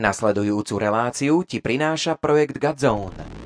Nasledujúcu 0.00 0.80
reláciu 0.80 1.44
ti 1.44 1.60
prináša 1.60 2.16
projekt 2.16 2.56
Godzone. 2.56 3.39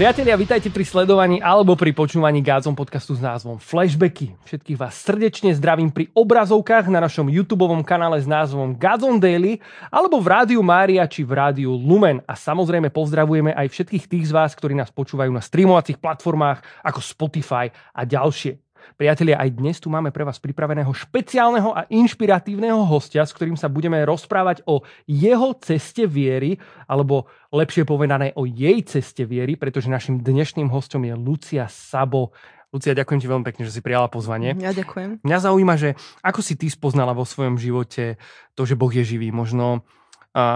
Priatelia, 0.00 0.32
vítajte 0.32 0.72
pri 0.72 0.80
sledovaní 0.80 1.44
alebo 1.44 1.76
pri 1.76 1.92
počúvaní 1.92 2.40
Gádzom 2.40 2.72
podcastu 2.72 3.12
s 3.12 3.20
názvom 3.20 3.60
Flashbacky. 3.60 4.32
Všetkých 4.48 4.80
vás 4.80 4.96
srdečne 4.96 5.52
zdravím 5.52 5.92
pri 5.92 6.08
obrazovkách 6.16 6.88
na 6.88 7.04
našom 7.04 7.28
YouTube 7.28 7.68
kanále 7.84 8.16
s 8.16 8.24
názvom 8.24 8.80
Gádzom 8.80 9.20
Daily 9.20 9.60
alebo 9.92 10.16
v 10.24 10.32
Rádiu 10.32 10.64
Mária 10.64 11.04
či 11.04 11.20
v 11.20 11.36
Rádiu 11.36 11.76
Lumen. 11.76 12.24
A 12.24 12.32
samozrejme 12.32 12.88
pozdravujeme 12.88 13.52
aj 13.52 13.68
všetkých 13.68 14.08
tých 14.08 14.24
z 14.24 14.32
vás, 14.32 14.56
ktorí 14.56 14.72
nás 14.72 14.88
počúvajú 14.88 15.28
na 15.36 15.44
streamovacích 15.44 16.00
platformách 16.00 16.64
ako 16.80 17.04
Spotify 17.04 17.68
a 17.92 18.00
ďalšie. 18.08 18.69
Priatelia, 18.96 19.40
aj 19.40 19.50
dnes 19.56 19.76
tu 19.80 19.88
máme 19.88 20.12
pre 20.12 20.24
vás 20.26 20.36
pripraveného 20.42 20.90
špeciálneho 20.92 21.72
a 21.72 21.88
inšpiratívneho 21.88 22.84
hostia, 22.84 23.24
s 23.24 23.32
ktorým 23.32 23.56
sa 23.56 23.70
budeme 23.70 24.00
rozprávať 24.04 24.64
o 24.68 24.84
jeho 25.08 25.56
ceste 25.60 26.04
viery, 26.04 26.60
alebo 26.86 27.28
lepšie 27.50 27.88
povedané 27.88 28.32
o 28.36 28.44
jej 28.44 28.80
ceste 28.84 29.24
viery, 29.24 29.56
pretože 29.56 29.92
našim 29.92 30.20
dnešným 30.20 30.68
hostom 30.68 31.04
je 31.04 31.14
Lucia 31.16 31.66
Sabo. 31.68 32.32
Lucia, 32.70 32.94
ďakujem 32.94 33.18
ti 33.18 33.26
veľmi 33.26 33.46
pekne, 33.46 33.66
že 33.66 33.74
si 33.74 33.82
prijala 33.82 34.06
pozvanie. 34.06 34.54
Ja 34.54 34.70
ďakujem. 34.70 35.26
Mňa 35.26 35.38
zaujíma, 35.42 35.74
že 35.74 35.98
ako 36.22 36.38
si 36.38 36.54
ty 36.54 36.70
spoznala 36.70 37.10
vo 37.10 37.26
svojom 37.26 37.58
živote 37.58 38.14
to, 38.54 38.62
že 38.62 38.78
Boh 38.78 38.94
je 38.94 39.02
živý. 39.02 39.34
Možno 39.34 39.82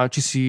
či 0.06 0.20
si 0.22 0.44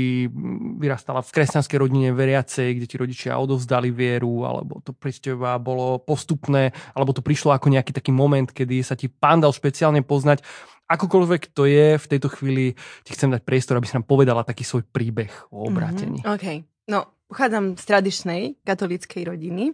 vyrastala 0.77 1.25
v 1.25 1.33
kresťanskej 1.33 1.77
rodine 1.81 2.13
veriacej, 2.13 2.77
kde 2.77 2.85
ti 2.85 2.95
rodičia 3.01 3.41
odovzdali 3.41 3.89
vieru, 3.89 4.45
alebo 4.45 4.85
to 4.85 4.93
pre 4.93 5.09
teba 5.09 5.57
bolo 5.57 5.97
postupné, 5.97 6.69
alebo 6.93 7.09
to 7.09 7.25
prišlo 7.25 7.49
ako 7.49 7.73
nejaký 7.73 7.89
taký 7.89 8.13
moment, 8.13 8.45
kedy 8.45 8.85
sa 8.85 8.93
ti 8.93 9.09
pán 9.09 9.41
dal 9.41 9.49
špeciálne 9.49 10.05
poznať. 10.05 10.45
Akokoľvek 10.85 11.57
to 11.57 11.65
je, 11.65 11.97
v 11.97 12.05
tejto 12.05 12.29
chvíli 12.29 12.77
ti 13.01 13.17
chcem 13.17 13.33
dať 13.33 13.41
priestor, 13.41 13.81
aby 13.81 13.89
si 13.89 13.97
nám 13.97 14.05
povedala 14.05 14.45
taký 14.45 14.61
svoj 14.61 14.85
príbeh 14.85 15.33
o 15.49 15.65
mhm, 15.65 15.69
obrátení. 15.73 16.19
Mm-hmm. 16.21 16.35
OK. 16.37 16.45
No, 16.85 17.09
pochádzam 17.25 17.81
z 17.81 17.83
tradičnej 17.89 18.41
katolíckej 18.61 19.25
rodiny. 19.25 19.73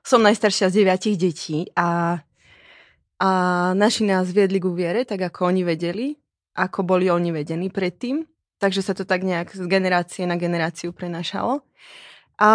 Som 0.00 0.24
najstaršia 0.24 0.72
z 0.72 0.80
deviatich 0.80 1.20
detí 1.20 1.68
a, 1.76 2.20
a 3.20 3.30
naši 3.76 4.08
nás 4.08 4.32
viedli 4.32 4.56
ku 4.56 4.72
viere, 4.72 5.04
tak 5.04 5.20
ako 5.20 5.52
oni 5.52 5.68
vedeli 5.68 6.16
ako 6.56 6.82
boli 6.82 7.12
oni 7.12 7.30
vedení 7.36 7.68
predtým. 7.68 8.24
Takže 8.56 8.80
sa 8.80 8.96
to 8.96 9.04
tak 9.04 9.20
nejak 9.20 9.52
z 9.52 9.68
generácie 9.68 10.24
na 10.24 10.40
generáciu 10.40 10.96
prenašalo. 10.96 11.60
A 12.40 12.50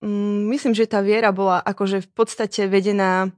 mm, 0.00 0.48
myslím, 0.48 0.72
že 0.72 0.88
tá 0.88 1.04
viera 1.04 1.28
bola 1.36 1.60
akože 1.60 2.00
v 2.00 2.10
podstate 2.16 2.64
vedená 2.64 3.28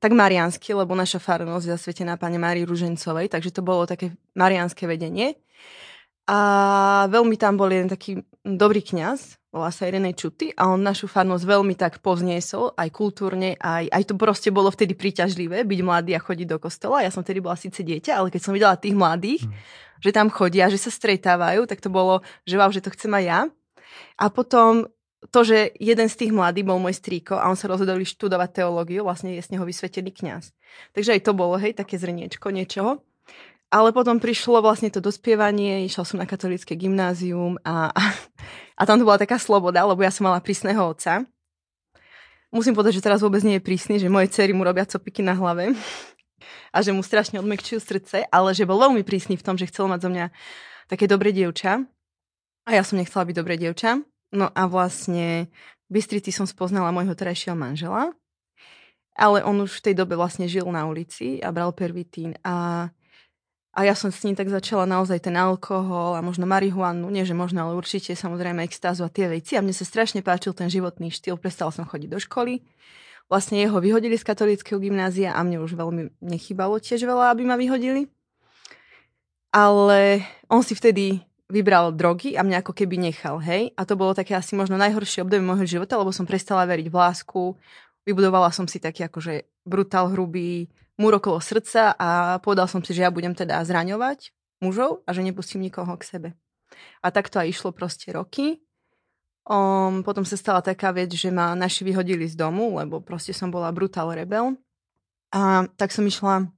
tak 0.00 0.16
mariansky, 0.16 0.72
lebo 0.72 0.96
naša 0.96 1.20
farnosť 1.20 1.76
zasvetená 1.76 2.16
pani 2.16 2.40
Márii 2.40 2.64
Ružencovej, 2.64 3.28
takže 3.28 3.52
to 3.52 3.60
bolo 3.64 3.84
také 3.84 4.16
marianské 4.36 4.88
vedenie. 4.88 5.36
A 6.24 6.38
veľmi 7.12 7.36
tam 7.36 7.60
bol 7.60 7.68
jeden 7.68 7.92
taký 7.92 8.24
dobrý 8.40 8.80
kňaz, 8.80 9.36
volá 9.54 9.70
sa 9.70 9.86
Irenej 9.86 10.18
Čuty 10.18 10.50
a 10.58 10.66
on 10.66 10.82
našu 10.82 11.06
farnosť 11.06 11.46
veľmi 11.46 11.78
tak 11.78 12.02
povzniesol, 12.02 12.74
aj 12.74 12.90
kultúrne, 12.90 13.54
aj, 13.62 13.86
aj 13.86 14.02
to 14.10 14.18
proste 14.18 14.50
bolo 14.50 14.66
vtedy 14.66 14.98
príťažlivé, 14.98 15.62
byť 15.62 15.80
mladý 15.86 16.18
a 16.18 16.20
chodiť 16.20 16.46
do 16.50 16.58
kostola. 16.58 17.06
Ja 17.06 17.14
som 17.14 17.22
vtedy 17.22 17.38
bola 17.38 17.54
síce 17.54 17.86
dieťa, 17.86 18.18
ale 18.18 18.34
keď 18.34 18.40
som 18.42 18.50
videla 18.50 18.74
tých 18.74 18.98
mladých, 18.98 19.46
mm. 19.46 19.54
že 20.02 20.10
tam 20.10 20.26
chodia, 20.26 20.66
že 20.66 20.82
sa 20.82 20.90
stretávajú, 20.90 21.70
tak 21.70 21.78
to 21.78 21.86
bolo, 21.86 22.26
že 22.42 22.58
wow, 22.58 22.74
že 22.74 22.82
to 22.82 22.90
chcem 22.90 23.14
aj 23.14 23.24
ja. 23.24 23.40
A 24.18 24.26
potom 24.26 24.90
to, 25.30 25.40
že 25.46 25.72
jeden 25.78 26.10
z 26.10 26.18
tých 26.18 26.32
mladých 26.34 26.66
bol 26.68 26.82
môj 26.82 26.98
strýko 26.98 27.38
a 27.38 27.48
on 27.48 27.56
sa 27.56 27.70
rozhodol 27.70 28.02
študovať 28.02 28.60
teológiu, 28.60 29.06
vlastne 29.06 29.32
je 29.32 29.40
z 29.40 29.54
neho 29.56 29.64
vysvetený 29.64 30.10
kňaz. 30.10 30.50
Takže 30.92 31.14
aj 31.14 31.20
to 31.24 31.32
bolo, 31.32 31.56
hej, 31.56 31.78
také 31.78 31.96
zrniečko 31.96 32.50
niečoho. 32.50 33.00
Ale 33.72 33.90
potom 33.90 34.20
prišlo 34.20 34.60
vlastne 34.60 34.92
to 34.92 35.00
dospievanie, 35.02 35.88
išla 35.88 36.04
som 36.04 36.18
na 36.20 36.28
katolické 36.28 36.76
gymnázium 36.76 37.58
a, 37.64 37.90
a, 37.90 38.02
a 38.74 38.82
tam 38.86 38.98
to 38.98 39.06
bola 39.06 39.18
taká 39.18 39.38
sloboda, 39.38 39.86
lebo 39.86 40.02
ja 40.02 40.10
som 40.10 40.26
mala 40.26 40.42
prísneho 40.42 40.82
otca. 40.82 41.22
Musím 42.54 42.74
povedať, 42.74 43.02
že 43.02 43.04
teraz 43.06 43.22
vôbec 43.22 43.42
nie 43.42 43.58
je 43.58 43.66
prísny, 43.66 43.98
že 43.98 44.10
moje 44.10 44.30
cery 44.30 44.54
mu 44.54 44.62
robia 44.62 44.86
copiky 44.86 45.22
na 45.22 45.34
hlave 45.34 45.74
a 46.74 46.78
že 46.82 46.94
mu 46.94 47.02
strašne 47.02 47.38
odmekčujú 47.42 47.82
srdce, 47.82 48.26
ale 48.30 48.54
že 48.54 48.66
bol 48.66 48.78
veľmi 48.78 49.02
prísny 49.02 49.34
v 49.38 49.44
tom, 49.46 49.58
že 49.58 49.70
chcel 49.70 49.90
mať 49.90 50.00
zo 50.06 50.10
mňa 50.10 50.26
také 50.86 51.10
dobré 51.10 51.34
dievča. 51.34 51.82
A 52.64 52.70
ja 52.72 52.82
som 52.86 52.96
nechcela 52.96 53.26
byť 53.28 53.36
dobré 53.36 53.60
dievča. 53.60 54.00
No 54.34 54.50
a 54.50 54.62
vlastne 54.66 55.52
v 55.86 56.00
Bystrici 56.00 56.32
som 56.34 56.48
spoznala 56.48 56.90
môjho 56.90 57.14
terajšieho 57.14 57.54
manžela, 57.54 58.10
ale 59.14 59.46
on 59.46 59.62
už 59.62 59.78
v 59.78 59.84
tej 59.90 59.94
dobe 59.94 60.18
vlastne 60.18 60.50
žil 60.50 60.66
na 60.74 60.90
ulici 60.90 61.38
a 61.38 61.54
bral 61.54 61.70
pervitín 61.70 62.34
a 62.42 62.88
a 63.74 63.82
ja 63.82 63.98
som 63.98 64.14
s 64.14 64.22
ním 64.22 64.38
tak 64.38 64.46
začala 64.46 64.86
naozaj 64.86 65.26
ten 65.26 65.34
alkohol 65.34 66.14
a 66.14 66.22
možno 66.22 66.46
marihuanu, 66.46 67.10
nie 67.10 67.26
že 67.26 67.34
možno, 67.34 67.66
ale 67.66 67.74
určite 67.74 68.14
samozrejme 68.14 68.62
extázu 68.62 69.02
a 69.02 69.10
tie 69.10 69.26
veci. 69.26 69.58
A 69.58 69.64
mne 69.66 69.74
sa 69.74 69.82
strašne 69.82 70.22
páčil 70.22 70.54
ten 70.54 70.70
životný 70.70 71.10
štýl, 71.10 71.34
prestala 71.34 71.74
som 71.74 71.82
chodiť 71.82 72.06
do 72.06 72.22
školy. 72.22 72.62
Vlastne 73.26 73.58
jeho 73.58 73.82
vyhodili 73.82 74.14
z 74.14 74.22
katolického 74.22 74.78
gymnázia 74.78 75.34
a 75.34 75.42
mne 75.42 75.58
už 75.66 75.74
veľmi 75.74 76.22
nechybalo 76.22 76.78
tiež 76.78 77.02
veľa, 77.02 77.34
aby 77.34 77.42
ma 77.42 77.58
vyhodili. 77.58 78.06
Ale 79.50 80.22
on 80.46 80.62
si 80.62 80.78
vtedy 80.78 81.18
vybral 81.50 81.90
drogy 81.90 82.38
a 82.38 82.46
mňa 82.46 82.62
ako 82.62 82.78
keby 82.78 83.10
nechal, 83.10 83.42
hej. 83.42 83.74
A 83.74 83.82
to 83.82 83.98
bolo 83.98 84.14
také 84.14 84.38
asi 84.38 84.54
možno 84.54 84.78
najhoršie 84.78 85.26
obdobie 85.26 85.42
môjho 85.42 85.66
života, 85.66 85.98
lebo 85.98 86.14
som 86.14 86.30
prestala 86.30 86.62
veriť 86.62 86.86
v 86.86 86.94
lásku. 86.94 87.42
Vybudovala 88.06 88.54
som 88.54 88.70
si 88.70 88.78
taký 88.78 89.10
akože 89.10 89.66
brutál 89.66 90.14
hrubý 90.14 90.70
múr 90.98 91.18
okolo 91.18 91.42
srdca 91.42 91.94
a 91.98 92.38
povedal 92.38 92.70
som 92.70 92.82
si, 92.82 92.94
že 92.94 93.02
ja 93.06 93.10
budem 93.10 93.34
teda 93.34 93.62
zraňovať 93.66 94.30
mužov 94.62 95.02
a 95.04 95.12
že 95.12 95.26
nepustím 95.26 95.66
nikoho 95.66 95.94
k 95.98 96.04
sebe. 96.06 96.28
A 97.02 97.10
tak 97.10 97.30
to 97.30 97.38
aj 97.38 97.50
išlo 97.50 97.70
proste 97.70 98.10
roky. 98.14 98.62
Um, 99.44 100.00
potom 100.00 100.24
sa 100.24 100.40
stala 100.40 100.64
taká 100.64 100.88
vec, 100.90 101.12
že 101.12 101.28
ma 101.28 101.52
naši 101.52 101.84
vyhodili 101.84 102.24
z 102.24 102.32
domu, 102.32 102.80
lebo 102.80 103.04
proste 103.04 103.36
som 103.36 103.52
bola 103.52 103.68
brutál 103.70 104.08
rebel. 104.16 104.56
A 105.34 105.68
tak 105.76 105.92
som 105.92 106.06
išla 106.06 106.48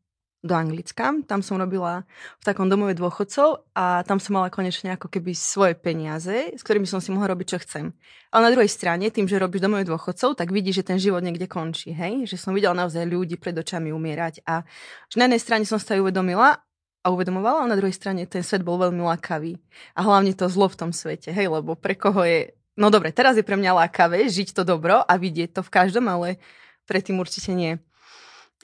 do 0.45 0.55
Anglicka. 0.55 1.13
Tam 1.25 1.41
som 1.41 1.57
robila 1.57 2.05
v 2.41 2.45
takom 2.45 2.69
domove 2.69 2.95
dôchodcov 2.95 3.73
a 3.73 4.05
tam 4.05 4.21
som 4.21 4.37
mala 4.39 4.53
konečne 4.53 4.95
ako 4.95 5.09
keby 5.09 5.33
svoje 5.33 5.75
peniaze, 5.75 6.55
s 6.55 6.63
ktorými 6.63 6.87
som 6.87 7.01
si 7.01 7.11
mohla 7.11 7.33
robiť, 7.33 7.47
čo 7.57 7.59
chcem. 7.65 7.85
Ale 8.31 8.51
na 8.51 8.53
druhej 8.53 8.69
strane, 8.71 9.09
tým, 9.09 9.27
že 9.27 9.41
robíš 9.41 9.65
domove 9.65 9.89
dôchodcov, 9.89 10.37
tak 10.37 10.53
vidíš, 10.53 10.85
že 10.85 10.89
ten 10.95 10.99
život 11.01 11.25
niekde 11.25 11.49
končí, 11.49 11.91
hej? 11.91 12.29
Že 12.29 12.37
som 12.37 12.53
videla 12.53 12.77
naozaj 12.77 13.07
ľudí 13.09 13.41
pred 13.41 13.57
očami 13.57 13.91
umierať 13.91 14.45
a 14.45 14.63
že 15.09 15.17
na 15.19 15.27
jednej 15.31 15.43
strane 15.43 15.65
som 15.65 15.81
sa 15.81 15.97
ju 15.97 16.05
uvedomila 16.05 16.61
a 17.07 17.07
uvedomovala, 17.15 17.65
a 17.65 17.71
na 17.71 17.79
druhej 17.79 17.95
strane 17.95 18.27
ten 18.27 18.43
svet 18.43 18.67
bol 18.67 18.83
veľmi 18.83 18.99
lákavý. 18.99 19.55
A 19.95 20.03
hlavne 20.03 20.35
to 20.35 20.51
zlo 20.51 20.67
v 20.67 20.79
tom 20.79 20.91
svete, 20.91 21.31
hej, 21.31 21.47
lebo 21.47 21.79
pre 21.79 21.95
koho 21.95 22.27
je... 22.27 22.51
No 22.75 22.91
dobre, 22.91 23.15
teraz 23.15 23.39
je 23.39 23.47
pre 23.47 23.57
mňa 23.57 23.87
lákavé 23.87 24.27
žiť 24.27 24.53
to 24.53 24.63
dobro 24.67 25.01
a 25.01 25.13
vidieť 25.15 25.55
to 25.55 25.63
v 25.63 25.71
každom, 25.71 26.11
ale 26.11 26.43
predtým 26.85 27.17
určite 27.17 27.55
nie. 27.55 27.79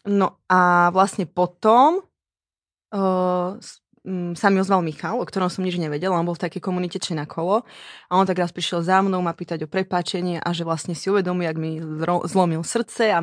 No 0.03 0.43
a 0.51 0.91
vlastne 0.91 1.31
potom 1.31 2.03
uh, 2.91 3.55
sa 4.35 4.51
mi 4.51 4.59
ozval 4.59 4.83
Michal, 4.83 5.23
o 5.23 5.23
ktorom 5.23 5.47
som 5.47 5.63
nič 5.63 5.79
nevedela, 5.79 6.19
on 6.19 6.27
bol 6.27 6.35
v 6.35 6.43
takej 6.43 6.59
komunite 6.59 6.99
na 7.15 7.23
kolo 7.23 7.63
a 8.11 8.13
on 8.19 8.27
tak 8.27 8.43
raz 8.43 8.51
prišiel 8.51 8.83
za 8.83 8.99
mnou 8.99 9.23
ma 9.23 9.31
pýtať 9.31 9.63
o 9.63 9.71
prepáčenie 9.71 10.43
a 10.43 10.51
že 10.51 10.67
vlastne 10.67 10.99
si 10.99 11.07
uvedomuje, 11.07 11.47
ak 11.47 11.59
mi 11.59 11.79
zlomil 12.27 12.67
srdce 12.67 13.15
a, 13.15 13.23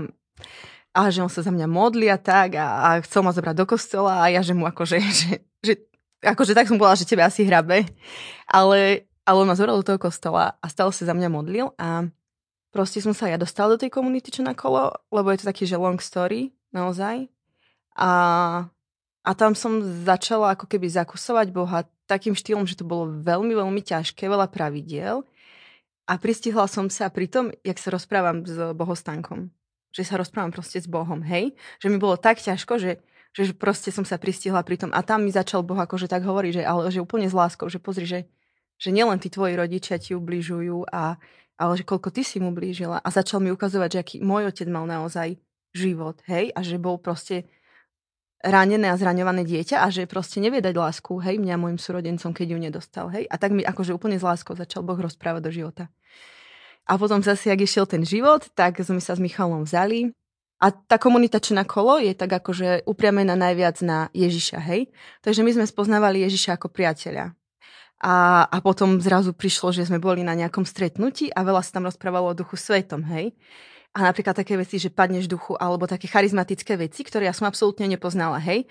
a 0.96 1.00
že 1.12 1.20
on 1.20 1.28
sa 1.28 1.44
za 1.44 1.52
mňa 1.52 1.68
modlí 1.68 2.08
a 2.08 2.16
tak 2.16 2.56
a, 2.56 2.68
a 2.80 2.90
chcel 3.04 3.28
ma 3.28 3.36
zobrať 3.36 3.56
do 3.60 3.68
kostola 3.68 4.24
a 4.24 4.32
ja 4.32 4.40
že 4.40 4.56
mu 4.56 4.64
akože, 4.64 4.98
že, 5.20 5.44
že 5.60 5.74
akože 6.24 6.56
tak 6.56 6.72
som 6.72 6.80
povedala, 6.80 6.96
že 6.96 7.12
tebe 7.12 7.28
asi 7.28 7.44
hrabe, 7.44 7.84
ale, 8.48 9.04
ale 9.28 9.36
on 9.36 9.52
ma 9.52 9.60
zobral 9.60 9.76
do 9.76 9.84
toho 9.84 10.00
kostola 10.00 10.56
a 10.64 10.66
stále 10.72 10.96
sa 10.96 11.04
za 11.04 11.12
mňa 11.12 11.28
modlil 11.28 11.76
a 11.76 12.08
proste 12.72 13.04
som 13.04 13.12
sa 13.12 13.28
ja 13.28 13.36
dostala 13.36 13.76
do 13.76 13.84
tej 13.84 13.92
komunity 13.92 14.32
na 14.40 14.56
kolo, 14.56 14.96
lebo 15.12 15.28
je 15.36 15.44
to 15.44 15.50
taký, 15.52 15.68
že 15.68 15.76
long 15.76 16.00
story, 16.00 16.56
naozaj. 16.72 17.30
A, 18.00 18.12
a 19.26 19.32
tam 19.36 19.54
som 19.54 19.84
začala 19.84 20.56
ako 20.56 20.66
keby 20.70 20.88
zakusovať 20.88 21.52
Boha 21.52 21.84
takým 22.10 22.34
štýlom, 22.34 22.66
že 22.66 22.80
to 22.80 22.90
bolo 22.90 23.22
veľmi, 23.22 23.54
veľmi 23.54 23.82
ťažké, 23.86 24.26
veľa 24.26 24.50
pravidiel. 24.50 25.22
A 26.10 26.18
pristihla 26.18 26.66
som 26.66 26.90
sa 26.90 27.14
pri 27.14 27.30
tom, 27.30 27.54
jak 27.62 27.78
sa 27.78 27.94
rozprávam 27.94 28.42
s 28.42 28.58
bohostankom. 28.74 29.54
Že 29.94 30.04
sa 30.10 30.16
rozprávam 30.18 30.50
proste 30.50 30.82
s 30.82 30.90
Bohom, 30.90 31.22
hej? 31.22 31.54
Že 31.78 31.88
mi 31.94 31.98
bolo 32.02 32.18
tak 32.18 32.42
ťažko, 32.42 32.82
že, 32.82 32.98
že 33.34 33.54
proste 33.54 33.94
som 33.94 34.02
sa 34.02 34.18
pristihla 34.18 34.66
pri 34.66 34.82
tom. 34.82 34.90
A 34.90 35.06
tam 35.06 35.22
mi 35.22 35.30
začal 35.30 35.62
Boh 35.62 35.78
akože 35.78 36.10
tak 36.10 36.26
hovoriť, 36.26 36.62
že, 36.62 36.64
ale 36.66 36.90
že 36.90 37.02
úplne 37.02 37.30
s 37.30 37.38
láskou, 37.38 37.70
že 37.70 37.78
pozri, 37.78 38.10
že, 38.10 38.26
že 38.82 38.90
nielen 38.90 39.22
tí 39.22 39.30
tvoji 39.30 39.54
rodičia 39.54 40.02
ti 40.02 40.18
ubližujú, 40.18 40.90
a, 40.90 41.18
ale 41.62 41.74
že 41.78 41.86
koľko 41.86 42.10
ty 42.10 42.26
si 42.26 42.42
mu 42.42 42.54
blížila. 42.54 43.02
A 43.02 43.08
začal 43.14 43.42
mi 43.42 43.54
ukazovať, 43.54 43.90
že 43.94 44.02
aký 44.02 44.16
môj 44.26 44.50
otec 44.50 44.66
mal 44.66 44.90
naozaj 44.90 45.38
život, 45.80 46.20
hej, 46.28 46.52
a 46.52 46.60
že 46.60 46.76
bol 46.76 47.00
proste 47.00 47.48
ranené 48.44 48.88
a 48.92 49.00
zraňované 49.00 49.44
dieťa 49.44 49.84
a 49.84 49.88
že 49.92 50.08
proste 50.08 50.40
nevie 50.40 50.64
dať 50.64 50.76
lásku, 50.76 51.12
hej, 51.24 51.40
mňa 51.40 51.56
môjim 51.60 51.80
súrodencom, 51.80 52.32
keď 52.32 52.48
ju 52.56 52.58
nedostal, 52.60 53.08
hej. 53.12 53.28
A 53.28 53.36
tak 53.36 53.56
mi 53.56 53.64
akože 53.64 53.92
úplne 53.92 54.16
s 54.16 54.24
láskou 54.24 54.56
začal 54.56 54.84
Boh 54.84 55.00
rozprávať 55.00 55.42
do 55.44 55.52
života. 55.52 55.92
A 56.88 56.96
potom 56.96 57.22
zase, 57.22 57.52
ak 57.52 57.64
išiel 57.64 57.86
ten 57.86 58.02
život, 58.08 58.48
tak 58.56 58.80
sme 58.82 59.04
sa 59.04 59.14
s 59.14 59.22
Michalom 59.22 59.68
vzali. 59.68 60.10
A 60.60 60.76
tá 60.76 61.00
komunita 61.00 61.40
na 61.56 61.64
kolo 61.64 62.04
je 62.04 62.12
tak 62.12 62.36
akože 62.36 62.84
upriamená 62.84 63.32
najviac 63.36 63.80
na 63.80 64.12
Ježiša, 64.12 64.60
hej. 64.68 64.92
Takže 65.24 65.44
my 65.44 65.52
sme 65.56 65.66
spoznávali 65.68 66.24
Ježiša 66.24 66.60
ako 66.60 66.68
priateľa. 66.72 67.32
A, 68.00 68.48
a 68.48 68.58
potom 68.64 69.04
zrazu 69.04 69.36
prišlo, 69.36 69.76
že 69.76 69.84
sme 69.84 70.00
boli 70.00 70.24
na 70.24 70.32
nejakom 70.32 70.64
stretnutí 70.64 71.28
a 71.36 71.44
veľa 71.44 71.60
sa 71.64 71.80
tam 71.80 71.88
rozprávalo 71.88 72.32
o 72.32 72.38
duchu 72.38 72.56
svetom, 72.56 73.04
hej. 73.12 73.36
A 73.94 74.06
napríklad 74.06 74.38
také 74.38 74.54
veci, 74.54 74.78
že 74.78 74.94
padneš 74.94 75.26
duchu, 75.26 75.58
alebo 75.58 75.90
také 75.90 76.06
charizmatické 76.06 76.78
veci, 76.78 77.02
ktoré 77.02 77.26
ja 77.26 77.34
som 77.34 77.50
absolútne 77.50 77.90
nepoznala, 77.90 78.38
hej. 78.38 78.70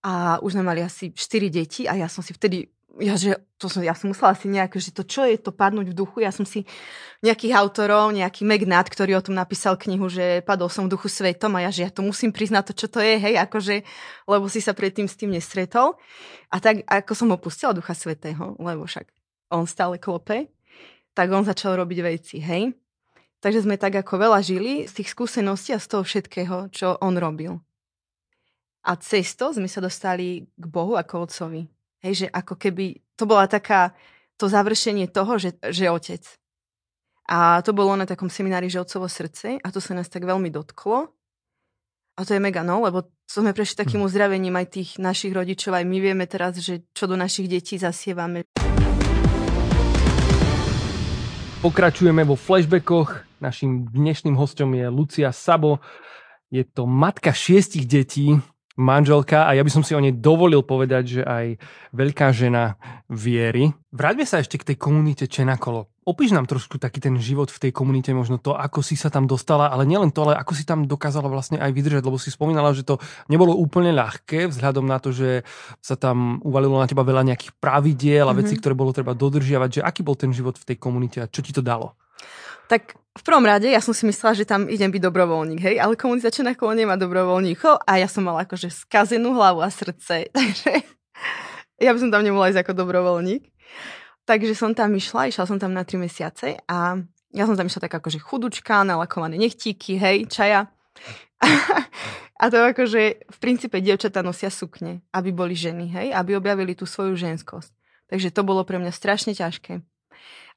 A 0.00 0.38
už 0.40 0.56
sme 0.56 0.64
mali 0.64 0.80
asi 0.80 1.10
4 1.12 1.50
deti 1.50 1.84
a 1.90 1.98
ja 1.98 2.06
som 2.06 2.22
si 2.22 2.32
vtedy 2.32 2.70
ja, 2.98 3.14
že 3.14 3.38
to 3.54 3.70
som, 3.70 3.86
ja 3.86 3.94
som 3.94 4.10
musela 4.10 4.34
si 4.34 4.50
nejak, 4.50 4.74
že 4.74 4.90
to 4.90 5.06
čo 5.06 5.22
je 5.22 5.38
to 5.38 5.54
padnúť 5.54 5.94
v 5.94 5.98
duchu, 5.98 6.26
ja 6.26 6.34
som 6.34 6.42
si 6.42 6.66
nejakých 7.22 7.54
autorov, 7.54 8.10
nejaký 8.10 8.42
Magnat, 8.42 8.90
ktorý 8.90 9.14
o 9.14 9.22
tom 9.22 9.38
napísal 9.38 9.78
knihu, 9.78 10.10
že 10.10 10.42
padol 10.42 10.66
som 10.66 10.90
v 10.90 10.98
duchu 10.98 11.06
svetom 11.06 11.54
a 11.54 11.62
ja, 11.62 11.70
že 11.70 11.86
ja 11.86 11.90
to 11.94 12.02
musím 12.02 12.34
priznať 12.34 12.70
to, 12.70 12.72
čo 12.74 12.86
to 12.90 12.98
je, 12.98 13.14
hej, 13.22 13.38
akože, 13.38 13.86
lebo 14.26 14.50
si 14.50 14.58
sa 14.58 14.74
predtým 14.74 15.06
s 15.06 15.14
tým 15.14 15.30
nestretol. 15.30 15.94
A 16.50 16.58
tak, 16.58 16.82
ako 16.90 17.12
som 17.14 17.30
opustila 17.30 17.70
ducha 17.70 17.94
svetého, 17.94 18.58
lebo 18.58 18.90
však 18.90 19.06
on 19.54 19.70
stále 19.70 20.02
klope, 20.02 20.50
tak 21.14 21.30
on 21.30 21.46
začal 21.46 21.78
robiť 21.78 21.98
veci, 22.02 22.42
hej. 22.42 22.74
Takže 23.40 23.64
sme 23.64 23.80
tak 23.80 23.96
ako 23.96 24.20
veľa 24.20 24.44
žili 24.44 24.84
z 24.84 25.00
tých 25.00 25.16
skúseností 25.16 25.72
a 25.72 25.80
z 25.80 25.88
toho 25.88 26.04
všetkého, 26.04 26.68
čo 26.68 27.00
on 27.00 27.16
robil. 27.16 27.56
A 28.84 28.96
cesto 29.00 29.52
sme 29.52 29.64
sa 29.64 29.80
dostali 29.80 30.44
k 30.44 30.64
Bohu 30.68 30.92
ako 30.96 31.24
otcovi. 31.24 31.64
Hej, 32.04 32.24
že 32.24 32.26
ako 32.28 32.56
keby 32.56 33.00
to 33.16 33.24
bola 33.24 33.48
taká, 33.48 33.96
to 34.36 34.48
završenie 34.48 35.08
toho, 35.08 35.40
že, 35.40 35.56
že 35.72 35.88
otec. 35.88 36.24
A 37.28 37.64
to 37.64 37.72
bolo 37.72 37.96
na 37.96 38.04
takom 38.04 38.28
seminári, 38.28 38.68
že 38.68 38.80
otcovo 38.80 39.08
srdce 39.08 39.56
a 39.60 39.68
to 39.72 39.80
sa 39.80 39.96
nás 39.96 40.08
tak 40.08 40.24
veľmi 40.28 40.52
dotklo. 40.52 41.08
A 42.16 42.20
to 42.28 42.36
je 42.36 42.40
mega 42.40 42.60
no, 42.60 42.84
lebo 42.84 43.08
sme 43.24 43.56
prešli 43.56 43.80
takým 43.80 44.04
hm. 44.04 44.06
uzdravením 44.08 44.52
aj 44.60 44.66
tých 44.68 44.90
našich 45.00 45.32
rodičov, 45.32 45.72
aj 45.72 45.88
my 45.88 45.96
vieme 45.96 46.28
teraz, 46.28 46.60
že 46.60 46.84
čo 46.92 47.08
do 47.08 47.16
našich 47.16 47.48
detí 47.48 47.80
zasievame. 47.80 48.44
Pokračujeme 51.60 52.24
vo 52.24 52.36
flashbackoch. 52.36 53.29
Našim 53.40 53.88
dnešným 53.88 54.36
hostom 54.36 54.76
je 54.76 54.84
Lucia 54.92 55.32
Sabo. 55.32 55.80
Je 56.52 56.60
to 56.60 56.84
matka 56.84 57.32
šiestich 57.32 57.88
detí, 57.88 58.36
manželka 58.76 59.48
a 59.48 59.56
ja 59.56 59.64
by 59.64 59.72
som 59.72 59.80
si 59.80 59.96
o 59.96 60.00
nej 60.00 60.12
dovolil 60.12 60.60
povedať, 60.60 61.20
že 61.20 61.22
aj 61.24 61.56
veľká 61.96 62.36
žena 62.36 62.76
viery. 63.08 63.72
Vráťme 63.96 64.28
sa 64.28 64.44
ešte 64.44 64.60
k 64.60 64.68
tej 64.68 64.76
komunite 64.76 65.24
Čenakolo. 65.24 65.88
Opíš 66.04 66.36
nám 66.36 66.52
trošku 66.52 66.76
taký 66.76 67.00
ten 67.00 67.16
život 67.16 67.48
v 67.48 67.60
tej 67.64 67.72
komunite, 67.72 68.12
možno 68.12 68.36
to, 68.36 68.52
ako 68.52 68.84
si 68.84 68.92
sa 68.92 69.08
tam 69.08 69.24
dostala, 69.24 69.72
ale 69.72 69.88
nielen 69.88 70.12
to, 70.12 70.28
ale 70.28 70.36
ako 70.36 70.52
si 70.52 70.68
tam 70.68 70.84
dokázala 70.84 71.32
vlastne 71.32 71.56
aj 71.56 71.72
vydržať, 71.72 72.04
lebo 72.04 72.20
si 72.20 72.28
spomínala, 72.28 72.76
že 72.76 72.84
to 72.84 73.00
nebolo 73.32 73.56
úplne 73.56 73.88
ľahké 73.96 74.52
vzhľadom 74.52 74.84
na 74.84 75.00
to, 75.00 75.16
že 75.16 75.48
sa 75.80 75.96
tam 75.96 76.44
uvalilo 76.44 76.76
na 76.76 76.84
teba 76.84 77.08
veľa 77.08 77.24
nejakých 77.24 77.56
pravidiel 77.56 78.28
a 78.28 78.36
mm-hmm. 78.36 78.40
vecí, 78.44 78.60
ktoré 78.60 78.76
bolo 78.76 78.92
treba 78.92 79.16
dodržiavať, 79.16 79.80
že 79.80 79.84
aký 79.84 80.04
bol 80.04 80.12
ten 80.12 80.28
život 80.28 80.60
v 80.60 80.66
tej 80.68 80.76
komunite 80.76 81.24
a 81.24 81.30
čo 81.30 81.40
ti 81.40 81.56
to 81.56 81.64
dalo? 81.64 81.96
Tak 82.68 82.99
v 83.10 83.22
prvom 83.26 83.42
rade 83.42 83.66
ja 83.66 83.82
som 83.82 83.90
si 83.90 84.06
myslela, 84.06 84.38
že 84.38 84.46
tam 84.46 84.70
idem 84.70 84.90
byť 84.94 85.02
dobrovoľník, 85.02 85.60
hej, 85.60 85.76
ale 85.82 85.98
komunita 85.98 86.30
Čenakolo 86.30 86.78
nemá 86.78 86.94
dobrovoľníkov 86.94 87.82
a 87.82 87.98
ja 87.98 88.06
som 88.06 88.22
mala 88.22 88.46
akože 88.46 88.70
skazenú 88.70 89.34
hlavu 89.34 89.66
a 89.66 89.70
srdce, 89.70 90.28
takže 90.36 90.86
ja 91.82 91.90
by 91.90 91.98
som 91.98 92.10
tam 92.14 92.22
nemohla 92.22 92.54
ísť 92.54 92.62
ako 92.62 92.72
dobrovoľník. 92.78 93.50
Takže 94.28 94.54
som 94.54 94.76
tam 94.78 94.94
išla, 94.94 95.26
išla 95.26 95.42
som 95.42 95.58
tam 95.58 95.74
na 95.74 95.82
3 95.82 96.06
mesiace 96.06 96.62
a 96.70 97.02
ja 97.34 97.44
som 97.50 97.58
tam 97.58 97.66
išla 97.66 97.90
tak 97.90 97.98
akože 97.98 98.22
chudučka, 98.22 98.86
nalakované 98.86 99.34
nechtíky, 99.34 99.98
hej, 99.98 100.30
čaja. 100.30 100.70
a 102.42 102.44
to 102.46 102.62
akože 102.62 103.26
v 103.26 103.38
princípe 103.42 103.82
dievčatá 103.82 104.22
nosia 104.22 104.54
sukne, 104.54 105.02
aby 105.10 105.34
boli 105.34 105.58
ženy, 105.58 105.90
hej, 105.90 106.08
aby 106.14 106.38
objavili 106.38 106.78
tú 106.78 106.86
svoju 106.86 107.18
ženskosť. 107.18 107.74
Takže 108.06 108.30
to 108.30 108.46
bolo 108.46 108.62
pre 108.62 108.78
mňa 108.78 108.94
strašne 108.94 109.34
ťažké. 109.34 109.82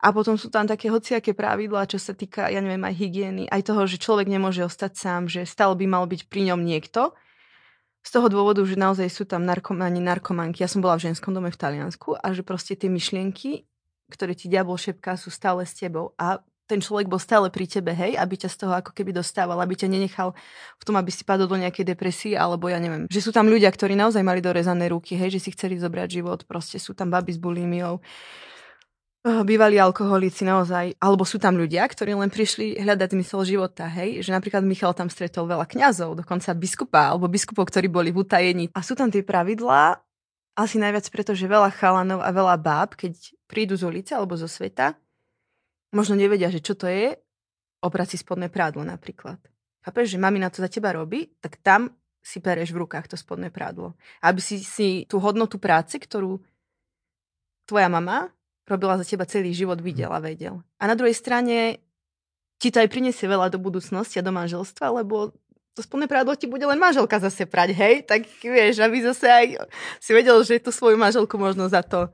A 0.04 0.12
potom 0.12 0.36
sú 0.36 0.51
tam 0.51 0.68
také 0.68 0.92
hociaké 0.92 1.31
pravidlá, 1.31 1.88
čo 1.88 1.95
sa 1.95 2.12
týka, 2.12 2.51
ja 2.51 2.60
neviem, 2.60 2.83
aj 2.83 2.95
hygieny, 3.00 3.44
aj 3.48 3.62
toho, 3.63 3.88
že 3.88 4.01
človek 4.01 4.27
nemôže 4.27 4.63
ostať 4.68 4.92
sám, 5.00 5.21
že 5.31 5.48
stále 5.48 5.80
by 5.80 5.86
mal 5.88 6.04
byť 6.04 6.27
pri 6.27 6.51
ňom 6.51 6.60
niekto, 6.60 7.15
z 8.04 8.10
toho 8.12 8.27
dôvodu, 8.27 8.60
že 8.68 8.75
naozaj 8.75 9.07
sú 9.07 9.24
tam 9.24 9.48
narkomani, 9.48 10.04
narkomanky. 10.04 10.60
Ja 10.60 10.68
som 10.68 10.83
bola 10.83 11.00
v 11.00 11.07
ženskom 11.07 11.31
dome 11.31 11.48
v 11.48 11.56
Taliansku 11.56 12.19
a 12.19 12.36
že 12.36 12.44
proste 12.44 12.75
tie 12.75 12.92
myšlienky, 12.92 13.63
ktoré 14.12 14.36
ti 14.36 14.51
diabol 14.51 14.75
šepká, 14.75 15.15
sú 15.15 15.31
stále 15.31 15.63
s 15.63 15.71
tebou. 15.71 16.12
A 16.19 16.44
ten 16.68 16.83
človek 16.83 17.07
bol 17.07 17.19
stále 17.19 17.48
pri 17.48 17.63
tebe, 17.63 17.95
hej, 17.95 18.19
aby 18.19 18.36
ťa 18.39 18.50
z 18.51 18.57
toho 18.59 18.74
ako 18.75 18.92
keby 18.92 19.16
dostával, 19.16 19.56
aby 19.59 19.75
ťa 19.75 19.88
nenechal 19.88 20.36
v 20.80 20.83
tom, 20.83 20.95
aby 21.00 21.12
si 21.12 21.24
padol 21.24 21.48
do 21.48 21.59
nejakej 21.59 21.95
depresie, 21.95 22.36
alebo 22.36 22.68
ja 22.68 22.80
neviem. 22.80 23.07
Že 23.07 23.24
sú 23.24 23.31
tam 23.31 23.48
ľudia, 23.48 23.71
ktorí 23.71 23.95
naozaj 23.95 24.24
mali 24.24 24.44
dorezané 24.44 24.92
ruky, 24.92 25.16
hej, 25.16 25.39
že 25.39 25.44
si 25.44 25.50
chceli 25.56 25.80
zobrať 25.80 26.24
život, 26.24 26.44
proste 26.44 26.80
sú 26.80 26.92
tam 26.95 27.07
baby 27.07 27.36
s 27.36 27.39
bulimiou 27.39 28.04
bývalí 29.24 29.80
alkoholici 29.80 30.44
naozaj, 30.44 31.00
alebo 31.00 31.24
sú 31.24 31.40
tam 31.40 31.56
ľudia, 31.56 31.88
ktorí 31.88 32.12
len 32.12 32.28
prišli 32.28 32.75
hľadať 32.75 33.16
zmysel 33.16 33.42
života, 33.48 33.88
hej, 33.88 34.20
že 34.20 34.36
napríklad 34.36 34.68
Michal 34.68 34.92
tam 34.92 35.08
stretol 35.08 35.48
veľa 35.48 35.64
kňazov, 35.64 36.20
dokonca 36.20 36.52
biskupa, 36.52 37.16
alebo 37.16 37.31
biskupov, 37.31 37.72
ktorí 37.72 37.88
boli 37.88 38.12
v 38.12 38.20
utajení. 38.20 38.66
A 38.75 38.84
sú 38.84 39.00
tam 39.00 39.08
tie 39.08 39.24
pravidlá, 39.24 39.96
asi 40.54 40.78
najviac 40.78 41.08
preto, 41.10 41.31
že 41.34 41.50
veľa 41.50 41.72
chalanov 41.74 42.20
a 42.20 42.30
veľa 42.30 42.56
báb, 42.60 43.00
keď 43.00 43.16
prídu 43.48 43.74
z 43.80 43.88
ulice 43.88 44.12
alebo 44.14 44.36
zo 44.36 44.46
sveta, 44.46 44.94
možno 45.96 46.19
nevedia, 46.19 46.52
že 46.52 46.60
čo 46.60 46.76
to 46.76 46.86
je, 46.86 47.16
oprať 47.81 48.14
si 48.14 48.18
spodné 48.22 48.52
prádlo 48.52 48.84
napríklad. 48.84 49.40
Chápeš, 49.84 50.16
že 50.16 50.22
mamina 50.22 50.52
to 50.52 50.60
za 50.60 50.68
teba 50.68 50.92
robí, 50.92 51.31
tak 51.40 51.64
tam 51.64 51.92
si 52.24 52.40
pereš 52.40 52.72
v 52.72 52.88
rukách 52.88 53.12
to 53.12 53.16
spodné 53.19 53.52
prádlo. 53.52 53.96
Aby 54.24 54.40
si, 54.40 54.64
si 54.64 55.04
tú 55.08 55.19
hodnotu 55.19 55.60
práce, 55.60 56.00
ktorú 56.00 56.40
tvoja 57.68 57.88
mama 57.92 58.31
robila 58.68 58.95
za 59.00 59.06
teba 59.07 59.27
celý 59.27 59.51
život, 59.51 59.80
videl 59.80 60.12
a 60.12 60.19
vedel. 60.24 60.63
A 60.80 60.88
na 60.88 60.95
druhej 60.95 61.15
strane 61.15 61.83
ti 62.60 62.71
to 62.71 62.80
aj 62.80 62.88
prinesie 62.88 63.27
veľa 63.27 63.51
do 63.51 63.60
budúcnosti 63.60 64.19
a 64.19 64.25
do 64.25 64.31
manželstva, 64.31 65.04
lebo 65.04 65.36
to 65.74 65.81
spodné 65.81 66.06
prádlo 66.06 66.38
ti 66.38 66.45
bude 66.45 66.63
len 66.63 66.77
manželka 66.77 67.18
zase 67.18 67.50
prať, 67.50 67.74
hej? 67.74 67.94
Tak 68.06 68.30
vieš, 68.45 68.80
aby 68.80 69.01
zase 69.01 69.25
aj 69.25 69.45
si 69.98 70.12
vedel, 70.13 70.38
že 70.45 70.62
tú 70.62 70.69
svoju 70.69 70.95
manželku 70.95 71.33
možno 71.36 71.65
za 71.65 71.81
to 71.81 72.13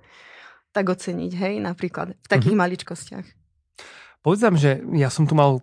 tak 0.72 0.88
oceniť, 0.88 1.31
hej? 1.36 1.54
Napríklad 1.60 2.16
v 2.16 2.28
takých 2.31 2.56
mm-hmm. 2.56 2.66
maličkostiach. 2.66 3.28
Povedzám, 4.24 4.56
že 4.56 4.80
ja 4.95 5.12
som 5.12 5.28
tu 5.28 5.35
mal 5.35 5.59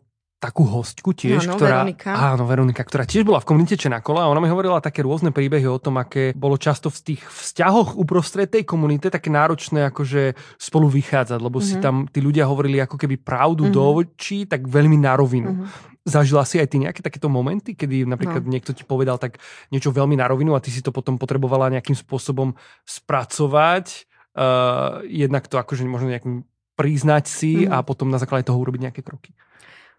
takú 0.47 0.63
hostku 0.63 1.11
tiež, 1.11 1.43
áno, 1.43 1.59
ktorá, 1.59 1.83
Veronika. 1.83 2.11
áno, 2.15 2.47
Veronika, 2.47 2.83
ktorá 2.87 3.03
tiež 3.03 3.27
bola 3.27 3.43
v 3.43 3.51
komunite 3.51 3.75
Čenakola 3.75 4.23
a 4.23 4.31
ona 4.31 4.39
mi 4.39 4.47
hovorila 4.47 4.79
také 4.79 5.03
rôzne 5.03 5.35
príbehy 5.35 5.67
o 5.67 5.83
tom, 5.83 5.99
aké 5.99 6.31
bolo 6.39 6.55
často 6.55 6.87
v 6.87 7.13
tých 7.13 7.23
vzťahoch 7.27 7.99
uprostred 7.99 8.47
tej 8.47 8.63
komunity 8.63 9.11
také 9.11 9.27
náročné 9.27 9.91
akože 9.91 10.39
spolu 10.55 10.87
vychádzať, 10.87 11.43
lebo 11.43 11.59
mm-hmm. 11.59 11.75
si 11.75 11.75
mhm. 11.75 11.83
tam 11.83 11.95
tí 12.07 12.23
ľudia 12.23 12.47
hovorili 12.47 12.79
ako 12.79 12.95
keby 12.95 13.19
pravdu 13.19 13.67
mm-hmm. 13.67 13.75
do 13.75 13.83
očí, 14.07 14.47
tak 14.47 14.71
veľmi 14.71 15.03
na 15.03 15.19
rovinu. 15.19 15.51
Mm-hmm. 15.51 15.95
Zažila 16.07 16.47
si 16.47 16.63
aj 16.63 16.71
ty 16.71 16.79
nejaké 16.79 17.03
takéto 17.03 17.27
momenty, 17.27 17.75
kedy 17.75 18.07
napríklad 18.07 18.47
no. 18.47 18.55
niekto 18.55 18.71
ti 18.71 18.87
povedal 18.87 19.19
tak 19.19 19.43
niečo 19.75 19.91
veľmi 19.91 20.15
na 20.15 20.31
rovinu 20.31 20.55
a 20.55 20.63
ty 20.63 20.71
si 20.71 20.79
to 20.79 20.95
potom 20.95 21.19
potrebovala 21.19 21.75
nejakým 21.75 21.99
spôsobom 21.99 22.55
spracovať, 22.87 24.07
uh, 24.39 25.03
jednak 25.11 25.51
to 25.51 25.59
akože 25.59 25.83
možno 25.83 26.15
nejakým 26.15 26.47
priznať 26.79 27.25
si 27.27 27.67
mm-hmm. 27.67 27.75
a 27.75 27.83
potom 27.83 28.07
na 28.07 28.23
základe 28.23 28.47
toho 28.47 28.63
urobiť 28.63 28.87
nejaké 28.87 29.03
kroky. 29.03 29.35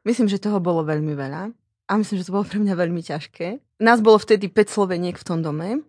Myslím, 0.07 0.31
že 0.31 0.39
toho 0.39 0.63
bolo 0.63 0.87
veľmi 0.87 1.11
veľa. 1.11 1.51
A 1.87 1.91
myslím, 1.99 2.23
že 2.23 2.31
to 2.31 2.35
bolo 2.39 2.47
pre 2.47 2.63
mňa 2.63 2.79
veľmi 2.79 3.03
ťažké. 3.03 3.59
Nás 3.83 3.99
bolo 3.99 4.15
vtedy 4.15 4.47
5 4.47 4.71
Sloveniek 4.71 5.19
v 5.19 5.27
tom 5.27 5.43
dome. 5.43 5.83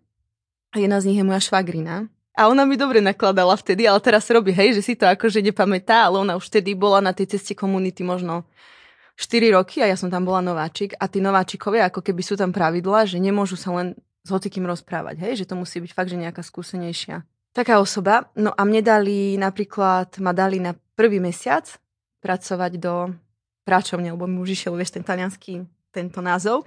A 0.74 0.82
jedna 0.82 0.98
z 0.98 1.06
nich 1.06 1.18
je 1.22 1.26
moja 1.26 1.38
švagrina. 1.38 2.10
A 2.34 2.50
ona 2.50 2.66
mi 2.66 2.74
dobre 2.74 2.98
nakladala 2.98 3.54
vtedy, 3.54 3.86
ale 3.86 3.98
teraz 4.02 4.26
robí, 4.30 4.50
hej, 4.50 4.74
že 4.74 4.82
si 4.82 4.94
to 4.98 5.06
akože 5.06 5.38
nepamätá, 5.42 6.06
ale 6.06 6.22
ona 6.22 6.34
už 6.34 6.50
vtedy 6.50 6.74
bola 6.74 6.98
na 6.98 7.14
tej 7.14 7.38
ceste 7.38 7.54
komunity 7.54 8.02
možno 8.02 8.46
4 9.18 9.54
roky 9.54 9.82
a 9.82 9.90
ja 9.90 9.98
som 9.98 10.06
tam 10.06 10.22
bola 10.22 10.38
nováčik 10.38 10.94
a 10.98 11.10
tí 11.10 11.18
nováčikovia 11.18 11.90
ako 11.90 11.98
keby 11.98 12.22
sú 12.22 12.38
tam 12.38 12.54
pravidla, 12.54 13.10
že 13.10 13.18
nemôžu 13.18 13.58
sa 13.58 13.74
len 13.74 13.98
s 14.22 14.30
hocikým 14.30 14.62
rozprávať, 14.70 15.18
hej, 15.18 15.42
že 15.42 15.48
to 15.50 15.58
musí 15.58 15.82
byť 15.82 15.90
fakt, 15.90 16.14
že 16.14 16.22
nejaká 16.22 16.46
skúsenejšia. 16.46 17.26
Taká 17.50 17.82
osoba. 17.82 18.30
No 18.38 18.54
a 18.54 18.62
mne 18.62 18.86
dali 18.86 19.34
napríklad, 19.34 20.14
ma 20.22 20.30
dali 20.30 20.62
na 20.62 20.78
prvý 20.94 21.18
mesiac 21.18 21.66
pracovať 22.22 22.78
do 22.78 23.10
práčovne, 23.68 24.08
lebo 24.16 24.24
mi 24.24 24.40
už 24.40 24.56
išiel, 24.56 24.72
vieš, 24.72 24.96
ten 24.96 25.04
talianský 25.04 25.68
tento 25.92 26.24
názov. 26.24 26.64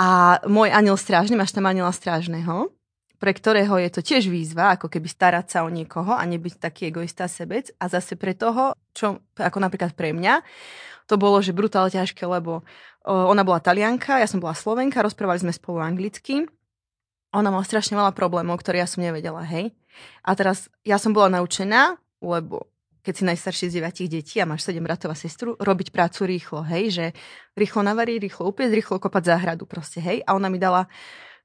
A 0.00 0.40
môj 0.48 0.72
aniel 0.72 0.96
strážny, 0.96 1.36
máš 1.36 1.52
tam 1.52 1.68
aniela 1.68 1.92
strážneho, 1.92 2.72
pre 3.18 3.34
ktorého 3.34 3.76
je 3.82 3.90
to 3.90 4.00
tiež 4.00 4.30
výzva, 4.32 4.78
ako 4.78 4.88
keby 4.88 5.08
starať 5.10 5.46
sa 5.52 5.58
o 5.66 5.68
niekoho 5.68 6.14
a 6.14 6.22
nebyť 6.24 6.62
taký 6.62 6.88
egoista 6.88 7.28
sebec. 7.28 7.68
A 7.82 7.92
zase 7.92 8.16
pre 8.16 8.32
toho, 8.32 8.72
čo, 8.94 9.20
ako 9.36 9.58
napríklad 9.60 9.92
pre 9.92 10.16
mňa, 10.16 10.40
to 11.08 11.16
bolo, 11.16 11.40
že 11.40 11.56
brutálne 11.56 11.90
ťažké, 11.90 12.24
lebo 12.28 12.62
ona 13.08 13.40
bola 13.40 13.58
talianka, 13.64 14.20
ja 14.20 14.28
som 14.28 14.38
bola 14.38 14.52
slovenka, 14.52 15.00
rozprávali 15.00 15.40
sme 15.40 15.52
spolu 15.56 15.80
anglicky 15.80 16.44
Ona 17.32 17.48
mala 17.48 17.64
strašne 17.64 17.96
veľa 17.96 18.12
problémov, 18.12 18.60
ktoré 18.60 18.80
ja 18.80 18.88
som 18.88 19.04
nevedela, 19.04 19.40
hej. 19.44 19.72
A 20.24 20.36
teraz 20.36 20.68
ja 20.84 21.00
som 21.00 21.12
bola 21.16 21.28
naučená, 21.32 21.96
lebo 22.20 22.68
keď 23.08 23.14
si 23.16 23.24
najstarší 23.24 23.64
z 23.72 23.74
deviatich 23.80 24.08
detí 24.12 24.36
a 24.36 24.44
máš 24.44 24.68
sedem 24.68 24.84
bratov 24.84 25.08
a 25.08 25.16
sestru, 25.16 25.56
robiť 25.56 25.88
prácu 25.88 26.28
rýchlo, 26.28 26.60
hej, 26.68 26.84
že 26.92 27.06
rýchlo 27.56 27.80
navarí, 27.80 28.20
rýchlo 28.20 28.52
upiec, 28.52 28.68
rýchlo 28.68 29.00
kopať 29.00 29.32
záhradu 29.32 29.64
proste, 29.64 30.04
hej. 30.04 30.20
A 30.28 30.36
ona 30.36 30.52
mi 30.52 30.60
dala, 30.60 30.92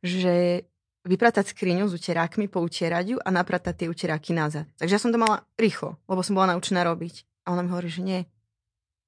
že 0.04 0.68
vypratať 1.08 1.56
skriňu 1.56 1.88
s 1.88 1.96
uterákmi, 1.96 2.52
poutierať 2.52 3.16
ju 3.16 3.18
a 3.24 3.32
napratať 3.32 3.80
tie 3.80 3.88
uteráky 3.88 4.36
nazad. 4.36 4.68
Takže 4.76 4.92
ja 4.92 5.00
som 5.00 5.16
to 5.16 5.24
mala 5.24 5.48
rýchlo, 5.56 5.96
lebo 6.04 6.20
som 6.20 6.36
bola 6.36 6.52
naučená 6.52 6.84
robiť. 6.84 7.24
A 7.48 7.56
ona 7.56 7.64
mi 7.64 7.72
hovorí, 7.72 7.88
že 7.88 8.04
nie, 8.04 8.28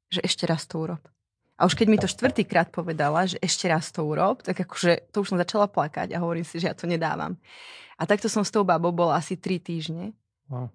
že 0.08 0.24
ešte 0.24 0.48
raz 0.48 0.64
to 0.64 0.80
urob. 0.80 1.04
A 1.60 1.68
už 1.68 1.76
keď 1.76 1.88
mi 1.92 2.00
to 2.00 2.08
štvrtýkrát 2.08 2.72
povedala, 2.72 3.28
že 3.28 3.36
ešte 3.44 3.68
raz 3.68 3.92
to 3.92 4.08
urob, 4.08 4.44
tak 4.48 4.64
akože 4.64 5.12
to 5.12 5.28
už 5.28 5.36
som 5.36 5.40
začala 5.40 5.68
plakať 5.68 6.16
a 6.16 6.24
hovorím 6.24 6.48
si, 6.48 6.60
že 6.60 6.72
ja 6.72 6.76
to 6.76 6.88
nedávam. 6.88 7.36
A 8.00 8.08
takto 8.08 8.32
som 8.32 8.48
s 8.48 8.52
tou 8.52 8.64
babou 8.64 8.96
bola 8.96 9.20
asi 9.20 9.40
tri 9.40 9.60
týždne. 9.60 10.16
Wow. 10.48 10.72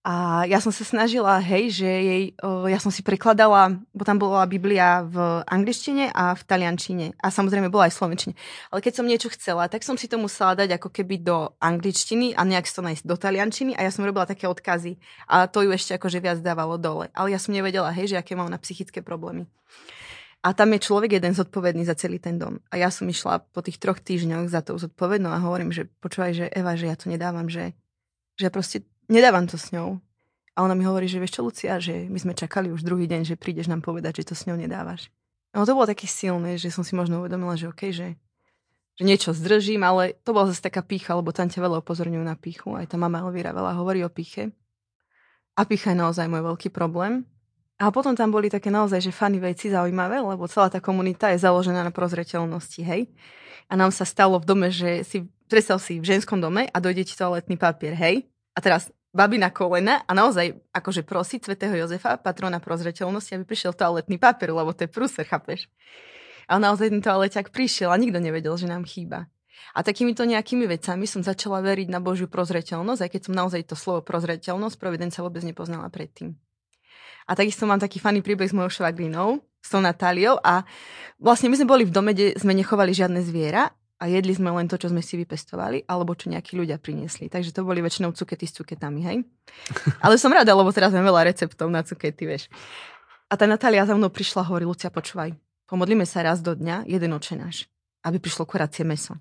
A 0.00 0.48
ja 0.48 0.64
som 0.64 0.72
sa 0.72 0.80
snažila, 0.80 1.36
hej, 1.44 1.76
že 1.76 1.84
jej, 1.84 2.22
ja 2.40 2.78
som 2.80 2.88
si 2.88 3.04
prekladala, 3.04 3.76
bo 3.92 4.00
tam 4.00 4.16
bola 4.16 4.48
Biblia 4.48 5.04
v 5.04 5.44
angličtine 5.44 6.08
a 6.16 6.32
v 6.32 6.40
taliančine. 6.40 7.20
A 7.20 7.28
samozrejme 7.28 7.68
bola 7.68 7.84
aj 7.84 7.92
v 7.92 7.98
slovenčine. 8.00 8.32
Ale 8.72 8.80
keď 8.80 8.92
som 8.96 9.04
niečo 9.04 9.28
chcela, 9.36 9.68
tak 9.68 9.84
som 9.84 10.00
si 10.00 10.08
to 10.08 10.16
musela 10.16 10.56
dať 10.56 10.80
ako 10.80 10.88
keby 10.88 11.20
do 11.20 11.52
angličtiny 11.60 12.32
a 12.32 12.48
nejak 12.48 12.64
to 12.64 12.80
nájsť 12.80 13.04
do 13.04 13.12
taliančiny 13.12 13.76
a 13.76 13.84
ja 13.84 13.92
som 13.92 14.08
robila 14.08 14.24
také 14.24 14.48
odkazy. 14.48 14.96
A 15.28 15.44
to 15.52 15.68
ju 15.68 15.70
ešte 15.76 15.92
akože 16.00 16.24
viac 16.24 16.40
dávalo 16.40 16.80
dole. 16.80 17.12
Ale 17.12 17.36
ja 17.36 17.38
som 17.38 17.52
nevedela, 17.52 17.92
hej, 17.92 18.16
že 18.16 18.16
aké 18.16 18.32
mám 18.32 18.48
na 18.48 18.56
psychické 18.56 19.04
problémy. 19.04 19.44
A 20.40 20.56
tam 20.56 20.72
je 20.72 20.80
človek 20.80 21.20
jeden 21.20 21.36
zodpovedný 21.36 21.84
za 21.84 21.92
celý 21.92 22.16
ten 22.16 22.40
dom. 22.40 22.64
A 22.72 22.80
ja 22.80 22.88
som 22.88 23.04
išla 23.04 23.44
po 23.52 23.60
tých 23.60 23.76
troch 23.76 24.00
týždňoch 24.00 24.48
za 24.48 24.64
tou 24.64 24.80
zodpovednou 24.80 25.28
a 25.28 25.44
hovorím, 25.44 25.68
že 25.68 25.92
počúvaj, 26.00 26.32
že 26.32 26.46
Eva, 26.48 26.72
že 26.72 26.88
ja 26.88 26.96
to 26.96 27.12
nedávam, 27.12 27.52
že, 27.52 27.76
že 28.40 28.48
proste 28.48 28.88
nedávam 29.10 29.44
to 29.50 29.58
s 29.58 29.74
ňou. 29.74 29.98
A 30.54 30.66
ona 30.66 30.74
mi 30.74 30.86
hovorí, 30.86 31.06
že 31.06 31.18
vieš 31.18 31.38
čo, 31.38 31.46
Lucia, 31.46 31.78
že 31.78 32.06
my 32.10 32.18
sme 32.18 32.34
čakali 32.34 32.70
už 32.70 32.82
druhý 32.82 33.06
deň, 33.06 33.22
že 33.26 33.38
prídeš 33.38 33.70
nám 33.70 33.82
povedať, 33.82 34.22
že 34.22 34.32
to 34.32 34.34
s 34.38 34.46
ňou 34.46 34.58
nedávaš. 34.58 35.10
No 35.50 35.66
to 35.66 35.74
bolo 35.74 35.90
také 35.90 36.06
silné, 36.06 36.58
že 36.58 36.70
som 36.70 36.86
si 36.86 36.94
možno 36.94 37.22
uvedomila, 37.22 37.58
že 37.58 37.70
OK, 37.70 37.90
že, 37.90 38.14
že 38.94 39.02
niečo 39.02 39.34
zdržím, 39.34 39.82
ale 39.82 40.14
to 40.22 40.30
bola 40.30 40.50
zase 40.50 40.62
taká 40.62 40.82
pícha, 40.86 41.18
lebo 41.18 41.34
tam 41.34 41.50
ťa 41.50 41.58
veľa 41.58 41.82
upozorňujú 41.82 42.22
na 42.22 42.38
píchu. 42.38 42.78
Aj 42.78 42.86
tá 42.86 42.94
mama 42.94 43.22
Elvira 43.22 43.50
veľa 43.50 43.74
hovorí 43.78 44.06
o 44.06 44.10
píche. 44.10 44.54
A 45.58 45.66
pícha 45.66 45.90
je 45.90 45.98
naozaj 45.98 46.30
môj 46.30 46.46
veľký 46.46 46.70
problém. 46.70 47.26
A 47.80 47.88
potom 47.88 48.12
tam 48.12 48.28
boli 48.28 48.52
také 48.52 48.68
naozaj, 48.68 49.00
že 49.00 49.10
fany 49.10 49.40
veci 49.40 49.72
zaujímavé, 49.72 50.20
lebo 50.20 50.44
celá 50.44 50.68
tá 50.68 50.84
komunita 50.84 51.32
je 51.32 51.40
založená 51.40 51.80
na 51.80 51.88
prozreteľnosti, 51.88 52.84
hej. 52.84 53.08
A 53.66 53.74
nám 53.74 53.88
sa 53.88 54.04
stalo 54.04 54.36
v 54.36 54.44
dome, 54.44 54.68
že 54.68 55.00
si, 55.08 55.24
predstav 55.48 55.80
si 55.80 55.96
v 55.96 56.04
ženskom 56.04 56.36
dome 56.36 56.68
a 56.68 56.76
dojde 56.76 57.08
ti 57.08 57.16
toaletný 57.16 57.56
papier, 57.56 57.96
hej. 57.96 58.28
A 58.52 58.60
teraz 58.60 58.92
babi 59.10 59.38
na 59.38 59.50
kolena 59.50 60.02
a 60.06 60.12
naozaj 60.14 60.54
akože 60.70 61.02
prosiť 61.02 61.40
svätého 61.50 61.74
Jozefa, 61.74 62.18
patrona 62.18 62.62
prozreteľnosti, 62.62 63.34
aby 63.34 63.44
prišiel 63.46 63.74
toaletný 63.74 64.16
papier, 64.18 64.54
lebo 64.54 64.70
to 64.70 64.86
je 64.86 64.90
prúser, 64.90 65.26
chápeš? 65.26 65.66
A 66.50 66.58
naozaj 66.58 66.90
ten 66.90 67.02
toaleťak 67.02 67.54
prišiel 67.54 67.94
a 67.94 67.98
nikto 67.98 68.18
nevedel, 68.18 68.54
že 68.58 68.66
nám 68.66 68.86
chýba. 68.86 69.30
A 69.70 69.86
takýmito 69.86 70.26
nejakými 70.26 70.66
vecami 70.66 71.06
som 71.06 71.22
začala 71.22 71.62
veriť 71.62 71.92
na 71.92 72.02
Božiu 72.02 72.26
prozreteľnosť, 72.26 73.00
aj 73.06 73.10
keď 73.10 73.22
som 73.22 73.34
naozaj 73.38 73.60
to 73.70 73.76
slovo 73.78 74.02
prozreteľnosť, 74.02 74.74
providencia 74.80 75.22
vôbec 75.22 75.46
nepoznala 75.46 75.86
predtým. 75.92 76.34
A 77.30 77.38
takisto 77.38 77.70
mám 77.70 77.78
taký 77.78 78.02
funny 78.02 78.26
príbeh 78.26 78.50
s 78.50 78.56
mojou 78.56 78.82
švagrinou, 78.82 79.38
s 79.60 79.68
tou 79.70 79.78
Natáliou 79.78 80.40
a 80.42 80.64
vlastne 81.20 81.52
my 81.52 81.56
sme 81.60 81.68
boli 81.68 81.84
v 81.86 81.94
dome, 81.94 82.16
kde 82.16 82.34
sme 82.34 82.56
nechovali 82.56 82.90
žiadne 82.90 83.20
zviera 83.22 83.70
a 84.00 84.08
jedli 84.08 84.32
sme 84.32 84.48
len 84.48 84.64
to, 84.64 84.80
čo 84.80 84.88
sme 84.88 85.04
si 85.04 85.20
vypestovali, 85.20 85.84
alebo 85.84 86.16
čo 86.16 86.32
nejakí 86.32 86.56
ľudia 86.56 86.80
priniesli. 86.80 87.28
Takže 87.28 87.52
to 87.52 87.68
boli 87.68 87.84
väčšinou 87.84 88.16
cukety 88.16 88.48
s 88.48 88.56
cuketami, 88.56 89.00
hej? 89.04 89.18
Ale 90.04 90.16
som 90.16 90.32
rada, 90.32 90.56
lebo 90.56 90.72
teraz 90.72 90.88
máme 90.96 91.12
veľa 91.12 91.28
receptov 91.28 91.68
na 91.68 91.84
cukety, 91.84 92.24
vieš. 92.24 92.48
A 93.28 93.36
tá 93.36 93.44
Natália 93.44 93.84
za 93.84 93.92
mnou 93.92 94.08
prišla 94.08 94.42
a 94.42 94.48
hovorí, 94.48 94.64
Lucia, 94.64 94.88
počúvaj, 94.88 95.36
pomodlíme 95.68 96.08
sa 96.08 96.24
raz 96.24 96.40
do 96.40 96.56
dňa, 96.56 96.88
jeden 96.88 97.12
očenáš, 97.12 97.68
aby 98.02 98.16
prišlo 98.16 98.48
kuracie 98.48 98.88
meso. 98.88 99.20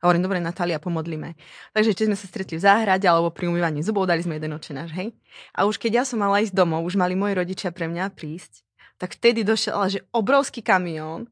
A 0.00 0.08
hovorím, 0.08 0.24
dobre, 0.24 0.38
Natália, 0.38 0.78
pomodlíme. 0.78 1.34
Takže 1.74 1.92
či 1.92 2.06
sme 2.06 2.14
sa 2.14 2.30
stretli 2.30 2.56
v 2.56 2.64
záhrade 2.64 3.04
alebo 3.10 3.34
pri 3.34 3.50
umývaní 3.50 3.82
zubov, 3.82 4.06
dali 4.06 4.22
sme 4.22 4.38
jeden 4.38 4.54
očenáš, 4.54 4.94
hej? 4.94 5.12
A 5.50 5.66
už 5.66 5.82
keď 5.82 6.00
ja 6.00 6.04
som 6.06 6.22
mala 6.22 6.40
ísť 6.40 6.54
domov, 6.54 6.86
už 6.86 6.94
mali 6.94 7.18
moji 7.18 7.34
rodičia 7.34 7.74
pre 7.74 7.90
mňa 7.90 8.14
prísť, 8.14 8.62
tak 8.96 9.18
vtedy 9.18 9.42
došiel, 9.42 9.76
že 9.90 10.00
obrovský 10.14 10.62
kamión 10.62 11.28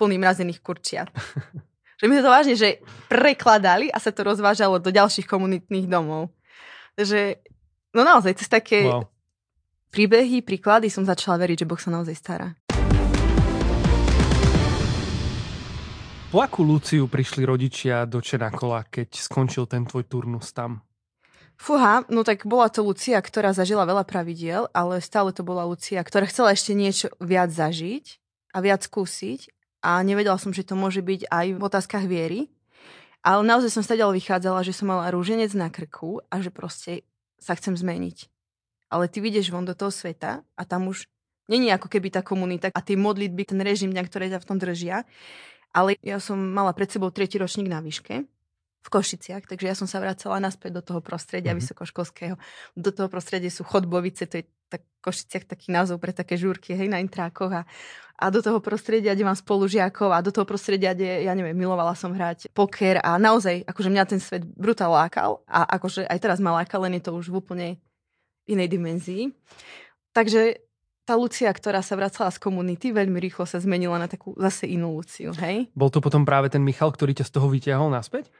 plný 0.00 0.16
mrazených 0.16 0.64
kurčiat. 0.64 1.12
Že 2.00 2.08
my 2.08 2.14
sme 2.16 2.24
to 2.24 2.32
vážne, 2.32 2.54
že 2.56 2.80
prekladali 3.12 3.92
a 3.92 4.00
sa 4.00 4.08
to 4.08 4.24
rozvážalo 4.24 4.80
do 4.80 4.88
ďalších 4.88 5.28
komunitných 5.28 5.84
domov. 5.84 6.32
Takže, 6.96 7.44
no 7.92 8.00
naozaj, 8.08 8.40
cez 8.40 8.48
také 8.48 8.88
wow. 8.88 9.04
príbehy, 9.92 10.40
príklady 10.40 10.88
som 10.88 11.04
začala 11.04 11.36
veriť, 11.44 11.60
že 11.60 11.68
Boh 11.68 11.76
sa 11.76 11.92
naozaj 11.92 12.16
stará. 12.16 12.56
Po 16.32 16.40
akú 16.40 16.64
Luciu 16.64 17.04
prišli 17.04 17.44
rodičia 17.44 18.08
do 18.08 18.24
Čenakola, 18.24 18.88
keď 18.88 19.20
skončil 19.20 19.68
ten 19.68 19.84
tvoj 19.84 20.08
turnus 20.08 20.56
tam? 20.56 20.80
Fúha, 21.60 22.08
no 22.08 22.24
tak 22.24 22.48
bola 22.48 22.72
to 22.72 22.80
Lucia, 22.80 23.20
ktorá 23.20 23.52
zažila 23.52 23.84
veľa 23.84 24.08
pravidiel, 24.08 24.72
ale 24.72 25.04
stále 25.04 25.36
to 25.36 25.44
bola 25.44 25.68
Lucia, 25.68 26.00
ktorá 26.00 26.24
chcela 26.24 26.56
ešte 26.56 26.72
niečo 26.72 27.12
viac 27.20 27.52
zažiť 27.52 28.16
a 28.56 28.64
viac 28.64 28.88
skúsiť 28.88 29.59
a 29.80 30.04
nevedela 30.04 30.36
som, 30.36 30.52
že 30.52 30.64
to 30.64 30.76
môže 30.76 31.00
byť 31.00 31.28
aj 31.28 31.46
v 31.56 31.60
otázkach 31.60 32.04
viery. 32.04 32.52
Ale 33.20 33.44
naozaj 33.44 33.76
som 33.76 33.84
stadiaľ 33.84 34.16
vychádzala, 34.16 34.64
že 34.64 34.72
som 34.72 34.88
mala 34.88 35.12
rúženec 35.12 35.52
na 35.52 35.68
krku 35.68 36.24
a 36.32 36.40
že 36.40 36.48
proste 36.48 37.04
sa 37.36 37.52
chcem 37.52 37.76
zmeniť. 37.76 38.28
Ale 38.88 39.12
ty 39.12 39.20
vidieš 39.20 39.52
von 39.52 39.68
do 39.68 39.76
toho 39.76 39.92
sveta 39.92 40.40
a 40.56 40.62
tam 40.64 40.88
už 40.88 41.04
není 41.52 41.68
ako 41.68 41.92
keby 41.92 42.08
tá 42.08 42.24
komunita 42.24 42.72
a 42.72 42.80
tie 42.80 42.96
modlitby, 42.96 43.44
ten 43.44 43.60
režim 43.60 43.92
dňa, 43.92 44.02
ktoré 44.08 44.32
ťa 44.32 44.40
v 44.40 44.48
tom 44.48 44.56
držia. 44.56 45.04
Ale 45.76 46.00
ja 46.00 46.16
som 46.16 46.40
mala 46.40 46.72
pred 46.72 46.88
sebou 46.88 47.12
tretí 47.12 47.36
ročník 47.36 47.68
na 47.68 47.84
výške 47.84 48.24
v 48.80 48.88
Košiciach, 48.88 49.44
takže 49.44 49.66
ja 49.68 49.76
som 49.76 49.84
sa 49.84 50.00
vracala 50.00 50.40
naspäť 50.40 50.80
do 50.80 50.82
toho 50.82 51.00
prostredia 51.04 51.52
mm-hmm. 51.52 51.60
vysokoškolského. 51.60 52.34
Do 52.72 52.90
toho 52.90 53.12
prostredia 53.12 53.52
sú 53.52 53.60
chodbovice, 53.68 54.24
to 54.24 54.40
je 54.40 54.44
tak 54.70 54.86
Košiciach 55.04 55.44
taký 55.44 55.74
názov 55.74 56.00
pre 56.00 56.16
také 56.16 56.38
žúrky, 56.40 56.72
hej, 56.72 56.88
na 56.88 57.02
intrákoch 57.02 57.50
a, 57.50 57.62
a 58.16 58.24
do 58.32 58.40
toho 58.40 58.62
prostredia, 58.62 59.12
kde 59.12 59.26
mám 59.26 59.36
spolužiakov 59.36 60.08
a 60.14 60.24
do 60.24 60.32
toho 60.32 60.46
prostredia, 60.48 60.96
kde, 60.96 61.26
ja 61.26 61.32
neviem, 61.36 61.58
milovala 61.58 61.92
som 61.92 62.14
hrať 62.14 62.48
poker 62.56 63.02
a 63.02 63.20
naozaj, 63.20 63.66
akože 63.66 63.90
mňa 63.90 64.04
ten 64.08 64.20
svet 64.22 64.46
brutál 64.46 64.94
lákal 64.94 65.42
a 65.44 65.66
akože 65.76 66.06
aj 66.06 66.18
teraz 66.22 66.38
ma 66.40 66.56
láka, 66.56 66.80
len 66.80 66.96
je 66.96 67.04
to 67.04 67.12
už 67.12 67.28
v 67.28 67.36
úplne 67.36 67.68
inej 68.48 68.68
dimenzii. 68.70 69.34
Takže 70.14 70.62
tá 71.04 71.18
Lucia, 71.18 71.50
ktorá 71.50 71.82
sa 71.82 71.98
vracala 71.98 72.30
z 72.30 72.38
komunity, 72.38 72.94
veľmi 72.94 73.18
rýchlo 73.18 73.42
sa 73.42 73.58
zmenila 73.58 73.98
na 73.98 74.06
takú 74.06 74.38
zase 74.38 74.70
inú 74.70 74.94
Luciu, 74.94 75.34
hej? 75.42 75.66
Bol 75.74 75.90
to 75.90 75.98
potom 75.98 76.22
práve 76.22 76.46
ten 76.46 76.62
Michal, 76.62 76.94
ktorý 76.94 77.18
ťa 77.18 77.26
z 77.26 77.34
toho 77.34 77.50
vyťahol 77.50 77.90
naspäť? 77.90 78.30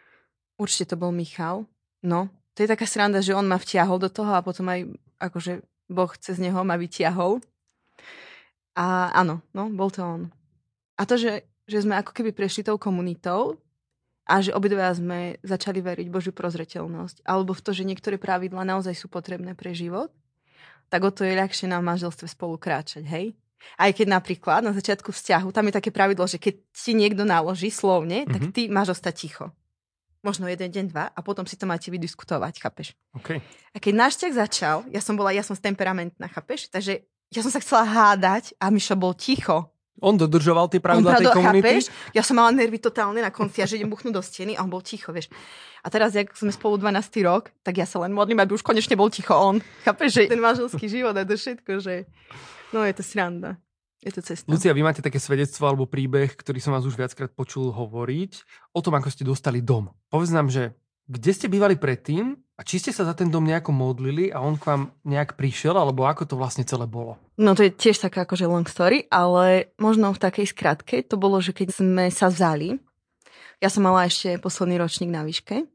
Určite 0.61 0.93
to 0.93 1.01
bol 1.01 1.09
Michal. 1.09 1.65
No, 2.05 2.29
to 2.53 2.69
je 2.69 2.69
taká 2.69 2.85
sranda, 2.85 3.25
že 3.25 3.33
on 3.33 3.49
ma 3.49 3.57
vtiahol 3.57 3.97
do 3.97 4.13
toho 4.13 4.37
a 4.37 4.45
potom 4.45 4.69
aj 4.69 4.85
akože 5.17 5.65
Boh 5.89 6.13
cez 6.21 6.37
neho 6.37 6.61
ma 6.61 6.77
vytiahol. 6.77 7.41
A 8.77 9.09
áno, 9.17 9.41
no, 9.57 9.73
bol 9.73 9.89
to 9.89 10.05
on. 10.05 10.29
A 11.01 11.09
to, 11.09 11.17
že, 11.17 11.49
že 11.65 11.89
sme 11.89 11.97
ako 11.97 12.13
keby 12.13 12.37
prešli 12.37 12.61
tou 12.61 12.77
komunitou 12.77 13.57
a 14.29 14.45
že 14.45 14.53
obidva 14.53 14.93
sme 14.93 15.41
začali 15.41 15.81
veriť 15.81 16.07
Božiu 16.13 16.37
prozreteľnosť, 16.37 17.25
alebo 17.25 17.57
v 17.57 17.65
to, 17.65 17.73
že 17.73 17.89
niektoré 17.89 18.21
pravidla 18.21 18.63
naozaj 18.63 18.93
sú 18.95 19.09
potrebné 19.09 19.57
pre 19.57 19.73
život, 19.73 20.13
tak 20.93 21.01
o 21.03 21.11
to 21.11 21.25
je 21.25 21.35
ľahšie 21.41 21.67
na 21.67 21.81
manželstve 21.81 22.29
spolu 22.29 22.61
kráčať, 22.61 23.09
hej? 23.09 23.33
Aj 23.77 23.89
keď 23.93 24.21
napríklad 24.21 24.61
na 24.65 24.77
začiatku 24.77 25.13
vzťahu, 25.13 25.49
tam 25.53 25.69
je 25.69 25.77
také 25.81 25.91
pravidlo, 25.93 26.25
že 26.29 26.37
keď 26.37 26.55
ti 26.73 26.93
niekto 26.93 27.25
naloží 27.25 27.73
slovne, 27.73 28.25
mm-hmm. 28.25 28.33
tak 28.33 28.43
mhm. 28.45 28.53
ty 28.53 28.63
máš 28.69 29.01
ostať 29.01 29.15
ticho 29.17 29.47
možno 30.21 30.49
jeden 30.49 30.69
deň, 30.69 30.85
dva 30.93 31.09
a 31.13 31.21
potom 31.25 31.45
si 31.49 31.57
to 31.57 31.65
máte 31.65 31.89
vydiskutovať, 31.89 32.61
chápeš? 32.61 32.93
Okay. 33.17 33.41
A 33.73 33.81
keď 33.81 33.93
náš 33.97 34.21
vzťah 34.21 34.33
začal, 34.37 34.77
ja 34.93 35.01
som 35.01 35.17
bola, 35.17 35.33
ja 35.33 35.45
som 35.45 35.57
temperamentná, 35.57 36.29
chápeš? 36.29 36.69
Takže 36.69 37.05
ja 37.31 37.41
som 37.41 37.53
sa 37.53 37.63
chcela 37.63 37.87
hádať 37.87 38.59
a 38.59 38.69
Mišo 38.69 38.99
bol 38.99 39.15
ticho. 39.17 39.71
On 40.01 40.17
dodržoval 40.17 40.73
tie 40.73 40.81
pravidlá 40.81 41.21
tej 41.21 41.29
komunity? 41.29 41.61
Chápeš? 41.61 41.85
Ja 42.17 42.25
som 42.25 42.41
mala 42.41 42.51
nervy 42.57 42.81
totálne 42.81 43.21
na 43.21 43.29
konci 43.29 43.61
a 43.61 43.69
že 43.69 43.77
idem 43.77 43.93
buchnúť 43.93 44.17
do 44.17 44.25
steny 44.25 44.57
a 44.57 44.65
on 44.65 44.73
bol 44.73 44.81
ticho, 44.81 45.13
vieš. 45.13 45.29
A 45.85 45.93
teraz, 45.93 46.17
jak 46.17 46.33
sme 46.33 46.49
spolu 46.53 46.81
12 46.81 47.21
rok, 47.29 47.53
tak 47.61 47.77
ja 47.77 47.85
sa 47.85 48.01
len 48.01 48.13
modlím, 48.17 48.41
aby 48.41 48.57
už 48.57 48.65
konečne 48.65 48.97
bol 48.97 49.13
ticho 49.13 49.37
on. 49.37 49.61
Chápeš, 49.85 50.09
že 50.17 50.33
ten 50.33 50.41
manželský 50.41 50.89
život 50.89 51.13
a 51.13 51.25
to 51.29 51.37
všetko, 51.37 51.73
že 51.85 52.09
no 52.73 52.81
je 52.85 52.97
to 52.97 53.05
sranda. 53.05 53.61
Je 54.01 54.11
to 54.13 54.25
cesta. 54.25 54.49
Lucia, 54.49 54.73
vy 54.73 54.81
máte 54.81 55.05
také 55.05 55.21
svedectvo 55.21 55.69
alebo 55.69 55.85
príbeh, 55.85 56.33
ktorý 56.33 56.57
som 56.57 56.73
vás 56.73 56.89
už 56.89 56.97
viackrát 56.97 57.29
počul 57.29 57.69
hovoriť 57.69 58.33
o 58.73 58.81
tom, 58.81 58.97
ako 58.97 59.13
ste 59.13 59.29
dostali 59.29 59.61
dom. 59.61 59.93
Povedz 60.09 60.33
nám, 60.33 60.49
že 60.49 60.73
kde 61.05 61.33
ste 61.37 61.53
bývali 61.53 61.77
predtým 61.77 62.39
a 62.57 62.63
či 62.65 62.81
ste 62.81 62.95
sa 62.97 63.05
za 63.05 63.13
ten 63.13 63.29
dom 63.29 63.45
nejako 63.45 63.77
modlili 63.77 64.33
a 64.33 64.41
on 64.41 64.57
k 64.57 64.73
vám 64.73 64.83
nejak 65.05 65.37
prišiel, 65.37 65.77
alebo 65.77 66.09
ako 66.09 66.23
to 66.25 66.35
vlastne 66.39 66.65
celé 66.65 66.89
bolo? 66.89 67.21
No 67.37 67.53
to 67.53 67.67
je 67.67 67.75
tiež 67.75 68.01
taká 68.01 68.25
akože 68.25 68.49
long 68.49 68.65
story, 68.65 69.05
ale 69.11 69.75
možno 69.77 70.15
v 70.15 70.23
takej 70.23 70.47
skratke 70.55 71.03
to 71.05 71.21
bolo, 71.21 71.43
že 71.43 71.53
keď 71.53 71.69
sme 71.75 72.09
sa 72.09 72.31
vzali, 72.31 72.79
Ja 73.61 73.69
som 73.69 73.85
mala 73.85 74.09
ešte 74.09 74.41
posledný 74.41 74.81
ročník 74.81 75.13
na 75.13 75.21
výške. 75.21 75.69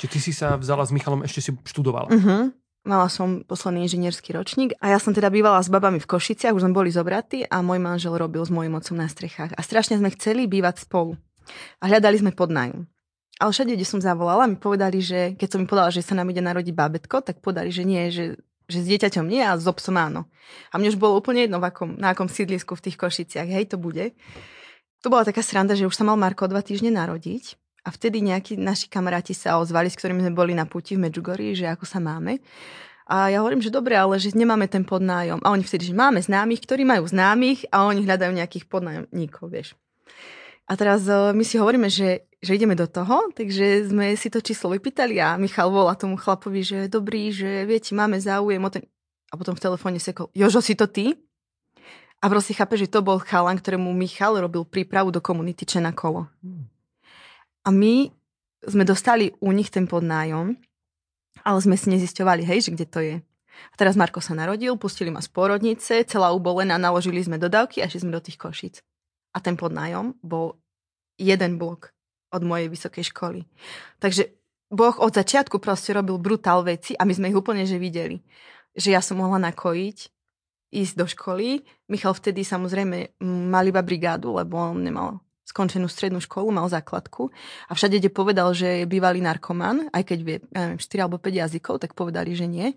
Či 0.00 0.06
ty 0.08 0.18
si 0.18 0.32
sa 0.32 0.56
vzala 0.56 0.88
s 0.88 0.94
Michalom, 0.96 1.20
ešte 1.20 1.44
si 1.44 1.50
študovala. 1.52 2.08
Uh-huh. 2.08 2.48
Mala 2.88 3.12
som 3.12 3.44
posledný 3.44 3.84
inžinierský 3.84 4.32
ročník 4.32 4.72
a 4.80 4.88
ja 4.88 4.96
som 4.96 5.12
teda 5.12 5.28
bývala 5.28 5.60
s 5.60 5.68
babami 5.68 6.00
v 6.00 6.08
Košiciach, 6.08 6.56
už 6.56 6.64
sme 6.64 6.72
boli 6.72 6.88
zobratí 6.88 7.44
a 7.44 7.60
môj 7.60 7.76
manžel 7.76 8.16
robil 8.16 8.40
s 8.40 8.48
mojim 8.48 8.72
otcom 8.72 8.96
na 8.96 9.04
strechách. 9.04 9.52
A 9.52 9.60
strašne 9.60 10.00
sme 10.00 10.08
chceli 10.16 10.48
bývať 10.48 10.88
spolu. 10.88 11.20
A 11.84 11.92
hľadali 11.92 12.16
sme 12.16 12.32
podnájom. 12.32 12.88
Ale 13.44 13.50
všade, 13.52 13.76
kde 13.76 13.84
som 13.84 14.00
zavolala, 14.00 14.48
mi 14.48 14.56
povedali, 14.56 15.04
že 15.04 15.36
keď 15.36 15.48
som 15.52 15.58
mi 15.60 15.68
povedala, 15.68 15.92
že 15.92 16.00
sa 16.00 16.16
nám 16.16 16.32
ide 16.32 16.40
narodiť 16.40 16.72
bábetko, 16.72 17.20
tak 17.20 17.44
povedali, 17.44 17.68
že 17.68 17.84
nie, 17.84 18.08
že, 18.08 18.40
že 18.72 18.78
s 18.80 18.86
dieťaťom 18.88 19.28
nie 19.28 19.44
a 19.44 19.52
s 19.52 19.68
obsom 19.68 20.00
áno. 20.00 20.24
A 20.72 20.80
mne 20.80 20.88
už 20.88 20.96
bolo 20.96 21.20
úplne 21.20 21.44
jedno, 21.44 21.60
v 21.60 21.68
akom, 21.68 21.92
na 22.00 22.16
akom 22.16 22.32
sídlisku 22.32 22.72
v 22.72 22.88
tých 22.88 22.96
Košiciach, 22.96 23.52
hej, 23.52 23.68
to 23.68 23.76
bude. 23.76 24.16
To 25.04 25.12
bola 25.12 25.28
taká 25.28 25.44
sranda, 25.44 25.76
že 25.76 25.84
už 25.84 25.92
sa 25.92 26.08
mal 26.08 26.16
Marko 26.16 26.48
dva 26.48 26.64
týždne 26.64 26.88
narodiť 26.88 27.67
a 27.84 27.88
vtedy 27.88 28.20
nejakí 28.20 28.58
naši 28.58 28.90
kamaráti 28.90 29.32
sa 29.32 29.56
ozvali, 29.62 29.88
s 29.88 29.96
ktorými 29.96 30.24
sme 30.24 30.34
boli 30.34 30.52
na 30.52 30.66
puti 30.66 30.98
v 30.98 31.08
Medžugorí, 31.08 31.54
že 31.54 31.70
ako 31.70 31.84
sa 31.86 32.02
máme. 32.02 32.42
A 33.08 33.32
ja 33.32 33.40
hovorím, 33.40 33.64
že 33.64 33.72
dobre, 33.72 33.96
ale 33.96 34.20
že 34.20 34.36
nemáme 34.36 34.68
ten 34.68 34.84
podnájom. 34.84 35.40
A 35.40 35.48
oni 35.48 35.64
vtedy, 35.64 35.88
že 35.88 35.96
máme 35.96 36.20
známych, 36.20 36.60
ktorí 36.60 36.84
majú 36.84 37.08
známych 37.08 37.64
a 37.72 37.88
oni 37.88 38.04
hľadajú 38.04 38.36
nejakých 38.36 38.68
podnájomníkov, 38.68 39.48
vieš. 39.48 39.68
A 40.68 40.76
teraz 40.76 41.08
uh, 41.08 41.32
my 41.32 41.40
si 41.40 41.56
hovoríme, 41.56 41.88
že, 41.88 42.28
že 42.44 42.52
ideme 42.52 42.76
do 42.76 42.84
toho, 42.84 43.32
takže 43.32 43.88
sme 43.88 44.12
si 44.12 44.28
to 44.28 44.44
číslo 44.44 44.68
vypýtali 44.76 45.16
a 45.24 45.40
Michal 45.40 45.72
volá 45.72 45.96
tomu 45.96 46.20
chlapovi, 46.20 46.60
že 46.60 46.92
dobrý, 46.92 47.32
že 47.32 47.64
viete, 47.64 47.96
máme 47.96 48.20
záujem 48.20 48.60
o 48.60 48.68
ten... 48.68 48.84
A 49.32 49.40
potom 49.40 49.56
v 49.56 49.64
telefóne 49.64 49.96
sekol, 49.96 50.28
Jožo, 50.36 50.60
si 50.60 50.76
to 50.76 50.84
ty? 50.84 51.16
A 52.20 52.28
proste 52.28 52.52
chápe, 52.52 52.76
že 52.76 52.92
to 52.92 53.00
bol 53.00 53.16
chalan, 53.24 53.56
ktorému 53.56 53.88
Michal 53.96 54.36
robil 54.36 54.68
prípravu 54.68 55.08
do 55.08 55.24
komunity 55.24 55.64
Čena. 55.64 55.96
Hmm. 55.96 56.68
A 57.66 57.74
my 57.74 58.10
sme 58.64 58.84
dostali 58.84 59.34
u 59.38 59.54
nich 59.54 59.70
ten 59.70 59.86
podnájom, 59.86 60.58
ale 61.46 61.58
sme 61.62 61.78
si 61.78 61.90
nezisťovali, 61.94 62.42
hej, 62.42 62.68
že 62.68 62.74
kde 62.74 62.86
to 62.86 63.00
je. 63.00 63.16
A 63.58 63.74
teraz 63.74 63.98
Marko 63.98 64.22
sa 64.22 64.38
narodil, 64.38 64.78
pustili 64.78 65.10
ma 65.10 65.18
z 65.18 65.30
porodnice, 65.30 66.06
celá 66.06 66.30
ubolená, 66.30 66.78
naložili 66.78 67.18
sme 67.22 67.42
dodávky 67.42 67.82
a 67.82 67.90
šli 67.90 68.06
sme 68.06 68.14
do 68.14 68.22
tých 68.22 68.38
košíc. 68.38 68.82
A 69.34 69.42
ten 69.42 69.58
podnájom 69.58 70.14
bol 70.22 70.58
jeden 71.18 71.58
blok 71.58 71.90
od 72.30 72.42
mojej 72.46 72.70
vysokej 72.70 73.10
školy. 73.10 73.42
Takže 73.98 74.30
Boh 74.68 74.94
od 75.00 75.12
začiatku 75.16 75.58
proste 75.58 75.96
robil 75.96 76.20
brutál 76.20 76.60
veci 76.62 76.92
a 76.94 77.02
my 77.08 77.12
sme 77.16 77.32
ich 77.32 77.38
úplne 77.38 77.64
že 77.64 77.80
videli. 77.80 78.20
Že 78.76 78.88
ja 78.94 79.00
som 79.02 79.18
mohla 79.18 79.40
nakojiť, 79.40 79.98
ísť 80.68 80.94
do 80.94 81.06
školy. 81.08 81.64
Michal 81.88 82.12
vtedy 82.12 82.44
samozrejme 82.44 83.18
mal 83.24 83.64
iba 83.64 83.80
brigádu, 83.80 84.36
lebo 84.36 84.60
on 84.60 84.84
nemal 84.84 85.24
skončenú 85.48 85.88
strednú 85.88 86.20
školu, 86.20 86.52
mal 86.52 86.68
základku 86.68 87.32
a 87.66 87.72
všade, 87.72 87.96
kde 87.96 88.12
povedal, 88.12 88.52
že 88.52 88.84
je 88.84 88.84
bývalý 88.84 89.24
narkoman, 89.24 89.88
aj 89.96 90.02
keď 90.04 90.18
vie, 90.20 90.36
ja 90.52 90.68
neviem, 90.68 90.80
4 90.80 91.04
alebo 91.08 91.16
5 91.16 91.40
jazykov, 91.40 91.74
tak 91.80 91.96
povedali, 91.96 92.36
že 92.36 92.44
nie. 92.44 92.76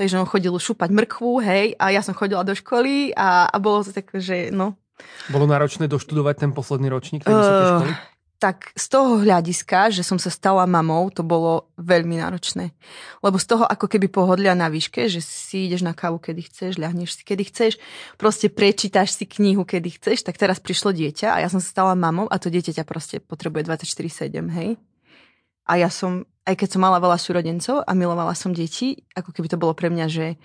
Takže 0.00 0.16
on 0.16 0.24
chodil 0.24 0.56
šúpať 0.56 0.88
mrkvu, 0.96 1.30
hej, 1.44 1.76
a 1.76 1.92
ja 1.92 2.00
som 2.00 2.16
chodila 2.16 2.40
do 2.40 2.56
školy 2.56 3.12
a, 3.12 3.52
a 3.52 3.56
bolo 3.60 3.84
to 3.84 3.92
také, 3.92 4.16
že 4.24 4.48
no. 4.48 4.80
Bolo 5.28 5.44
náročné 5.44 5.92
doštudovať 5.92 6.34
ten 6.40 6.50
posledný 6.56 6.88
ročník 6.88 7.20
tej 7.20 7.36
vysokej 7.36 7.66
školy? 7.68 8.15
Tak 8.36 8.76
z 8.76 8.86
toho 8.92 9.16
hľadiska, 9.24 9.88
že 9.88 10.04
som 10.04 10.20
sa 10.20 10.28
stala 10.28 10.68
mamou, 10.68 11.08
to 11.08 11.24
bolo 11.24 11.72
veľmi 11.80 12.20
náročné. 12.20 12.68
Lebo 13.24 13.40
z 13.40 13.46
toho 13.48 13.64
ako 13.64 13.88
keby 13.88 14.12
pohodlia 14.12 14.52
na 14.52 14.68
výške, 14.68 15.08
že 15.08 15.24
si 15.24 15.72
ideš 15.72 15.80
na 15.80 15.96
kávu, 15.96 16.20
kedy 16.20 16.44
chceš, 16.44 16.76
ľahneš 16.76 17.16
si, 17.16 17.22
kedy 17.24 17.48
chceš, 17.48 17.80
proste 18.20 18.52
prečítaš 18.52 19.16
si 19.16 19.24
knihu, 19.24 19.64
kedy 19.64 19.96
chceš, 19.96 20.20
tak 20.20 20.36
teraz 20.36 20.60
prišlo 20.60 20.92
dieťa 20.92 21.32
a 21.32 21.40
ja 21.40 21.48
som 21.48 21.64
sa 21.64 21.68
stala 21.72 21.92
mamou 21.96 22.28
a 22.28 22.36
to 22.36 22.52
dieťa 22.52 22.84
potrebuje 22.84 23.24
potrebuje 23.24 23.62
24-7, 23.72 24.52
hej. 24.52 24.76
A 25.66 25.72
ja 25.80 25.88
som, 25.90 26.28
aj 26.44 26.54
keď 26.60 26.68
som 26.76 26.80
mala 26.84 27.00
veľa 27.00 27.18
súrodencov 27.18 27.82
a 27.82 27.90
milovala 27.96 28.36
som 28.38 28.54
deti, 28.54 29.02
ako 29.16 29.32
keby 29.32 29.48
to 29.50 29.58
bolo 29.58 29.72
pre 29.74 29.88
mňa, 29.90 30.06
že 30.06 30.38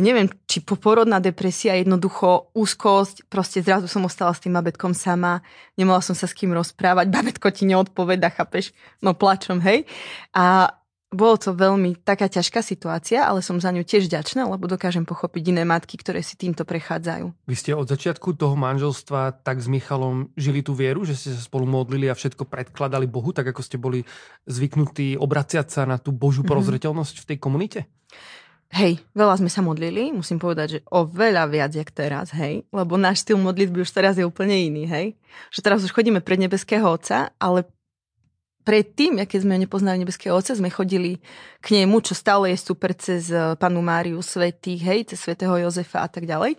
neviem, 0.00 0.30
či 0.48 0.64
poporodná 0.64 1.20
depresia, 1.20 1.76
jednoducho 1.76 2.54
úzkosť, 2.56 3.28
proste 3.28 3.60
zrazu 3.60 3.84
som 3.84 4.08
ostala 4.08 4.32
s 4.32 4.40
tým 4.40 4.56
babetkom 4.56 4.96
sama, 4.96 5.44
nemohla 5.76 6.00
som 6.00 6.16
sa 6.16 6.24
s 6.24 6.32
kým 6.32 6.56
rozprávať, 6.56 7.12
babetko 7.16 7.52
ti 7.52 7.68
neodpoveda, 7.68 8.32
chápeš, 8.32 8.72
no 9.04 9.12
plačom, 9.12 9.60
hej. 9.60 9.84
A 10.32 10.72
bolo 11.12 11.36
to 11.36 11.52
veľmi 11.52 12.00
taká 12.00 12.24
ťažká 12.24 12.64
situácia, 12.64 13.28
ale 13.28 13.44
som 13.44 13.60
za 13.60 13.68
ňu 13.68 13.84
tiež 13.84 14.08
ďačná, 14.08 14.48
lebo 14.48 14.64
dokážem 14.64 15.04
pochopiť 15.04 15.52
iné 15.52 15.68
matky, 15.68 16.00
ktoré 16.00 16.24
si 16.24 16.40
týmto 16.40 16.64
prechádzajú. 16.64 17.44
Vy 17.44 17.54
ste 17.54 17.76
od 17.76 17.84
začiatku 17.84 18.32
toho 18.32 18.56
manželstva 18.56 19.44
tak 19.44 19.60
s 19.60 19.68
Michalom 19.68 20.32
žili 20.40 20.64
tú 20.64 20.72
vieru, 20.72 21.04
že 21.04 21.12
ste 21.12 21.36
sa 21.36 21.44
spolu 21.44 21.68
modlili 21.68 22.08
a 22.08 22.16
všetko 22.16 22.48
predkladali 22.48 23.04
Bohu, 23.04 23.28
tak 23.36 23.52
ako 23.52 23.60
ste 23.60 23.76
boli 23.76 24.08
zvyknutí 24.48 25.20
obraciať 25.20 25.68
sa 25.68 25.82
na 25.84 26.00
tú 26.00 26.16
Božú 26.16 26.42
mhm. 26.42 26.48
prozreteľnosť 26.48 27.14
mm-hmm. 27.20 27.28
v 27.28 27.28
tej 27.28 27.38
komunite? 27.38 27.80
Hej, 28.72 29.04
veľa 29.12 29.36
sme 29.36 29.52
sa 29.52 29.60
modlili, 29.60 30.16
musím 30.16 30.40
povedať, 30.40 30.66
že 30.66 30.78
oveľa 30.88 31.44
viac 31.44 31.76
jak 31.76 31.92
teraz, 31.92 32.32
hej, 32.32 32.64
lebo 32.72 32.96
náš 32.96 33.20
styl 33.20 33.36
modlitby 33.36 33.84
už 33.84 33.92
teraz 33.92 34.16
je 34.16 34.24
úplne 34.24 34.56
iný, 34.56 34.88
hej. 34.88 35.12
Že 35.52 35.60
teraz 35.60 35.84
už 35.84 35.92
chodíme 35.92 36.24
pred 36.24 36.40
nebeského 36.40 36.88
Otca, 36.88 37.36
ale 37.36 37.68
predtým, 38.64 39.20
keď 39.28 39.38
sme 39.44 39.60
nepoznali 39.60 40.00
nebeského 40.00 40.32
Otca, 40.32 40.56
sme 40.56 40.72
chodili 40.72 41.20
k 41.60 41.66
nemu, 41.68 42.00
čo 42.00 42.16
stále 42.16 42.56
je 42.56 42.64
super 42.64 42.96
cez 42.96 43.28
eh, 43.28 43.52
panu 43.60 43.84
Máriu, 43.84 44.24
svetých, 44.24 44.80
hej, 44.80 45.00
cez 45.12 45.20
svätého 45.20 45.52
Jozefa 45.52 46.00
a 46.00 46.08
tak 46.08 46.24
ďalej. 46.24 46.56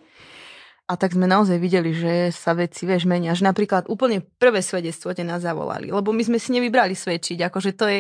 A 0.86 0.94
tak 0.94 1.18
sme 1.18 1.26
naozaj 1.26 1.58
videli, 1.58 1.98
že 1.98 2.30
sa 2.30 2.54
veci, 2.54 2.86
vieš, 2.86 3.10
menia. 3.10 3.34
Že 3.34 3.50
napríklad 3.50 3.90
úplne 3.90 4.22
prvé 4.22 4.62
svedectvo 4.62 5.18
te 5.18 5.26
nás 5.26 5.42
zavolali, 5.42 5.90
lebo 5.90 6.14
my 6.14 6.22
sme 6.22 6.38
si 6.38 6.54
nevybrali 6.54 6.94
svedčiť, 6.94 7.42
akože 7.50 7.72
to 7.74 7.90
je 7.90 8.00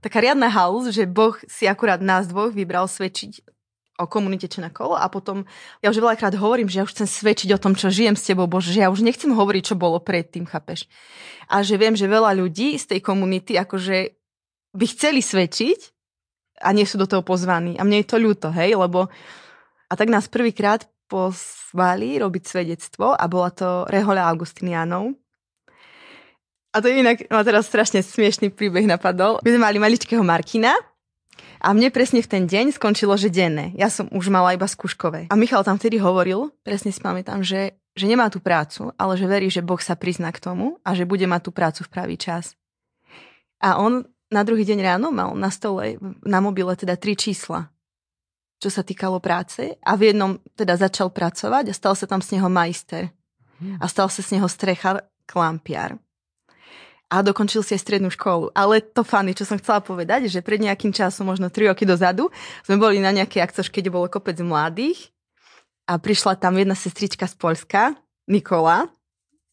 taká 0.00 0.20
riadna 0.20 0.48
halus, 0.48 0.92
že 0.92 1.08
Boh 1.08 1.36
si 1.46 1.68
akurát 1.68 2.00
nás 2.00 2.28
dvoch 2.28 2.52
vybral 2.52 2.88
svedčiť 2.88 3.44
o 4.00 4.08
komunite 4.08 4.48
na 4.64 4.72
kolo 4.72 4.96
a 4.96 5.04
potom 5.12 5.44
ja 5.84 5.92
už 5.92 6.00
veľakrát 6.00 6.32
hovorím, 6.32 6.72
že 6.72 6.80
ja 6.80 6.84
už 6.88 6.96
chcem 6.96 7.04
svedčiť 7.04 7.52
o 7.52 7.60
tom, 7.60 7.76
čo 7.76 7.92
žijem 7.92 8.16
s 8.16 8.24
tebou, 8.24 8.48
Bože, 8.48 8.72
že 8.72 8.80
ja 8.80 8.88
už 8.88 9.04
nechcem 9.04 9.28
hovoriť, 9.28 9.62
čo 9.62 9.76
bolo 9.76 10.00
predtým, 10.00 10.48
chápeš? 10.48 10.88
A 11.52 11.60
že 11.60 11.76
viem, 11.76 11.92
že 11.92 12.08
veľa 12.08 12.32
ľudí 12.32 12.80
z 12.80 12.96
tej 12.96 13.00
komunity 13.04 13.60
akože 13.60 14.16
by 14.72 14.84
chceli 14.88 15.20
svedčiť 15.20 15.92
a 16.64 16.72
nie 16.72 16.88
sú 16.88 16.96
do 16.96 17.04
toho 17.04 17.20
pozvaní. 17.20 17.76
A 17.76 17.84
mne 17.84 18.00
je 18.00 18.08
to 18.08 18.16
ľúto, 18.16 18.48
hej, 18.56 18.72
lebo 18.72 19.12
a 19.90 19.92
tak 19.98 20.08
nás 20.08 20.32
prvýkrát 20.32 20.88
pozvali 21.10 22.16
robiť 22.22 22.42
svedectvo 22.46 23.12
a 23.12 23.24
bola 23.26 23.50
to 23.50 23.84
Rehoľa 23.90 24.30
Augustinianov, 24.30 25.12
a 26.70 26.76
to 26.78 26.86
je 26.86 27.02
inak, 27.02 27.26
ma 27.26 27.42
teraz 27.42 27.66
strašne 27.66 27.98
smiešný 27.98 28.54
príbeh 28.54 28.86
napadol. 28.86 29.42
My 29.42 29.50
sme 29.50 29.60
mali 29.66 29.78
maličkého 29.82 30.22
Markina 30.22 30.70
a 31.58 31.74
mne 31.74 31.90
presne 31.90 32.22
v 32.22 32.30
ten 32.30 32.44
deň 32.46 32.78
skončilo, 32.78 33.18
že 33.18 33.26
denné. 33.26 33.74
Ja 33.74 33.90
som 33.90 34.06
už 34.14 34.30
mala 34.30 34.54
iba 34.54 34.70
skúškové. 34.70 35.26
A 35.28 35.34
Michal 35.34 35.66
tam 35.66 35.82
vtedy 35.82 35.98
hovoril, 35.98 36.54
presne 36.62 36.94
si 36.94 37.02
pamätám, 37.02 37.42
že, 37.42 37.74
že 37.98 38.06
nemá 38.06 38.30
tú 38.30 38.38
prácu, 38.38 38.94
ale 38.94 39.18
že 39.18 39.26
verí, 39.26 39.50
že 39.50 39.66
Boh 39.66 39.82
sa 39.82 39.98
prizná 39.98 40.30
k 40.30 40.38
tomu 40.38 40.78
a 40.86 40.94
že 40.94 41.10
bude 41.10 41.26
mať 41.26 41.50
tú 41.50 41.50
prácu 41.50 41.82
v 41.82 41.92
pravý 41.92 42.16
čas. 42.16 42.54
A 43.58 43.76
on 43.82 44.06
na 44.30 44.46
druhý 44.46 44.62
deň 44.62 44.78
ráno 44.78 45.10
mal 45.10 45.34
na 45.34 45.50
stole, 45.50 45.98
na 46.22 46.38
mobile 46.38 46.70
teda 46.78 46.94
tri 46.94 47.18
čísla, 47.18 47.66
čo 48.62 48.70
sa 48.70 48.86
týkalo 48.86 49.18
práce 49.18 49.74
a 49.82 49.98
v 49.98 50.14
jednom 50.14 50.38
teda 50.54 50.78
začal 50.78 51.10
pracovať 51.10 51.74
a 51.74 51.74
stal 51.74 51.98
sa 51.98 52.06
tam 52.06 52.22
z 52.22 52.38
neho 52.38 52.46
majster. 52.46 53.10
A 53.76 53.84
stal 53.90 54.08
sa 54.08 54.24
z 54.24 54.38
neho 54.38 54.48
strecha 54.48 55.04
klampiar 55.28 56.00
a 57.10 57.26
dokončil 57.26 57.66
si 57.66 57.74
aj 57.74 57.82
strednú 57.82 58.08
školu. 58.08 58.54
Ale 58.54 58.78
to 58.78 59.02
fany, 59.02 59.34
čo 59.34 59.42
som 59.42 59.58
chcela 59.58 59.82
povedať, 59.82 60.30
že 60.30 60.46
pred 60.46 60.62
nejakým 60.62 60.94
časom, 60.94 61.26
možno 61.26 61.50
3 61.50 61.74
roky 61.74 61.82
dozadu, 61.82 62.30
sme 62.62 62.78
boli 62.78 63.02
na 63.02 63.10
nejakej 63.10 63.50
akcoške, 63.50 63.82
kde 63.82 63.90
bolo 63.90 64.06
kopec 64.06 64.38
mladých 64.38 65.10
a 65.90 65.98
prišla 65.98 66.38
tam 66.38 66.54
jedna 66.54 66.78
sestrička 66.78 67.26
z 67.26 67.34
Polska, 67.34 67.82
Nikola, 68.30 68.86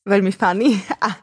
veľmi 0.08 0.32
fany. 0.32 0.80
A, 1.06 1.14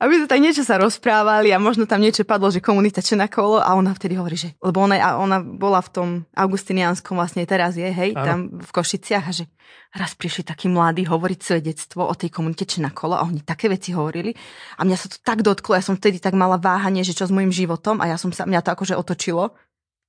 a 0.00 0.02
my 0.08 0.24
sme 0.24 0.28
tak 0.30 0.40
niečo 0.40 0.64
sa 0.64 0.80
rozprávali 0.80 1.52
a 1.52 1.60
možno 1.60 1.84
tam 1.84 2.00
niečo 2.00 2.24
padlo, 2.24 2.48
že 2.48 2.64
komunita 2.64 3.04
na 3.18 3.28
kolo 3.28 3.60
a 3.60 3.76
ona 3.76 3.92
vtedy 3.92 4.16
hovorí, 4.16 4.32
že, 4.38 4.56
lebo 4.64 4.80
ona, 4.80 4.96
ona 5.20 5.44
bola 5.44 5.84
v 5.84 5.90
tom 5.92 6.08
augustinianskom 6.32 7.20
vlastne 7.20 7.44
teraz 7.44 7.76
je, 7.76 7.84
hej, 7.84 8.16
ano. 8.16 8.24
tam 8.24 8.38
v 8.64 8.70
Košiciach 8.72 9.24
a 9.28 9.32
že 9.34 9.44
raz 9.92 10.16
prišli 10.16 10.48
takí 10.48 10.72
mladí 10.72 11.04
hovoriť 11.04 11.40
svedectvo 11.42 12.08
o 12.08 12.14
tej 12.16 12.32
komunite 12.32 12.64
na 12.80 12.94
kolo 12.94 13.18
a 13.18 13.28
oni 13.28 13.44
také 13.44 13.68
veci 13.68 13.92
hovorili 13.92 14.32
a 14.78 14.88
mňa 14.88 14.96
sa 14.96 15.06
to 15.12 15.20
tak 15.20 15.44
dotklo, 15.44 15.76
ja 15.76 15.84
som 15.84 16.00
vtedy 16.00 16.16
tak 16.16 16.32
mala 16.32 16.56
váhanie, 16.56 17.04
že 17.04 17.12
čo 17.12 17.28
s 17.28 17.34
môjim 17.34 17.52
životom 17.52 18.00
a 18.00 18.08
ja 18.08 18.16
som 18.16 18.32
sa, 18.32 18.48
mňa 18.48 18.64
to 18.64 18.72
akože 18.72 18.96
otočilo 18.96 19.52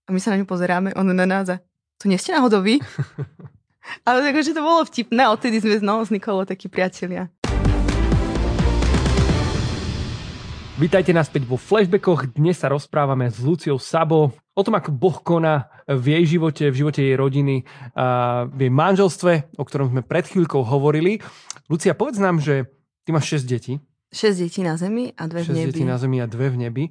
a 0.05 0.09
my 0.13 0.19
sa 0.23 0.31
na 0.31 0.39
ňu 0.39 0.47
pozeráme, 0.47 0.95
on 0.95 1.09
na 1.11 1.27
nás 1.27 1.51
a 1.51 1.59
to 1.99 2.07
nie 2.07 2.15
ste 2.15 2.31
náhodou 2.31 2.63
vy? 2.63 2.79
Ale 4.07 4.29
akože 4.29 4.53
to 4.53 4.61
bolo 4.61 4.85
vtipné, 4.85 5.25
odtedy 5.27 5.57
sme 5.57 5.81
znovu 5.81 6.05
s 6.05 6.13
Nikolou 6.13 6.45
takí 6.45 6.69
priatelia. 6.69 7.33
Vítajte 10.81 11.13
naspäť 11.13 11.45
vo 11.45 11.61
Flashbackoch. 11.61 12.33
Dnes 12.33 12.57
sa 12.57 12.65
rozprávame 12.65 13.29
s 13.29 13.37
Luciou 13.37 13.77
Sabo 13.77 14.33
o 14.33 14.61
tom, 14.65 14.73
ako 14.73 14.89
Boh 14.89 15.13
koná 15.21 15.69
v 15.85 16.17
jej 16.17 16.25
živote, 16.33 16.73
v 16.73 16.75
živote 16.81 17.05
jej 17.05 17.13
rodiny, 17.13 17.69
a 17.93 18.49
v 18.49 18.65
jej 18.65 18.73
manželstve, 18.73 19.61
o 19.61 19.63
ktorom 19.63 19.93
sme 19.93 20.01
pred 20.01 20.25
chvíľkou 20.25 20.65
hovorili. 20.65 21.21
Lucia, 21.69 21.93
povedz 21.93 22.17
nám, 22.17 22.41
že 22.41 22.65
ty 23.05 23.13
máš 23.13 23.45
6 23.45 23.45
detí 23.45 23.77
6 24.09 24.41
detí 24.41 24.65
na 24.65 24.73
zemi 24.73 25.13
a 25.13 25.29
dve 25.29 25.45
v 25.45 25.53
6 25.53 25.61
nebi. 25.61 25.69
detí 25.69 25.85
na 25.85 26.01
zemi 26.01 26.17
a 26.17 26.25
dve 26.25 26.49
v 26.49 26.57
nebi. 26.57 26.83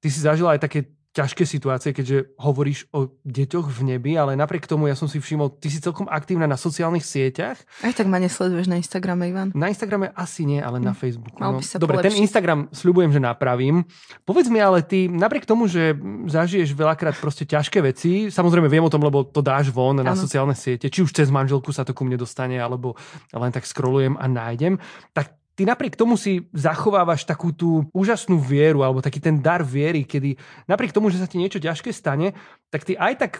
Ty 0.00 0.08
si 0.08 0.24
zažila 0.24 0.56
aj 0.56 0.64
také 0.64 0.88
ťažké 1.14 1.46
situácie, 1.46 1.94
keďže 1.94 2.34
hovoríš 2.42 2.90
o 2.90 3.14
deťoch 3.22 3.70
v 3.70 3.80
nebi, 3.94 4.18
ale 4.18 4.34
napriek 4.34 4.66
tomu 4.66 4.90
ja 4.90 4.98
som 4.98 5.06
si 5.06 5.22
všimol, 5.22 5.54
ty 5.62 5.70
si 5.70 5.78
celkom 5.78 6.10
aktívna 6.10 6.50
na 6.50 6.58
sociálnych 6.58 7.06
sieťach. 7.06 7.54
Aj 7.86 7.94
tak 7.94 8.10
ma 8.10 8.18
nesleduješ 8.18 8.66
na 8.66 8.82
Instagrame, 8.82 9.30
Ivan. 9.30 9.54
Na 9.54 9.70
Instagrame 9.70 10.10
asi 10.18 10.42
nie, 10.42 10.58
ale 10.58 10.82
na 10.82 10.90
Facebooku. 10.90 11.38
Mal 11.38 11.54
No, 11.54 11.62
by 11.62 11.64
sa 11.64 11.78
dobre, 11.78 12.02
ten 12.02 12.10
polepšiť. 12.10 12.24
Instagram 12.26 12.60
sľubujem, 12.74 13.14
že 13.14 13.22
napravím. 13.22 13.86
Povedz 14.26 14.50
mi 14.50 14.58
ale 14.58 14.82
ty, 14.82 15.06
napriek 15.06 15.46
tomu, 15.46 15.70
že 15.70 15.94
zažiješ 16.26 16.74
veľakrát 16.74 17.14
proste 17.22 17.46
ťažké 17.46 17.78
veci, 17.78 18.34
samozrejme 18.34 18.66
viem 18.66 18.82
o 18.82 18.90
tom, 18.90 19.06
lebo 19.06 19.22
to 19.22 19.38
dáš 19.38 19.70
von 19.70 20.02
na 20.02 20.18
sociálne 20.18 20.58
siete, 20.58 20.90
či 20.90 21.06
už 21.06 21.14
cez 21.14 21.30
manželku 21.30 21.70
sa 21.70 21.86
to 21.86 21.94
ku 21.94 22.02
mne 22.02 22.18
dostane, 22.18 22.58
alebo 22.58 22.98
len 23.30 23.54
tak 23.54 23.62
scrollujem 23.62 24.18
a 24.18 24.26
nájdem, 24.26 24.82
tak 25.14 25.30
ty 25.54 25.62
napriek 25.62 25.94
tomu 25.94 26.18
si 26.18 26.46
zachovávaš 26.50 27.26
takú 27.26 27.54
tú 27.54 27.86
úžasnú 27.94 28.38
vieru, 28.38 28.82
alebo 28.82 29.02
taký 29.02 29.22
ten 29.22 29.38
dar 29.38 29.62
viery, 29.62 30.02
kedy 30.02 30.34
napriek 30.66 30.94
tomu, 30.94 31.08
že 31.10 31.22
sa 31.22 31.30
ti 31.30 31.38
niečo 31.38 31.62
ťažké 31.62 31.94
stane, 31.94 32.34
tak 32.70 32.82
ty 32.82 32.98
aj 32.98 33.14
tak 33.18 33.32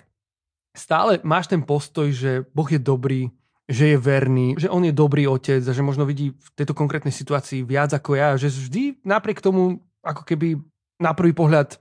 stále 0.74 1.22
máš 1.22 1.50
ten 1.50 1.62
postoj, 1.62 2.11
že 2.11 2.46
Boh 2.55 2.66
je 2.66 2.79
dobrý, 2.83 3.31
že 3.70 3.94
je 3.94 3.96
verný, 3.96 4.59
že 4.59 4.68
on 4.68 4.85
je 4.85 4.92
dobrý 4.92 5.24
otec 5.27 5.62
a 5.64 5.72
že 5.72 5.87
možno 5.87 6.05
vidí 6.05 6.35
v 6.35 6.48
tejto 6.55 6.77
konkrétnej 6.77 7.14
situácii 7.14 7.64
viac 7.64 7.94
ako 7.96 8.18
ja, 8.18 8.37
že 8.37 8.50
vždy 8.50 9.03
napriek 9.07 9.40
tomu 9.40 9.81
ako 10.05 10.22
keby 10.27 10.61
na 11.00 11.16
prvý 11.16 11.33
pohľad 11.33 11.81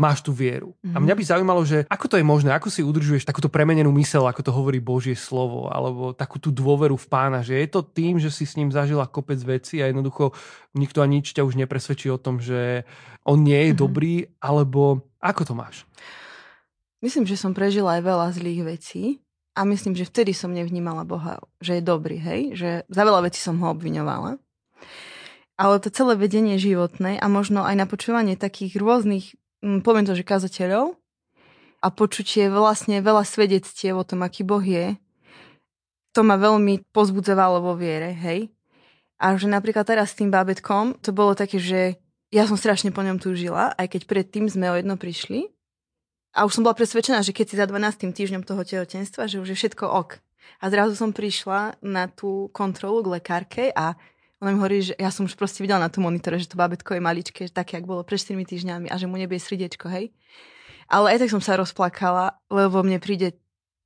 máš 0.00 0.24
tú 0.24 0.32
vieru. 0.32 0.72
A 0.80 0.96
Mhm. 0.96 1.04
mňa 1.04 1.14
by 1.14 1.22
zaujímalo, 1.28 1.60
že 1.68 1.84
ako 1.84 2.06
to 2.08 2.16
je 2.16 2.24
možné, 2.24 2.56
ako 2.56 2.72
si 2.72 2.80
udržuješ 2.80 3.28
takúto 3.28 3.52
premenenú 3.52 3.92
mysel, 4.00 4.24
ako 4.24 4.40
to 4.40 4.48
hovorí 4.48 4.80
Božie 4.80 5.12
slovo, 5.12 5.68
alebo 5.68 6.16
takú 6.16 6.40
tú 6.40 6.48
dôveru 6.48 6.96
v 6.96 7.06
pána, 7.06 7.44
že 7.44 7.60
je 7.60 7.68
to 7.68 7.84
tým, 7.84 8.16
že 8.16 8.32
si 8.32 8.48
s 8.48 8.56
ním 8.56 8.72
zažila 8.72 9.04
kopec 9.04 9.36
veci 9.44 9.84
a 9.84 9.92
jednoducho 9.92 10.32
nikto 10.72 11.04
a 11.04 11.06
nič 11.06 11.36
ťa 11.36 11.44
už 11.44 11.60
nepresvedčí 11.60 12.08
o 12.08 12.16
tom, 12.16 12.40
že 12.40 12.88
on 13.28 13.44
nie 13.44 13.68
je 13.68 13.76
Mhm. 13.76 13.80
dobrý, 13.84 14.14
alebo 14.40 15.04
ako 15.20 15.42
to 15.44 15.52
máš? 15.52 15.84
Myslím, 17.04 17.24
že 17.28 17.36
som 17.36 17.52
prežila 17.52 18.00
aj 18.00 18.02
veľa 18.04 18.26
zlých 18.32 18.60
vecí 18.64 19.04
a 19.56 19.64
myslím, 19.64 19.96
že 19.96 20.08
vtedy 20.08 20.32
som 20.32 20.52
nevnímala 20.52 21.04
Boha, 21.04 21.40
že 21.60 21.80
je 21.80 21.82
dobrý, 21.84 22.16
hej? 22.16 22.40
Že 22.56 22.70
za 22.88 23.02
veľa 23.04 23.20
vecí 23.28 23.40
som 23.40 23.56
ho 23.60 23.72
obviňovala. 23.72 24.36
Ale 25.60 25.76
to 25.76 25.92
celé 25.92 26.16
vedenie 26.16 26.56
životné 26.56 27.20
a 27.20 27.26
možno 27.28 27.60
aj 27.64 27.76
na 27.76 27.84
počúvanie 27.84 28.32
takých 28.36 28.80
rôznych, 28.80 29.36
poviem 29.60 30.04
to, 30.08 30.16
že 30.16 30.26
kazateľov 30.26 30.96
a 31.80 31.86
počutie 31.92 32.48
vlastne 32.48 33.00
veľa 33.00 33.24
svedectiev 33.24 33.96
o 33.96 34.04
tom, 34.04 34.24
aký 34.24 34.44
Boh 34.44 34.62
je, 34.62 34.96
to 36.10 36.20
ma 36.26 36.34
veľmi 36.36 36.90
pozbudzovalo 36.90 37.62
vo 37.62 37.78
viere, 37.78 38.10
hej? 38.12 38.50
A 39.20 39.36
že 39.36 39.46
napríklad 39.46 39.84
teraz 39.84 40.12
s 40.12 40.18
tým 40.18 40.32
bábetkom, 40.32 40.98
to 41.04 41.12
bolo 41.12 41.36
také, 41.36 41.60
že 41.60 42.00
ja 42.32 42.48
som 42.48 42.56
strašne 42.56 42.90
po 42.90 43.04
ňom 43.04 43.20
túžila, 43.20 43.76
aj 43.76 43.96
keď 43.96 44.02
predtým 44.08 44.48
sme 44.48 44.72
o 44.72 44.78
jedno 44.78 44.96
prišli, 44.96 45.52
a 46.30 46.46
už 46.46 46.54
som 46.54 46.62
bola 46.62 46.78
presvedčená, 46.78 47.26
že 47.26 47.34
keď 47.34 47.46
si 47.50 47.56
za 47.58 47.66
12. 47.66 48.14
týždňom 48.14 48.46
toho 48.46 48.62
tehotenstva, 48.62 49.26
že 49.26 49.42
už 49.42 49.50
je 49.50 49.58
všetko 49.58 49.82
ok. 49.82 50.22
A 50.62 50.70
zrazu 50.70 50.94
som 50.94 51.10
prišla 51.10 51.82
na 51.82 52.06
tú 52.06 52.46
kontrolu 52.54 53.02
k 53.02 53.18
lekárke 53.18 53.64
a 53.74 53.98
ona 54.40 54.56
mi 54.56 54.56
hovorí, 54.56 54.80
že 54.80 54.96
ja 54.96 55.12
som 55.12 55.28
už 55.28 55.36
proste 55.36 55.60
videla 55.60 55.84
na 55.84 55.92
tom 55.92 56.08
monitore, 56.08 56.40
že 56.40 56.48
to 56.48 56.56
bábetko 56.56 56.96
je 56.96 57.04
maličké, 57.04 57.42
také, 57.52 57.76
ako 57.76 57.86
bolo 57.86 58.02
pred 58.08 58.16
4 58.16 58.40
týždňami 58.40 58.88
a 58.88 58.96
že 58.96 59.04
mu 59.04 59.20
nebie 59.20 59.36
srdiečko, 59.36 59.92
hej. 59.92 60.16
Ale 60.88 61.12
aj 61.12 61.18
tak 61.22 61.30
som 61.30 61.44
sa 61.44 61.60
rozplakala, 61.60 62.40
lebo 62.48 62.80
mne 62.80 62.98
príde 62.98 63.36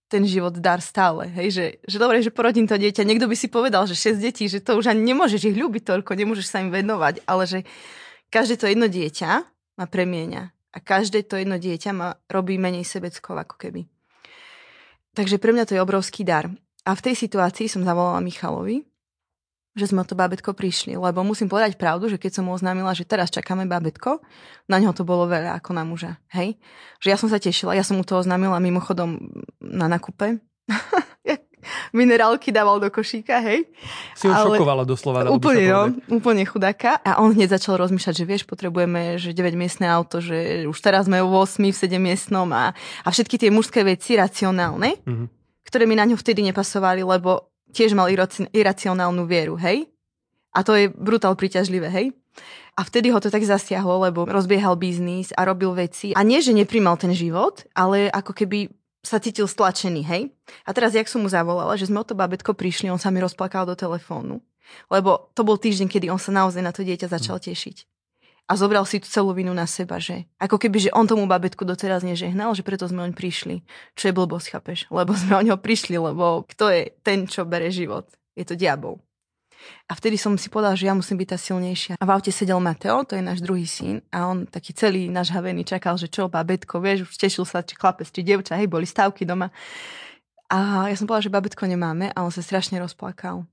ten 0.06 0.22
život 0.22 0.54
dar 0.62 0.78
stále, 0.78 1.26
hej, 1.26 1.48
že, 1.50 1.66
že 1.90 1.96
dobre, 1.98 2.22
že 2.22 2.30
porodím 2.30 2.70
to 2.70 2.78
dieťa. 2.78 3.02
Niekto 3.02 3.26
by 3.26 3.34
si 3.34 3.50
povedal, 3.50 3.82
že 3.90 3.98
6 3.98 4.22
detí, 4.22 4.46
že 4.46 4.62
to 4.62 4.78
už 4.78 4.94
ani 4.94 5.02
nemôžeš 5.10 5.42
ich 5.50 5.58
ľúbiť 5.58 5.90
toľko, 5.90 6.14
nemôžeš 6.14 6.46
sa 6.46 6.62
im 6.62 6.70
venovať, 6.70 7.26
ale 7.26 7.50
že 7.50 7.58
každé 8.30 8.54
to 8.62 8.70
jedno 8.70 8.86
dieťa 8.86 9.30
ma 9.74 9.86
premieňa 9.90 10.42
a 10.70 10.78
každé 10.78 11.26
to 11.26 11.34
jedno 11.34 11.58
dieťa 11.58 11.90
ma 11.90 12.14
robí 12.30 12.62
menej 12.62 12.86
sebeckov 12.86 13.42
ako 13.42 13.58
keby. 13.58 13.90
Takže 15.18 15.42
pre 15.42 15.50
mňa 15.50 15.66
to 15.66 15.74
je 15.74 15.82
obrovský 15.82 16.22
dar. 16.22 16.46
A 16.84 16.90
v 16.94 17.04
tej 17.10 17.14
situácii 17.18 17.66
som 17.66 17.86
zavolala 17.86 18.22
Michalovi, 18.22 18.82
že 19.74 19.90
sme 19.90 20.00
o 20.00 20.06
to 20.06 20.14
bábetko 20.14 20.54
prišli, 20.54 20.94
lebo 20.94 21.20
musím 21.20 21.46
povedať 21.46 21.74
pravdu, 21.74 22.06
že 22.06 22.14
keď 22.14 22.30
som 22.38 22.46
mu 22.46 22.54
oznámila, 22.54 22.94
že 22.94 23.02
teraz 23.02 23.26
čakáme 23.28 23.66
bábetko, 23.66 24.22
na 24.66 24.78
ňo 24.78 24.94
to 24.94 25.02
bolo 25.02 25.26
veľa 25.26 25.58
ako 25.58 25.70
na 25.70 25.82
muža, 25.82 26.14
hej? 26.30 26.54
Že 26.98 27.08
ja 27.10 27.16
som 27.18 27.26
sa 27.26 27.36
tešila, 27.36 27.74
ja 27.74 27.82
som 27.82 27.98
mu 27.98 28.04
to 28.04 28.14
oznámila 28.14 28.56
mimochodom 28.58 29.18
na 29.58 29.86
nakupe. 29.86 30.38
Minerálky 31.96 32.52
dával 32.52 32.76
do 32.76 32.92
košíka, 32.92 33.40
hej? 33.40 33.64
Si 34.12 34.28
ho 34.28 34.34
Ale- 34.36 34.60
šokovala 34.60 34.84
doslova. 34.84 35.24
Úplne, 35.24 35.64
no, 35.64 35.82
úplne 36.12 36.44
chudáka. 36.44 37.00
A 37.00 37.24
on 37.24 37.32
hneď 37.32 37.56
začal 37.56 37.80
rozmýšľať, 37.80 38.14
že 38.14 38.24
vieš, 38.24 38.42
potrebujeme 38.44 39.16
že 39.16 39.32
9 39.32 39.56
miestne 39.56 39.88
auto, 39.88 40.20
že 40.20 40.68
už 40.68 40.76
teraz 40.76 41.08
sme 41.08 41.18
v 41.18 41.30
8, 41.32 41.64
v 41.64 41.72
7 41.72 41.96
miestnom 41.96 42.44
a, 42.52 42.76
a 42.76 43.08
všetky 43.08 43.40
tie 43.40 43.48
mužské 43.48 43.80
veci 43.80 44.12
racionálne, 44.14 45.00
Mhm. 45.08 45.24
ktoré 45.64 45.88
mi 45.88 45.96
na 45.96 46.04
ňo 46.04 46.20
vtedy 46.20 46.44
nepasovali, 46.44 47.00
lebo 47.00 47.48
tiež 47.74 47.98
mal 47.98 48.06
iraci- 48.06 48.46
iracionálnu 48.54 49.26
vieru, 49.26 49.58
hej? 49.58 49.90
A 50.54 50.62
to 50.62 50.78
je 50.78 50.86
brutál 50.94 51.34
príťažlivé, 51.34 51.90
hej? 51.90 52.14
A 52.78 52.86
vtedy 52.86 53.10
ho 53.10 53.18
to 53.18 53.30
tak 53.30 53.42
zasiahlo, 53.42 54.02
lebo 54.02 54.26
rozbiehal 54.26 54.78
biznis 54.78 55.30
a 55.34 55.46
robil 55.46 55.74
veci. 55.74 56.14
A 56.14 56.22
nie, 56.22 56.38
že 56.42 56.54
neprimal 56.54 56.98
ten 56.98 57.14
život, 57.14 57.66
ale 57.74 58.10
ako 58.10 58.34
keby 58.34 58.70
sa 59.04 59.20
cítil 59.20 59.46
stlačený, 59.46 60.02
hej? 60.02 60.22
A 60.64 60.70
teraz, 60.72 60.96
jak 60.96 61.06
som 61.06 61.22
mu 61.22 61.28
zavolala, 61.28 61.76
že 61.76 61.86
sme 61.86 62.00
o 62.02 62.06
to 62.06 62.16
babetko 62.16 62.56
prišli, 62.56 62.88
on 62.88 62.98
sa 62.98 63.12
mi 63.12 63.20
rozplakal 63.20 63.68
do 63.68 63.76
telefónu. 63.76 64.40
Lebo 64.88 65.30
to 65.36 65.44
bol 65.44 65.60
týždeň, 65.60 65.86
kedy 65.92 66.06
on 66.08 66.18
sa 66.18 66.32
naozaj 66.32 66.64
na 66.64 66.72
to 66.72 66.80
dieťa 66.80 67.12
začal 67.12 67.36
tešiť. 67.36 67.84
A 68.44 68.60
zobral 68.60 68.84
si 68.84 69.00
tú 69.00 69.08
celú 69.08 69.32
vinu 69.32 69.56
na 69.56 69.64
seba, 69.64 69.96
že 69.96 70.28
ako 70.36 70.60
keby, 70.60 70.88
že 70.88 70.90
on 70.92 71.08
tomu 71.08 71.24
babetku 71.24 71.64
doteraz 71.64 72.04
nežehnal, 72.04 72.52
že 72.52 72.60
preto 72.60 72.84
sme 72.84 73.00
oň 73.00 73.16
prišli. 73.16 73.64
Čo 73.96 74.12
je 74.12 74.16
blbosť, 74.16 74.46
chápeš? 74.52 74.78
Lebo 74.92 75.16
sme 75.16 75.32
o 75.40 75.42
ňo 75.48 75.56
prišli, 75.56 75.96
lebo 75.96 76.44
kto 76.44 76.68
je 76.68 76.92
ten, 77.00 77.24
čo 77.24 77.48
bere 77.48 77.72
život? 77.72 78.04
Je 78.36 78.44
to 78.44 78.52
diabol. 78.52 79.00
A 79.88 79.96
vtedy 79.96 80.20
som 80.20 80.36
si 80.36 80.52
povedala, 80.52 80.76
že 80.76 80.84
ja 80.84 80.92
musím 80.92 81.16
byť 81.20 81.28
tá 81.32 81.38
silnejšia. 81.40 81.94
A 81.96 82.04
v 82.04 82.12
aute 82.12 82.28
sedel 82.28 82.60
Mateo, 82.60 83.00
to 83.08 83.16
je 83.16 83.24
náš 83.24 83.40
druhý 83.40 83.64
syn, 83.64 84.04
a 84.12 84.28
on 84.28 84.44
taký 84.44 84.76
celý 84.76 85.08
náš 85.08 85.32
havený 85.32 85.64
čakal, 85.64 85.96
že 85.96 86.12
čo, 86.12 86.28
babetko, 86.28 86.84
vieš, 86.84 87.08
už 87.08 87.16
tešil 87.16 87.48
sa, 87.48 87.64
či 87.64 87.72
chlapec, 87.72 88.08
či 88.08 88.20
dievča, 88.20 88.60
hej, 88.60 88.68
boli 88.68 88.84
stavky 88.84 89.24
doma. 89.24 89.48
A 90.52 90.92
ja 90.92 90.96
som 91.00 91.08
povedala, 91.08 91.24
že 91.24 91.32
babetko 91.32 91.64
nemáme 91.64 92.12
a 92.12 92.18
on 92.20 92.28
sa 92.28 92.44
strašne 92.44 92.76
rozplakal. 92.76 93.48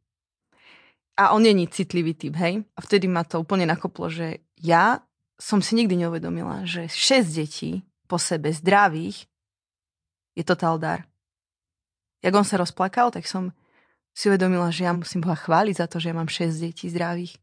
A 1.16 1.36
on 1.36 1.44
není 1.44 1.68
citlivý 1.68 2.16
typ, 2.16 2.36
hej. 2.40 2.64
A 2.76 2.80
vtedy 2.84 3.08
ma 3.08 3.24
to 3.24 3.40
úplne 3.40 3.68
nakoplo, 3.68 4.12
že 4.12 4.44
ja 4.62 5.02
som 5.42 5.58
si 5.58 5.74
nikdy 5.74 6.06
neuvedomila, 6.06 6.70
že 6.70 6.86
6 6.86 7.34
detí 7.34 7.82
po 8.06 8.22
sebe 8.22 8.54
zdravých 8.54 9.26
je 10.38 10.44
totál 10.46 10.78
dar. 10.78 11.10
Jak 12.22 12.38
on 12.38 12.46
sa 12.46 12.62
rozplakal, 12.62 13.10
tak 13.10 13.26
som 13.26 13.50
si 14.14 14.30
uvedomila, 14.30 14.70
že 14.70 14.86
ja 14.86 14.94
musím 14.94 15.26
Boha 15.26 15.34
chváliť 15.34 15.76
za 15.82 15.90
to, 15.90 15.98
že 15.98 16.14
ja 16.14 16.16
mám 16.16 16.30
6 16.30 16.62
detí 16.62 16.86
zdravých. 16.94 17.42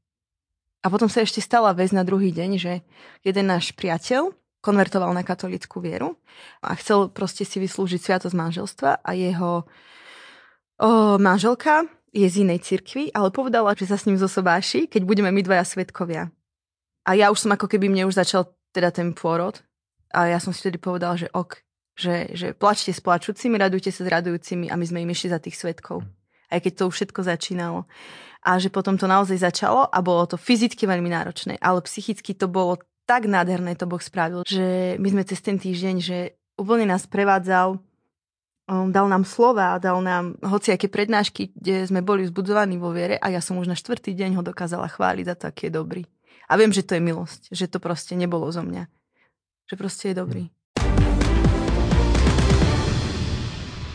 A 0.87 0.87
potom 0.87 1.11
sa 1.11 1.27
ešte 1.27 1.43
stala 1.43 1.75
vec 1.75 1.91
na 1.91 2.07
druhý 2.07 2.31
deň, 2.31 2.51
že 2.55 2.87
jeden 3.27 3.51
náš 3.51 3.75
priateľ 3.75 4.31
konvertoval 4.63 5.11
na 5.11 5.27
katolickú 5.27 5.83
vieru 5.83 6.15
a 6.63 6.75
chcel 6.79 7.11
proste 7.11 7.43
si 7.43 7.59
vyslúžiť 7.59 7.99
sviatosť 7.99 8.35
manželstva 8.35 8.91
a 9.03 9.11
jeho 9.15 9.67
o, 10.79 11.19
manželka 11.19 11.87
je 12.15 12.27
z 12.27 12.47
inej 12.47 12.63
cirkvi, 12.63 13.11
ale 13.11 13.35
povedala, 13.35 13.75
že 13.75 13.91
sa 13.91 13.99
s 13.99 14.07
ním 14.07 14.19
zosobáši, 14.19 14.87
keď 14.87 15.03
budeme 15.03 15.31
my 15.35 15.43
dvaja 15.43 15.67
svetkovia. 15.67 16.31
A 17.09 17.17
ja 17.17 17.33
už 17.33 17.49
som 17.49 17.57
ako 17.57 17.65
keby 17.65 17.89
mne 17.89 18.05
už 18.05 18.21
začal 18.21 18.53
teda 18.77 18.93
ten 18.93 19.17
pôrod 19.17 19.57
a 20.13 20.29
ja 20.29 20.37
som 20.37 20.53
si 20.53 20.61
vtedy 20.61 20.77
povedala, 20.77 21.17
že 21.17 21.33
ok, 21.33 21.65
že, 21.97 22.37
že 22.37 22.53
plačte 22.53 22.93
s 22.93 23.01
plačúcimi, 23.01 23.57
radujte 23.57 23.89
sa 23.89 24.05
s 24.05 24.13
radujúcimi 24.13 24.69
a 24.69 24.77
my 24.77 24.85
sme 24.85 25.01
im 25.01 25.11
išli 25.17 25.33
za 25.33 25.41
tých 25.41 25.57
svetkov. 25.57 26.05
Aj 26.53 26.61
keď 26.61 26.73
to 26.77 26.83
už 26.93 26.95
všetko 27.01 27.21
začínalo. 27.25 27.89
A 28.45 28.61
že 28.61 28.69
potom 28.69 29.01
to 29.01 29.09
naozaj 29.09 29.41
začalo 29.41 29.89
a 29.89 29.99
bolo 30.05 30.29
to 30.29 30.37
fyzicky 30.37 30.85
veľmi 30.85 31.09
náročné, 31.09 31.57
ale 31.59 31.81
psychicky 31.85 32.37
to 32.37 32.45
bolo 32.45 32.77
tak 33.09 33.25
nádherné, 33.25 33.73
to 33.73 33.89
Boh 33.89 34.01
spravil, 34.01 34.45
že 34.45 35.01
my 35.01 35.09
sme 35.09 35.23
cez 35.25 35.41
ten 35.41 35.57
týždeň, 35.57 35.97
že 36.05 36.37
úplne 36.61 36.85
nás 36.85 37.09
prevádzal, 37.09 37.81
um, 38.69 38.93
dal 38.93 39.09
nám 39.09 39.25
slova, 39.25 39.81
dal 39.81 40.05
nám 40.05 40.37
hociaké 40.45 40.93
prednášky, 40.93 41.57
kde 41.57 41.89
sme 41.89 42.05
boli 42.05 42.29
vzbudzovaní 42.29 42.77
vo 42.77 42.93
viere 42.93 43.17
a 43.17 43.33
ja 43.33 43.41
som 43.41 43.57
už 43.57 43.67
na 43.67 43.77
štvrtý 43.77 44.13
deň 44.13 44.37
ho 44.39 44.43
dokázala 44.45 44.93
chváliť 44.93 45.25
za 45.25 45.35
to, 45.41 45.45
aký 45.49 45.73
je 45.73 45.73
dobrý. 45.73 46.03
A 46.49 46.57
viem, 46.57 46.73
že 46.73 46.81
to 46.81 46.97
je 46.97 47.05
milosť, 47.05 47.53
že 47.53 47.69
to 47.69 47.77
proste 47.77 48.17
nebolo 48.17 48.49
zo 48.49 48.65
mňa. 48.65 48.89
Že 49.69 49.75
proste 49.77 50.05
je 50.11 50.15
dobrý. 50.17 50.45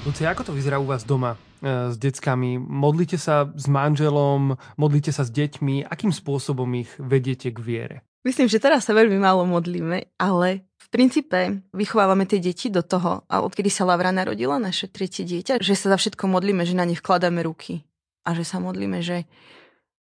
Lucia, 0.06 0.30
ako 0.30 0.52
to 0.52 0.54
vyzerá 0.54 0.78
u 0.78 0.86
vás 0.86 1.02
doma 1.02 1.34
e, 1.34 1.90
s 1.90 1.98
deckami? 1.98 2.62
Modlíte 2.62 3.18
sa 3.18 3.50
s 3.58 3.66
manželom, 3.66 4.54
modlíte 4.78 5.10
sa 5.10 5.26
s 5.26 5.34
deťmi? 5.34 5.88
Akým 5.90 6.14
spôsobom 6.14 6.70
ich 6.78 6.94
vediete 7.02 7.50
k 7.50 7.58
viere? 7.58 7.98
Myslím, 8.22 8.46
že 8.46 8.62
teraz 8.62 8.86
sa 8.86 8.94
veľmi 8.94 9.18
málo 9.18 9.50
modlíme, 9.50 10.14
ale 10.22 10.70
v 10.78 10.88
princípe 10.94 11.64
vychovávame 11.74 12.30
tie 12.30 12.38
deti 12.38 12.70
do 12.70 12.86
toho, 12.86 13.26
a 13.26 13.42
odkedy 13.42 13.72
sa 13.74 13.88
Lavra 13.88 14.14
narodila, 14.14 14.62
naše 14.62 14.92
tretie 14.92 15.26
dieťa, 15.26 15.58
že 15.64 15.74
sa 15.74 15.96
za 15.96 15.98
všetko 15.98 16.30
modlíme, 16.30 16.68
že 16.68 16.78
na 16.78 16.86
ne 16.86 16.94
vkladáme 16.94 17.42
ruky. 17.42 17.82
A 18.24 18.38
že 18.38 18.46
sa 18.46 18.62
modlíme, 18.62 19.04
že 19.04 19.28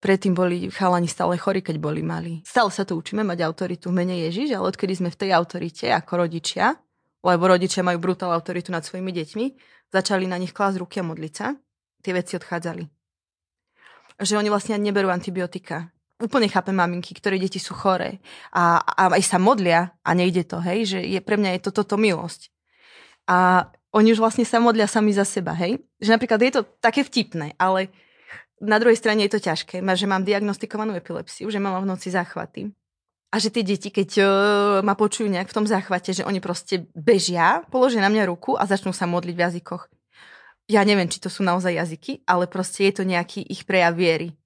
Predtým 0.04 0.36
boli 0.36 0.68
chalani 0.68 1.08
stále 1.08 1.40
chorí, 1.40 1.64
keď 1.64 1.80
boli 1.80 2.04
mali. 2.04 2.44
Stále 2.44 2.68
sa 2.76 2.84
to 2.84 3.00
učíme 3.00 3.24
mať 3.24 3.40
autoritu 3.48 3.88
v 3.88 4.04
mene 4.04 4.20
Ježiš, 4.28 4.52
ale 4.52 4.68
odkedy 4.68 5.00
sme 5.00 5.08
v 5.08 5.16
tej 5.16 5.32
autorite 5.32 5.88
ako 5.88 6.28
rodičia, 6.28 6.76
lebo 7.24 7.48
rodičia 7.48 7.88
majú 7.88 8.04
brutál 8.04 8.36
autoritu 8.36 8.76
nad 8.76 8.84
svojimi 8.84 9.16
deťmi, 9.16 9.46
začali 9.96 10.28
na 10.28 10.36
nich 10.36 10.52
klásť 10.52 10.84
ruky 10.84 11.00
a 11.00 11.08
modliť 11.08 11.34
sa, 11.34 11.56
tie 12.04 12.12
veci 12.12 12.36
odchádzali. 12.36 12.84
Že 14.20 14.44
oni 14.44 14.52
vlastne 14.52 14.76
neberú 14.76 15.08
antibiotika. 15.08 15.88
Úplne 16.20 16.52
chápem 16.52 16.76
maminky, 16.76 17.16
ktoré 17.16 17.40
deti 17.40 17.64
sú 17.64 17.72
choré 17.72 18.20
a, 18.52 18.84
a 18.84 19.08
aj 19.08 19.24
sa 19.24 19.40
modlia 19.40 19.96
a 20.04 20.12
nejde 20.12 20.44
to, 20.44 20.60
hej, 20.60 20.84
že 20.84 21.00
je, 21.00 21.20
pre 21.24 21.40
mňa 21.40 21.56
je 21.56 21.62
to 21.64 21.72
toto 21.80 21.96
milosť. 21.96 22.52
A 23.32 23.72
oni 23.96 24.12
už 24.12 24.20
vlastne 24.20 24.44
sa 24.44 24.60
modlia 24.60 24.92
sami 24.92 25.16
za 25.16 25.24
seba, 25.24 25.56
hej. 25.56 25.80
Že 26.04 26.20
napríklad 26.20 26.40
je 26.44 26.54
to 26.60 26.62
také 26.84 27.08
vtipné, 27.08 27.56
ale 27.56 27.88
na 28.64 28.80
druhej 28.80 28.96
strane 28.96 29.28
je 29.28 29.36
to 29.36 29.44
ťažké, 29.44 29.84
že 29.84 30.08
mám 30.08 30.24
diagnostikovanú 30.24 30.96
epilepsiu, 30.96 31.52
že 31.52 31.60
mám 31.60 31.84
v 31.84 31.90
noci 31.92 32.08
záchvaty. 32.08 32.72
A 33.34 33.42
že 33.42 33.50
tie 33.50 33.66
deti, 33.66 33.90
keď 33.90 34.10
uh, 34.22 34.28
ma 34.86 34.94
počujú 34.94 35.26
nejak 35.26 35.50
v 35.50 35.58
tom 35.58 35.66
záchvate, 35.66 36.14
že 36.14 36.24
oni 36.24 36.38
proste 36.38 36.86
bežia, 36.94 37.66
položia 37.74 37.98
na 37.98 38.14
mňa 38.14 38.30
ruku 38.30 38.54
a 38.54 38.70
začnú 38.70 38.94
sa 38.94 39.10
modliť 39.10 39.36
v 39.36 39.44
jazykoch. 39.50 39.90
Ja 40.70 40.86
neviem, 40.86 41.10
či 41.10 41.18
to 41.18 41.34
sú 41.34 41.42
naozaj 41.42 41.76
jazyky, 41.76 42.24
ale 42.30 42.46
proste 42.46 42.88
je 42.88 43.02
to 43.02 43.04
nejaký 43.04 43.42
ich 43.44 43.66
prejav 43.66 43.98
viery. 43.98 44.38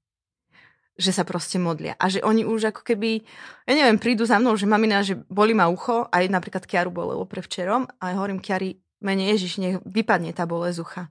Že 0.97 1.11
sa 1.13 1.23
proste 1.27 1.59
modlia. 1.61 1.93
A 1.99 2.09
že 2.09 2.23
oni 2.23 2.47
už 2.47 2.73
ako 2.73 2.81
keby, 2.81 3.21
ja 3.69 3.73
neviem, 3.75 4.01
prídu 4.01 4.25
za 4.25 4.41
mnou, 4.41 4.57
že 4.57 4.65
mamina, 4.65 5.05
že 5.05 5.19
boli 5.29 5.53
ma 5.53 5.69
ucho, 5.69 6.09
aj 6.09 6.25
napríklad 6.31 6.65
Kiaru 6.65 6.89
bolelo 6.89 7.27
pre 7.27 7.43
včerom, 7.43 7.85
a 8.01 8.03
ja 8.09 8.17
hovorím 8.17 8.41
Kiari, 8.41 8.81
mene 9.03 9.29
Ježiš, 9.35 9.61
nech 9.61 9.77
vypadne 9.83 10.33
tá 10.33 10.47
bolesť 10.49 10.79
ucha. 10.81 11.03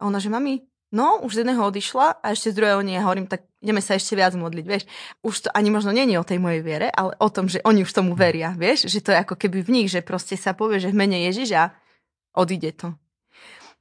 A 0.00 0.10
ona, 0.10 0.18
že 0.18 0.32
mami, 0.32 0.64
No, 0.88 1.20
už 1.20 1.36
z 1.36 1.38
jedného 1.44 1.68
odišla 1.68 2.24
a 2.24 2.32
ešte 2.32 2.48
z 2.48 2.64
druhého 2.64 2.80
nie. 2.80 2.96
Hovorím, 2.96 3.28
tak 3.28 3.44
ideme 3.60 3.84
sa 3.84 3.92
ešte 3.92 4.16
viac 4.16 4.32
modliť, 4.32 4.64
vieš. 4.64 4.88
Už 5.20 5.44
to 5.44 5.48
ani 5.52 5.68
možno 5.68 5.92
je 5.92 6.16
o 6.16 6.24
tej 6.24 6.40
mojej 6.40 6.64
viere, 6.64 6.88
ale 6.88 7.12
o 7.20 7.28
tom, 7.28 7.44
že 7.44 7.60
oni 7.60 7.84
už 7.84 7.92
tomu 7.92 8.16
veria, 8.16 8.56
vieš. 8.56 8.88
Že 8.88 9.00
to 9.04 9.10
je 9.12 9.18
ako 9.20 9.34
keby 9.36 9.60
v 9.60 9.72
nich, 9.74 9.88
že 9.92 10.00
proste 10.00 10.40
sa 10.40 10.56
povie, 10.56 10.80
že 10.80 10.88
v 10.88 10.96
mene 10.96 11.28
Ježiša 11.28 11.76
odíde 12.40 12.72
to. 12.72 12.96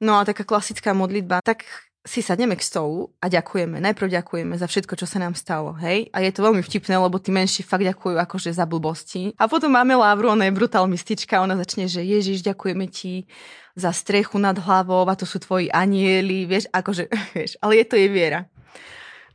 No 0.03 0.19
a 0.19 0.27
taká 0.27 0.43
klasická 0.43 0.91
modlitba, 0.91 1.39
tak 1.39 1.63
si 2.07 2.23
sadneme 2.23 2.55
k 2.55 2.63
stolu 2.63 3.11
a 3.19 3.27
ďakujeme. 3.27 3.83
Najprv 3.83 4.15
ďakujeme 4.15 4.55
za 4.55 4.65
všetko, 4.65 4.95
čo 4.95 5.03
sa 5.03 5.19
nám 5.19 5.35
stalo, 5.35 5.75
hej? 5.75 6.07
A 6.15 6.23
je 6.23 6.31
to 6.31 6.39
veľmi 6.39 6.63
vtipné, 6.63 6.95
lebo 6.95 7.19
tí 7.19 7.35
menší 7.35 7.67
fakt 7.67 7.83
ďakujú 7.83 8.15
akože 8.15 8.55
za 8.55 8.63
blbosti. 8.63 9.35
A 9.35 9.51
potom 9.51 9.75
máme 9.75 9.93
Lávru, 9.99 10.31
ona 10.31 10.47
je 10.47 10.55
brutál 10.55 10.87
mystička, 10.87 11.43
ona 11.43 11.59
začne, 11.59 11.91
že 11.91 11.99
Ježiš, 11.99 12.47
ďakujeme 12.47 12.87
ti 12.87 13.27
za 13.75 13.91
strechu 13.91 14.39
nad 14.39 14.55
hlavou 14.55 15.03
a 15.05 15.19
to 15.19 15.27
sú 15.27 15.43
tvoji 15.43 15.67
anieli, 15.67 16.47
vieš, 16.47 16.71
akože, 16.71 17.11
vieš, 17.35 17.59
ale 17.59 17.83
je 17.83 17.85
to 17.85 17.99
jej 17.99 18.09
viera. 18.09 18.47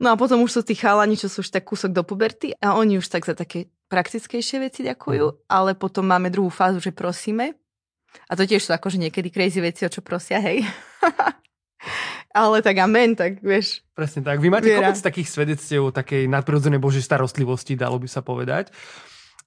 No 0.03 0.11
a 0.11 0.19
potom 0.19 0.43
už 0.43 0.51
sú 0.51 0.61
tí 0.67 0.75
chalani, 0.75 1.15
čo 1.15 1.31
sú 1.31 1.47
už 1.47 1.53
tak 1.53 1.69
kúsok 1.69 1.95
do 1.95 2.03
puberty 2.03 2.57
a 2.59 2.75
oni 2.75 2.99
už 2.99 3.07
tak 3.07 3.23
za 3.23 3.39
také 3.39 3.71
praktickejšie 3.87 4.59
veci 4.65 4.81
ďakujú, 4.83 5.47
ale 5.47 5.77
potom 5.77 6.09
máme 6.09 6.33
druhú 6.33 6.49
fázu, 6.49 6.81
že 6.81 6.91
prosíme. 6.91 7.55
A 8.27 8.35
to 8.35 8.49
tiež 8.49 8.65
sú 8.65 8.73
akože 8.75 8.99
niekedy 8.99 9.31
crazy 9.31 9.61
veci, 9.61 9.85
o 9.87 9.93
čo 9.93 10.03
prosia, 10.03 10.41
hej. 10.41 10.65
ale 12.33 12.65
tak 12.65 12.81
amen, 12.81 13.15
tak 13.15 13.39
vieš. 13.45 13.85
Presne 13.93 14.25
tak. 14.25 14.41
Vy 14.41 14.49
máte 14.49 14.73
viera. 14.73 14.91
kopec 14.91 14.99
takých 14.99 15.29
svedectiev 15.29 15.93
takej 15.93 16.27
nadprirodzenej 16.33 16.81
božej 16.81 17.05
starostlivosti, 17.05 17.77
dalo 17.77 18.01
by 18.01 18.09
sa 18.09 18.25
povedať. 18.25 18.73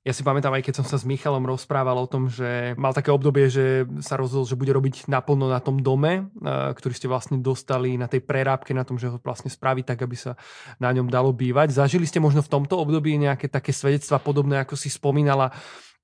Ja 0.06 0.14
si 0.14 0.22
pamätám 0.22 0.54
aj 0.54 0.70
keď 0.70 0.74
som 0.78 0.86
sa 0.86 1.02
s 1.02 1.06
Michalom 1.10 1.50
rozprával 1.50 1.98
o 1.98 2.06
tom, 2.06 2.30
že 2.30 2.78
mal 2.78 2.94
také 2.94 3.10
obdobie, 3.10 3.50
že 3.50 3.90
sa 4.06 4.14
rozhodol, 4.22 4.46
že 4.46 4.54
bude 4.54 4.70
robiť 4.70 5.10
naplno 5.10 5.50
na 5.50 5.58
tom 5.58 5.82
dome, 5.82 6.30
ktorý 6.46 6.94
ste 6.94 7.10
vlastne 7.10 7.42
dostali 7.42 7.98
na 7.98 8.06
tej 8.06 8.22
prerábke, 8.22 8.70
na 8.78 8.86
tom, 8.86 9.02
že 9.02 9.10
ho 9.10 9.18
vlastne 9.18 9.50
spraví 9.50 9.82
tak, 9.82 10.06
aby 10.06 10.14
sa 10.14 10.38
na 10.78 10.94
ňom 10.94 11.10
dalo 11.10 11.34
bývať. 11.34 11.74
Zažili 11.74 12.06
ste 12.06 12.22
možno 12.22 12.46
v 12.46 12.54
tomto 12.54 12.78
období 12.86 13.18
nejaké 13.18 13.50
také 13.50 13.74
svedectva 13.74 14.22
podobné, 14.22 14.62
ako 14.62 14.78
si 14.78 14.94
spomínala 14.94 15.50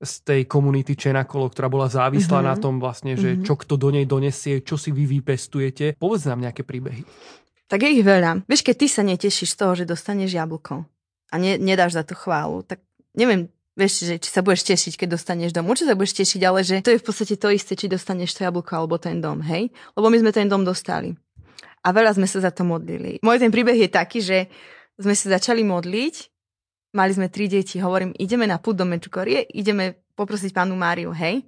z 0.02 0.12
tej 0.26 0.40
komunity 0.50 0.98
Čenakolo, 0.98 1.46
ktorá 1.48 1.70
bola 1.70 1.86
závislá 1.86 2.42
mm-hmm. 2.42 2.52
na 2.52 2.56
tom 2.58 2.82
vlastne, 2.82 3.14
že 3.14 3.38
mm-hmm. 3.38 3.46
čo 3.46 3.54
kto 3.54 3.78
do 3.78 3.94
nej 3.94 4.04
donesie, 4.04 4.66
čo 4.66 4.74
si 4.74 4.90
vy 4.90 5.06
vypestujete. 5.06 5.94
Povedz 5.94 6.26
nám 6.26 6.42
nejaké 6.42 6.66
príbehy. 6.66 7.06
Tak 7.70 7.86
je 7.86 8.02
ich 8.02 8.04
veľa. 8.04 8.44
Vieš, 8.44 8.66
keď 8.66 8.74
ty 8.76 8.86
sa 8.90 9.02
netešíš 9.06 9.54
z 9.54 9.58
toho, 9.58 9.72
že 9.78 9.88
dostaneš 9.88 10.34
jablko 10.34 10.84
a 11.32 11.34
ne, 11.38 11.56
nedáš 11.56 11.96
za 11.96 12.04
to 12.04 12.12
chválu, 12.18 12.66
tak 12.66 12.82
neviem, 13.16 13.48
Vieš, 13.72 14.04
že 14.04 14.14
či 14.20 14.28
sa 14.28 14.44
budeš 14.44 14.68
tešiť, 14.68 15.00
keď 15.00 15.16
dostaneš 15.16 15.56
dom. 15.56 15.64
Určite 15.64 15.88
sa 15.88 15.96
budeš 15.96 16.20
tešiť, 16.20 16.40
ale 16.44 16.60
že 16.60 16.84
to 16.84 16.92
je 16.92 17.00
v 17.00 17.06
podstate 17.08 17.40
to 17.40 17.48
isté, 17.48 17.72
či 17.72 17.88
dostaneš 17.88 18.36
to 18.36 18.44
jablko 18.44 18.68
alebo 18.76 19.00
ten 19.00 19.16
dom, 19.24 19.40
hej? 19.40 19.72
Lebo 19.96 20.12
my 20.12 20.20
sme 20.20 20.28
ten 20.28 20.44
dom 20.44 20.60
dostali. 20.60 21.16
A 21.80 21.88
veľa 21.88 22.12
sme 22.20 22.28
sa 22.28 22.44
za 22.44 22.52
to 22.52 22.68
modlili. 22.68 23.16
Môj 23.24 23.40
ten 23.40 23.48
príbeh 23.48 23.80
je 23.80 23.88
taký, 23.88 24.20
že 24.20 24.52
sme 25.00 25.16
sa 25.16 25.40
začali 25.40 25.64
modliť, 25.64 26.14
mali 26.92 27.12
sme 27.12 27.28
tri 27.32 27.48
deti, 27.48 27.80
hovorím, 27.80 28.12
ideme 28.16 28.46
na 28.48 28.60
púd 28.60 28.78
do 28.78 28.86
Mečukorie, 28.88 29.48
ideme 29.52 29.98
poprosiť 30.16 30.52
pánu 30.52 30.76
Máriu, 30.76 31.12
hej? 31.12 31.44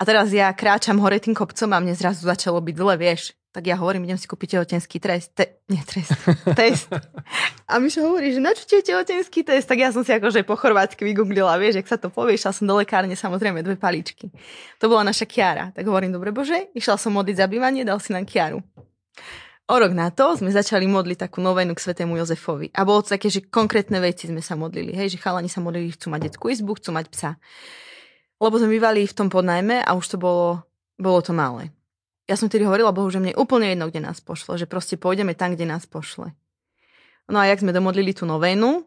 A 0.00 0.06
teraz 0.08 0.32
ja 0.32 0.48
kráčam 0.56 0.96
hore 1.02 1.20
tým 1.20 1.36
kopcom 1.36 1.70
a 1.76 1.82
mne 1.82 1.92
zrazu 1.92 2.24
začalo 2.24 2.62
byť 2.64 2.76
zle, 2.78 2.94
vieš 2.96 3.22
tak 3.50 3.66
ja 3.66 3.74
hovorím, 3.74 4.06
idem 4.06 4.14
si 4.14 4.30
kúpiť 4.30 4.54
tehotenský 4.54 5.02
trest. 5.02 5.34
Te, 5.34 5.58
nie 5.66 5.82
trest, 5.82 6.14
test. 6.58 6.86
A 7.66 7.82
Mišo 7.82 8.06
hovorí, 8.06 8.30
že 8.30 8.38
na 8.38 8.54
čo 8.54 8.62
ti 8.62 8.78
je 8.78 8.94
tehotenský 8.94 9.42
test? 9.42 9.66
Tak 9.66 9.74
ja 9.74 9.90
som 9.90 10.06
si 10.06 10.14
akože 10.14 10.46
po 10.46 10.54
chorvátsky 10.54 11.02
vygooglila, 11.02 11.58
vieš, 11.58 11.82
jak 11.82 11.90
sa 11.90 11.98
to 11.98 12.14
povie, 12.14 12.38
išla 12.38 12.54
som 12.54 12.70
do 12.70 12.78
lekárne, 12.78 13.18
samozrejme, 13.18 13.66
dve 13.66 13.74
paličky. 13.74 14.30
To 14.78 14.86
bola 14.86 15.02
naša 15.02 15.26
Kiara. 15.26 15.74
Tak 15.74 15.82
hovorím, 15.82 16.14
dobre 16.14 16.30
bože, 16.30 16.70
išla 16.78 16.94
som 16.94 17.10
modliť 17.18 17.42
za 17.42 17.46
bývanie, 17.50 17.82
dal 17.82 17.98
si 17.98 18.14
nám 18.14 18.22
Kiaru. 18.22 18.62
O 19.70 19.78
rok 19.78 19.94
na 19.94 20.10
to 20.10 20.34
sme 20.34 20.50
začali 20.50 20.90
modliť 20.90 21.30
takú 21.30 21.38
novenu 21.38 21.78
k 21.78 21.84
svetému 21.86 22.18
Jozefovi. 22.18 22.74
A 22.74 22.82
bolo 22.82 23.06
to 23.06 23.14
také, 23.14 23.30
že 23.30 23.46
konkrétne 23.46 24.02
veci 24.02 24.26
sme 24.26 24.42
sa 24.42 24.58
modlili. 24.58 24.90
Hej, 24.90 25.14
že 25.14 25.22
chalani 25.22 25.46
sa 25.46 25.62
modlili, 25.62 25.94
chcú 25.94 26.10
mať 26.10 26.26
detskú 26.26 26.50
izbu, 26.50 26.74
chcú 26.74 26.90
mať 26.90 27.06
psa. 27.14 27.30
Lebo 28.42 28.58
sme 28.58 28.66
bývali 28.66 29.06
v 29.06 29.14
tom 29.14 29.30
podnajme 29.30 29.86
a 29.86 29.94
už 29.94 30.10
to 30.10 30.16
bolo, 30.18 30.66
bolo 30.98 31.22
to 31.22 31.30
malé. 31.30 31.70
Ja 32.26 32.34
som 32.34 32.50
tedy 32.50 32.66
hovorila 32.66 32.90
Bohu, 32.90 33.06
že 33.14 33.22
mne 33.22 33.30
je 33.30 33.38
úplne 33.38 33.70
jedno, 33.70 33.86
kde 33.86 34.02
nás 34.02 34.18
pošle, 34.18 34.58
že 34.58 34.66
proste 34.66 34.98
pôjdeme 34.98 35.38
tam, 35.38 35.54
kde 35.54 35.70
nás 35.70 35.86
pošle. 35.86 36.34
No 37.30 37.38
a 37.38 37.46
jak 37.46 37.62
sme 37.62 37.70
domodlili 37.70 38.10
tú 38.10 38.26
novénu, 38.26 38.82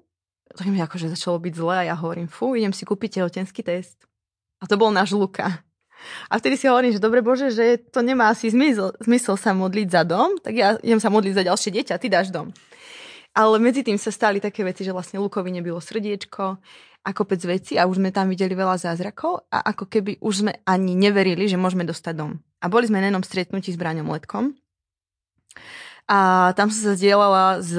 tak 0.52 0.68
mi 0.68 0.84
akože 0.84 1.08
začalo 1.16 1.40
byť 1.40 1.54
zle 1.56 1.76
a 1.80 1.88
ja 1.88 1.96
hovorím, 1.96 2.28
fú, 2.28 2.60
idem 2.60 2.76
si 2.76 2.84
kúpiť 2.84 3.24
tehotenský 3.24 3.64
test. 3.64 4.04
A 4.60 4.68
to 4.68 4.76
bol 4.76 4.92
náš 4.92 5.16
Luka. 5.16 5.64
A 6.32 6.40
vtedy 6.40 6.56
si 6.60 6.70
hovorím, 6.70 6.96
že 6.96 7.04
dobre 7.04 7.24
Bože, 7.24 7.54
že 7.54 7.80
to 7.92 8.04
nemá 8.04 8.32
asi 8.32 8.50
zmysel, 8.50 8.94
zmysel 9.04 9.36
sa 9.36 9.52
modliť 9.56 9.88
za 9.90 10.02
dom, 10.04 10.38
tak 10.40 10.54
ja 10.54 10.76
idem 10.82 11.00
sa 11.00 11.12
modliť 11.12 11.34
za 11.34 11.44
ďalšie 11.48 11.70
dieťa, 11.74 12.02
ty 12.02 12.08
dáš 12.08 12.30
dom. 12.30 12.54
Ale 13.34 13.58
medzi 13.58 13.82
tým 13.82 13.98
sa 13.98 14.14
stali 14.14 14.38
také 14.38 14.62
veci, 14.62 14.86
že 14.86 14.94
vlastne 14.94 15.18
Lukovi 15.18 15.50
nebylo 15.50 15.82
srdiečko, 15.82 16.62
a 17.04 17.10
kopec 17.12 17.44
veci 17.44 17.76
a 17.76 17.84
už 17.84 18.00
sme 18.00 18.16
tam 18.16 18.32
videli 18.32 18.56
veľa 18.56 18.80
zázrakov 18.80 19.52
a 19.52 19.76
ako 19.76 19.92
keby 19.92 20.24
už 20.24 20.48
sme 20.48 20.64
ani 20.64 20.96
neverili, 20.96 21.52
že 21.52 21.60
môžeme 21.60 21.84
dostať 21.84 22.14
dom. 22.16 22.40
A 22.64 22.72
boli 22.72 22.88
sme 22.88 23.04
na 23.04 23.12
jednom 23.12 23.28
stretnutí 23.28 23.76
s 23.76 23.80
Braňom 23.80 24.08
Letkom 24.08 24.56
a 26.08 26.52
tam 26.56 26.72
som 26.72 26.92
sa 26.92 26.94
zdieľala 26.96 27.60
s 27.60 27.76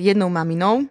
jednou 0.00 0.32
maminou 0.32 0.88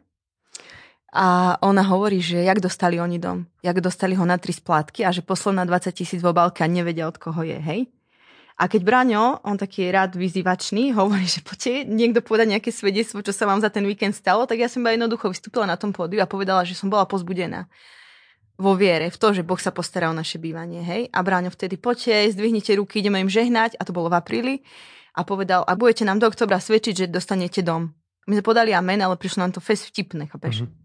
a 1.16 1.56
ona 1.64 1.80
hovorí, 1.88 2.20
že 2.20 2.44
jak 2.44 2.60
dostali 2.60 3.00
oni 3.00 3.24
dom, 3.24 3.48
jak 3.64 3.80
dostali 3.80 4.20
ho 4.20 4.28
na 4.28 4.36
tri 4.36 4.52
splátky 4.52 5.08
a 5.08 5.16
že 5.16 5.24
posledná 5.24 5.64
20 5.64 5.96
tisíc 5.96 6.20
v 6.20 6.28
obálke 6.28 6.60
a 6.60 6.68
nevedia 6.68 7.08
od 7.08 7.16
koho 7.16 7.40
je, 7.48 7.56
hej. 7.56 7.88
A 8.56 8.68
keď 8.68 8.88
Braňo, 8.88 9.40
on 9.44 9.56
taký 9.56 9.88
rád 9.92 10.20
vyzývačný, 10.20 10.92
hovorí, 11.00 11.24
že 11.24 11.40
poďte 11.40 11.88
niekto 11.88 12.20
povedať 12.20 12.60
nejaké 12.60 12.70
svedectvo, 12.76 13.24
čo 13.24 13.32
sa 13.32 13.48
vám 13.48 13.64
za 13.64 13.72
ten 13.72 13.88
víkend 13.88 14.12
stalo, 14.12 14.44
tak 14.44 14.60
ja 14.60 14.68
som 14.68 14.84
iba 14.84 14.92
jednoducho 14.92 15.32
vystúpila 15.32 15.64
na 15.64 15.80
tom 15.80 15.96
pódiu 15.96 16.20
a 16.20 16.28
povedala, 16.28 16.68
že 16.68 16.76
som 16.76 16.92
bola 16.92 17.08
pozbudená 17.08 17.72
vo 18.56 18.72
viere, 18.76 19.12
v 19.12 19.18
to, 19.20 19.36
že 19.36 19.44
Boh 19.44 19.60
sa 19.60 19.72
postará 19.72 20.08
o 20.08 20.16
naše 20.16 20.40
bývanie, 20.40 20.80
hej. 20.84 21.12
A 21.12 21.20
Bráňo 21.24 21.52
vtedy, 21.52 21.76
poďte, 21.76 22.32
zdvihnite 22.36 22.76
ruky, 22.80 23.04
ideme 23.04 23.20
im 23.20 23.32
žehnať, 23.32 23.76
a 23.76 23.84
to 23.84 23.92
bolo 23.92 24.08
v 24.08 24.16
apríli, 24.16 24.56
a 25.12 25.28
povedal, 25.28 25.68
a 25.68 25.76
budete 25.76 26.08
nám 26.08 26.24
do 26.24 26.28
oktobra 26.28 26.60
svedčiť, 26.60 27.08
že 27.08 27.12
dostanete 27.12 27.60
dom. 27.64 27.92
My 28.32 28.40
sme 28.40 28.48
podali 28.48 28.72
amen, 28.72 29.04
ale 29.04 29.20
prišlo 29.20 29.44
nám 29.44 29.54
to 29.56 29.64
fest 29.64 29.92
vtipné, 29.92 30.32
chápeš? 30.32 30.64
Uh-huh. 30.64 30.85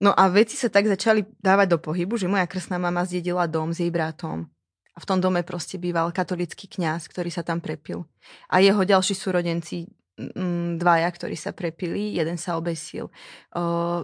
No 0.00 0.16
a 0.16 0.32
veci 0.32 0.56
sa 0.56 0.72
tak 0.72 0.88
začali 0.88 1.28
dávať 1.44 1.76
do 1.76 1.78
pohybu, 1.78 2.16
že 2.16 2.24
moja 2.24 2.48
krsná 2.48 2.80
mama 2.80 3.04
zdedila 3.04 3.44
dom 3.44 3.68
s 3.76 3.84
jej 3.84 3.92
bratom 3.92 4.48
a 4.96 4.98
v 4.98 5.08
tom 5.08 5.20
dome 5.20 5.44
proste 5.44 5.76
býval 5.76 6.10
katolický 6.10 6.66
kňaz, 6.66 7.06
ktorý 7.12 7.28
sa 7.28 7.44
tam 7.44 7.60
prepil. 7.60 8.08
A 8.48 8.64
jeho 8.64 8.80
ďalší 8.80 9.12
súrodenci, 9.12 9.86
mm, 10.16 10.80
dvaja, 10.80 11.04
ktorí 11.04 11.36
sa 11.36 11.52
prepili, 11.52 12.16
jeden 12.16 12.40
sa 12.40 12.56
obesil, 12.56 13.12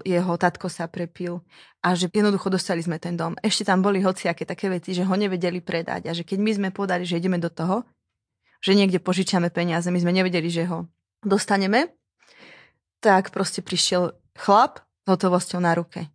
jeho 0.04 0.34
tatko 0.36 0.68
sa 0.68 0.84
prepil 0.86 1.40
a 1.80 1.96
že 1.96 2.12
jednoducho 2.12 2.52
dostali 2.52 2.84
sme 2.84 3.00
ten 3.00 3.16
dom. 3.16 3.32
Ešte 3.40 3.66
tam 3.66 3.80
boli 3.80 4.04
hociaké 4.04 4.46
také 4.46 4.68
veci, 4.68 4.92
že 4.92 5.02
ho 5.02 5.14
nevedeli 5.16 5.64
predať 5.64 6.08
a 6.08 6.12
že 6.14 6.22
keď 6.22 6.38
my 6.38 6.50
sme 6.54 6.68
povedali, 6.76 7.08
že 7.08 7.18
ideme 7.18 7.40
do 7.40 7.48
toho, 7.50 7.82
že 8.62 8.76
niekde 8.76 9.02
požičiame 9.02 9.48
peniaze, 9.48 9.88
my 9.88 10.00
sme 10.00 10.12
nevedeli, 10.12 10.48
že 10.48 10.68
ho 10.68 10.88
dostaneme, 11.24 11.92
tak 13.00 13.32
proste 13.34 13.60
prišiel 13.60 14.16
chlap 14.38 14.85
hotovosťou 15.06 15.62
na 15.62 15.72
ruke. 15.78 16.10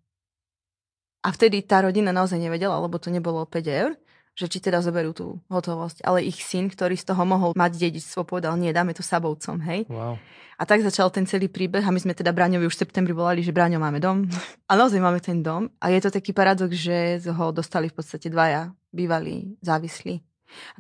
A 1.21 1.29
vtedy 1.31 1.61
tá 1.61 1.85
rodina 1.85 2.09
naozaj 2.11 2.37
nevedela, 2.41 2.81
lebo 2.81 2.97
to 2.97 3.13
nebolo 3.13 3.45
5 3.45 3.61
eur, 3.67 3.91
že 4.33 4.49
či 4.49 4.57
teda 4.63 4.81
zoberú 4.81 5.11
tú 5.13 5.37
hotovosť. 5.51 6.01
Ale 6.01 6.25
ich 6.25 6.41
syn, 6.41 6.71
ktorý 6.71 6.97
z 6.97 7.13
toho 7.13 7.23
mohol 7.27 7.51
mať 7.53 7.77
dedičstvo, 7.77 8.25
povedal, 8.25 8.57
nie, 8.57 8.73
dáme 8.73 8.95
to 8.95 9.05
sabovcom, 9.05 9.59
hej. 9.67 9.85
Wow. 9.91 10.17
A 10.61 10.63
tak 10.65 10.85
začal 10.85 11.09
ten 11.09 11.25
celý 11.25 11.49
príbeh 11.49 11.81
a 11.81 11.89
my 11.89 11.97
sme 11.97 12.13
teda 12.13 12.29
Braňovi 12.29 12.69
už 12.69 12.77
v 12.77 12.83
septembri 12.85 13.17
volali, 13.17 13.41
že 13.41 13.49
Braňo 13.53 13.81
máme 13.81 13.97
dom. 13.97 14.29
A 14.69 14.77
naozaj 14.77 15.01
máme 15.01 15.17
ten 15.17 15.41
dom. 15.41 15.73
A 15.81 15.89
je 15.89 15.97
to 16.05 16.13
taký 16.13 16.37
paradox, 16.37 16.77
že 16.77 17.17
ho 17.33 17.49
dostali 17.49 17.89
v 17.89 17.97
podstate 17.97 18.29
dvaja 18.29 18.69
bývalí 18.93 19.57
závislí. 19.65 20.21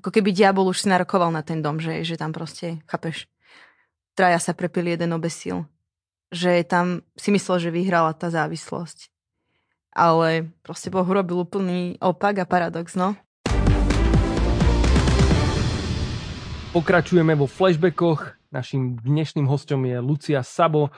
Ako 0.03 0.13
keby 0.13 0.35
diabol 0.35 0.69
už 0.69 0.85
si 0.85 0.87
narokoval 0.91 1.33
na 1.33 1.41
ten 1.41 1.65
dom, 1.65 1.81
že, 1.81 2.03
že 2.05 2.19
tam 2.19 2.35
proste, 2.35 2.83
chápeš, 2.85 3.25
traja 4.13 4.37
sa 4.37 4.53
prepili, 4.53 4.93
jeden 4.93 5.15
obesil. 5.15 5.65
Že 6.31 6.63
tam 6.63 7.03
si 7.19 7.27
myslel, 7.35 7.59
že 7.59 7.75
vyhrala 7.75 8.15
tá 8.15 8.31
závislosť. 8.31 9.11
Ale 9.91 10.47
proste 10.63 10.87
Boh 10.87 11.03
urobil 11.03 11.43
úplný 11.43 11.99
opak 11.99 12.39
a 12.39 12.45
paradox, 12.47 12.95
no. 12.95 13.19
Pokračujeme 16.71 17.35
vo 17.35 17.51
flashbackoch. 17.51 18.39
Našim 18.47 18.95
dnešným 18.95 19.43
hostom 19.43 19.83
je 19.83 19.99
Lucia 19.99 20.39
Sabo. 20.39 20.95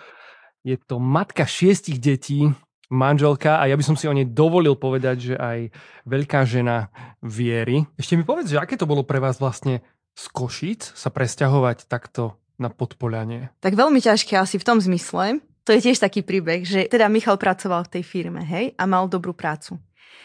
Je 0.61 0.77
to 0.77 1.01
matka 1.01 1.49
šiestich 1.49 1.97
detí, 1.97 2.53
manželka 2.93 3.57
a 3.57 3.65
ja 3.65 3.73
by 3.73 3.81
som 3.81 3.97
si 3.97 4.05
o 4.05 4.13
nej 4.13 4.29
dovolil 4.29 4.77
povedať, 4.77 5.33
že 5.33 5.35
aj 5.35 5.73
veľká 6.05 6.45
žena 6.45 6.93
viery. 7.25 7.89
Ešte 7.97 8.13
mi 8.13 8.21
povedz, 8.21 8.53
že 8.53 8.61
aké 8.61 8.77
to 8.77 8.85
bolo 8.85 9.01
pre 9.01 9.17
vás 9.17 9.41
vlastne 9.41 9.81
z 10.13 10.23
Košíc 10.29 10.93
sa 10.93 11.09
presťahovať 11.09 11.89
takto 11.89 12.37
na 12.63 12.71
podpoľanie? 12.71 13.51
Tak 13.59 13.75
veľmi 13.75 13.99
ťažké 13.99 14.39
asi 14.39 14.55
v 14.55 14.63
tom 14.63 14.79
zmysle. 14.79 15.43
To 15.67 15.75
je 15.75 15.83
tiež 15.83 15.99
taký 15.99 16.23
príbeh, 16.23 16.63
že 16.63 16.87
teda 16.87 17.11
Michal 17.11 17.35
pracoval 17.35 17.87
v 17.87 17.99
tej 17.99 18.03
firme, 18.03 18.43
hej, 18.43 18.71
a 18.79 18.83
mal 18.87 19.11
dobrú 19.11 19.35
prácu. 19.35 19.75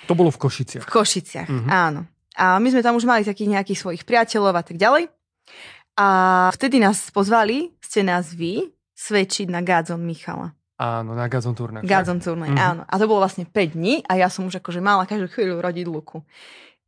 To 0.06 0.14
bolo 0.14 0.30
v 0.30 0.38
Košiciach. 0.38 0.86
V 0.86 0.90
Košiciach, 0.90 1.50
mm-hmm. 1.50 1.70
áno. 1.70 2.06
A 2.38 2.62
my 2.62 2.68
sme 2.70 2.82
tam 2.86 2.94
už 2.94 3.06
mali 3.06 3.26
takých 3.26 3.50
nejakých 3.58 3.78
svojich 3.82 4.02
priateľov 4.06 4.54
a 4.54 4.62
tak 4.62 4.78
ďalej. 4.78 5.10
A 5.98 6.06
vtedy 6.54 6.78
nás 6.78 7.10
pozvali, 7.10 7.74
ste 7.82 8.06
nás 8.06 8.30
vy, 8.30 8.70
svedčiť 8.94 9.50
na 9.50 9.62
Gádzon 9.62 10.02
Michala. 10.02 10.54
Áno, 10.78 11.18
na 11.18 11.26
Gazon 11.26 11.58
turné. 11.58 11.82
Gazon 11.82 12.22
turné, 12.22 12.54
mm-hmm. 12.54 12.70
áno. 12.70 12.82
A 12.86 12.94
to 13.02 13.10
bolo 13.10 13.26
vlastne 13.26 13.42
5 13.42 13.74
dní 13.74 14.06
a 14.06 14.14
ja 14.14 14.30
som 14.30 14.46
už 14.46 14.62
akože 14.62 14.78
mala 14.78 15.10
každú 15.10 15.26
chvíľu 15.26 15.58
rodiť 15.58 15.86
luku. 15.90 16.22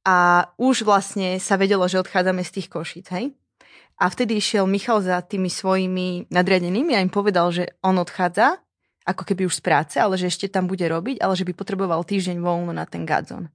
A 0.06 0.46
už 0.54 0.86
vlastne 0.86 1.42
sa 1.42 1.58
vedelo, 1.58 1.82
že 1.90 1.98
odchádzame 1.98 2.46
z 2.46 2.50
tých 2.54 2.68
košíc, 2.70 3.10
hej? 3.10 3.34
A 4.00 4.08
vtedy 4.08 4.40
išiel 4.40 4.64
Michal 4.64 5.04
za 5.04 5.20
tými 5.20 5.52
svojimi 5.52 6.32
nadriadenými 6.32 6.96
a 6.96 7.04
im 7.04 7.12
povedal, 7.12 7.52
že 7.52 7.76
on 7.84 8.00
odchádza, 8.00 8.56
ako 9.04 9.22
keby 9.28 9.44
už 9.44 9.60
z 9.60 9.62
práce, 9.62 9.96
ale 10.00 10.16
že 10.16 10.32
ešte 10.32 10.48
tam 10.48 10.64
bude 10.64 10.88
robiť, 10.88 11.20
ale 11.20 11.36
že 11.36 11.44
by 11.44 11.52
potreboval 11.52 12.00
týždeň 12.08 12.40
voľno 12.40 12.72
na 12.72 12.88
ten 12.88 13.04
Gazon. 13.04 13.52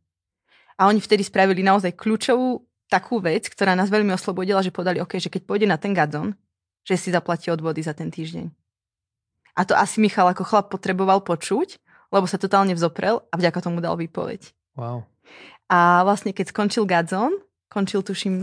A 0.78 0.92
oni 0.92 1.02
vtedy 1.02 1.26
spravili 1.26 1.64
naozaj 1.66 1.96
kľúčovú 1.98 2.62
takú 2.92 3.18
vec, 3.24 3.50
ktorá 3.50 3.74
nás 3.74 3.90
veľmi 3.90 4.14
oslobodila, 4.14 4.62
že 4.62 4.76
povedali, 4.76 5.02
OK, 5.02 5.18
že 5.18 5.32
keď 5.32 5.42
pôjde 5.48 5.68
na 5.68 5.80
ten 5.80 5.96
gadzon, 5.96 6.38
že 6.86 7.00
si 7.00 7.10
zaplatí 7.10 7.50
odvody 7.50 7.82
za 7.82 7.98
ten 7.98 8.14
týždeň. 8.14 8.52
A 9.56 9.62
to 9.64 9.74
asi 9.74 10.04
Michal 10.04 10.28
ako 10.30 10.44
chlap 10.46 10.68
potreboval 10.70 11.24
počuť, 11.24 11.80
lebo 12.12 12.28
sa 12.30 12.38
totálne 12.38 12.76
vzoprel 12.76 13.24
a 13.32 13.34
vďaka 13.40 13.60
tomu 13.64 13.80
dal 13.82 13.98
výpoveď. 13.98 14.52
Wow. 14.78 15.08
A 15.72 16.06
vlastne 16.06 16.36
keď 16.36 16.54
skončil 16.54 16.86
gadzon, 16.86 17.34
končil 17.72 18.06
tuším 18.06 18.36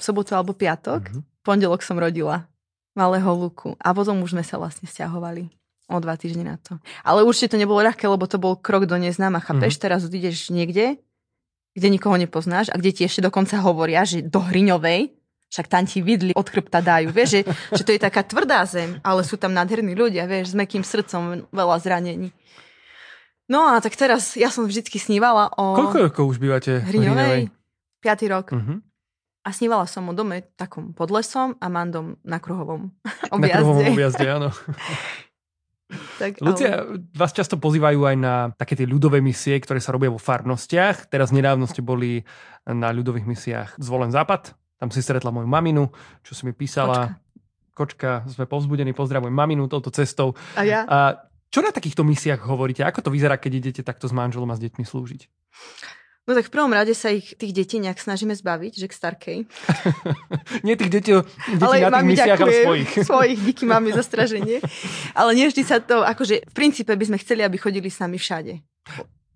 sobotu 0.00 0.34
alebo 0.34 0.56
piatok, 0.56 1.06
mm-hmm. 1.06 1.22
Pondelok 1.44 1.84
som 1.84 2.00
rodila 2.00 2.48
malého 2.96 3.28
Luku 3.36 3.76
a 3.78 3.92
potom 3.92 4.24
už 4.24 4.34
sme 4.34 4.44
sa 4.46 4.56
vlastne 4.56 4.88
stiahovali 4.88 5.52
o 5.92 6.00
dva 6.00 6.16
týždne 6.16 6.48
na 6.48 6.56
to. 6.56 6.80
Ale 7.04 7.20
určite 7.20 7.54
to 7.54 7.60
nebolo 7.60 7.84
ľahké, 7.84 8.08
lebo 8.08 8.24
to 8.24 8.40
bol 8.40 8.56
krok 8.56 8.88
do 8.88 8.96
neznáma. 8.96 9.44
Chápeš, 9.44 9.76
mm-hmm. 9.76 9.84
teraz 9.84 10.00
ideš 10.08 10.48
niekde, 10.48 10.96
kde 11.76 11.88
nikoho 11.92 12.16
nepoznáš 12.16 12.72
a 12.72 12.80
kde 12.80 12.90
ti 12.96 13.02
ešte 13.04 13.20
dokonca 13.20 13.60
hovoria, 13.60 14.06
že 14.08 14.24
do 14.24 14.40
Hriňovej, 14.40 15.12
však 15.52 15.66
tam 15.68 15.84
ti 15.84 16.00
vidli 16.00 16.32
od 16.32 16.46
chrbta 16.48 16.80
dajú, 16.80 17.12
vieš, 17.12 17.28
že, 17.36 17.40
že 17.76 17.82
to 17.84 17.92
je 17.92 18.00
taká 18.00 18.24
tvrdá 18.24 18.64
zem, 18.64 18.98
ale 19.04 19.22
sú 19.22 19.36
tam 19.36 19.52
nádherní 19.52 19.92
ľudia, 19.92 20.24
vieš, 20.24 20.54
s 20.54 20.56
mekým 20.56 20.82
srdcom, 20.82 21.46
veľa 21.52 21.76
zranení. 21.78 22.32
No 23.44 23.68
a 23.68 23.76
tak 23.84 23.92
teraz, 23.92 24.40
ja 24.40 24.48
som 24.48 24.64
vždycky 24.64 24.96
snívala 24.96 25.52
o... 25.60 25.76
Koľko 25.76 25.98
rokov 26.08 26.24
už 26.32 26.38
bývate 26.40 26.80
Hriňovej? 26.80 27.52
Piatý 28.00 28.26
rok. 28.32 28.56
Uh-huh. 28.56 28.80
A 29.44 29.52
snívala 29.52 29.84
som 29.84 30.08
o 30.08 30.16
dome 30.16 30.48
takom 30.56 30.96
pod 30.96 31.12
lesom 31.12 31.60
a 31.60 31.68
mám 31.68 31.92
dom 31.92 32.06
na 32.24 32.40
kruhovom 32.40 32.88
objazde. 33.34 33.52
Na 33.52 33.60
kruhovom 33.60 33.86
objazde, 33.92 34.26
áno. 34.26 34.48
Tak, 36.18 36.40
Lucia, 36.40 36.80
ale... 36.80 37.06
vás 37.12 37.30
často 37.30 37.60
pozývajú 37.60 38.08
aj 38.08 38.16
na 38.18 38.34
také 38.56 38.74
tie 38.74 38.88
ľudové 38.88 39.20
misie, 39.20 39.60
ktoré 39.60 39.78
sa 39.78 39.92
robia 39.92 40.10
vo 40.10 40.18
farnostiach. 40.18 41.06
Teraz 41.12 41.30
nedávno 41.30 41.68
ste 41.68 41.84
boli 41.84 42.24
na 42.66 42.90
ľudových 42.90 43.28
misiách 43.28 43.70
Zvolen 43.78 44.10
Západ. 44.10 44.56
Tam 44.80 44.88
si 44.90 45.04
stretla 45.04 45.30
moju 45.30 45.46
maminu, 45.46 45.92
čo 46.24 46.32
si 46.34 46.48
mi 46.48 46.56
písala. 46.56 47.14
Kočka, 47.76 48.24
Kočka 48.24 48.32
sme 48.32 48.48
povzbudení, 48.48 48.96
pozdravujem 48.96 49.34
maminu 49.34 49.68
touto 49.70 49.92
cestou. 49.92 50.34
A 50.58 50.62
ja? 50.66 50.82
A 50.88 50.98
čo 51.52 51.62
na 51.62 51.70
takýchto 51.70 52.02
misiách 52.02 52.42
hovoríte? 52.42 52.82
Ako 52.82 53.04
to 53.04 53.14
vyzerá, 53.14 53.38
keď 53.38 53.52
idete 53.62 53.82
takto 53.86 54.10
s 54.10 54.14
manželom 54.16 54.50
a 54.50 54.58
s 54.58 54.62
deťmi 54.64 54.82
slúžiť? 54.82 55.22
No 56.24 56.32
tak 56.32 56.48
v 56.48 56.52
prvom 56.56 56.72
rade 56.72 56.96
sa 56.96 57.12
ich, 57.12 57.36
tých 57.36 57.52
detí 57.52 57.76
nejak 57.76 58.00
snažíme 58.00 58.32
zbaviť, 58.32 58.72
že 58.80 58.86
k 58.88 58.96
starkej. 58.96 59.38
Nie 60.66 60.72
tých 60.80 60.88
detí, 60.88 61.12
detí 61.52 61.60
ale 61.60 61.84
na 61.92 62.00
tých 62.00 62.16
misiách, 62.16 62.40
ale 62.40 62.52
svojich. 62.64 62.90
Svojich, 63.12 63.40
díky 63.44 63.64
máme 63.68 63.92
zastraženie. 63.92 64.64
Ale 65.12 65.36
nie 65.36 65.52
vždy 65.52 65.62
sa 65.68 65.84
to, 65.84 66.00
akože 66.00 66.48
v 66.48 66.54
princípe 66.56 66.96
by 66.96 67.04
sme 67.04 67.20
chceli, 67.20 67.44
aby 67.44 67.60
chodili 67.60 67.92
s 67.92 68.00
nami 68.00 68.16
všade. 68.16 68.56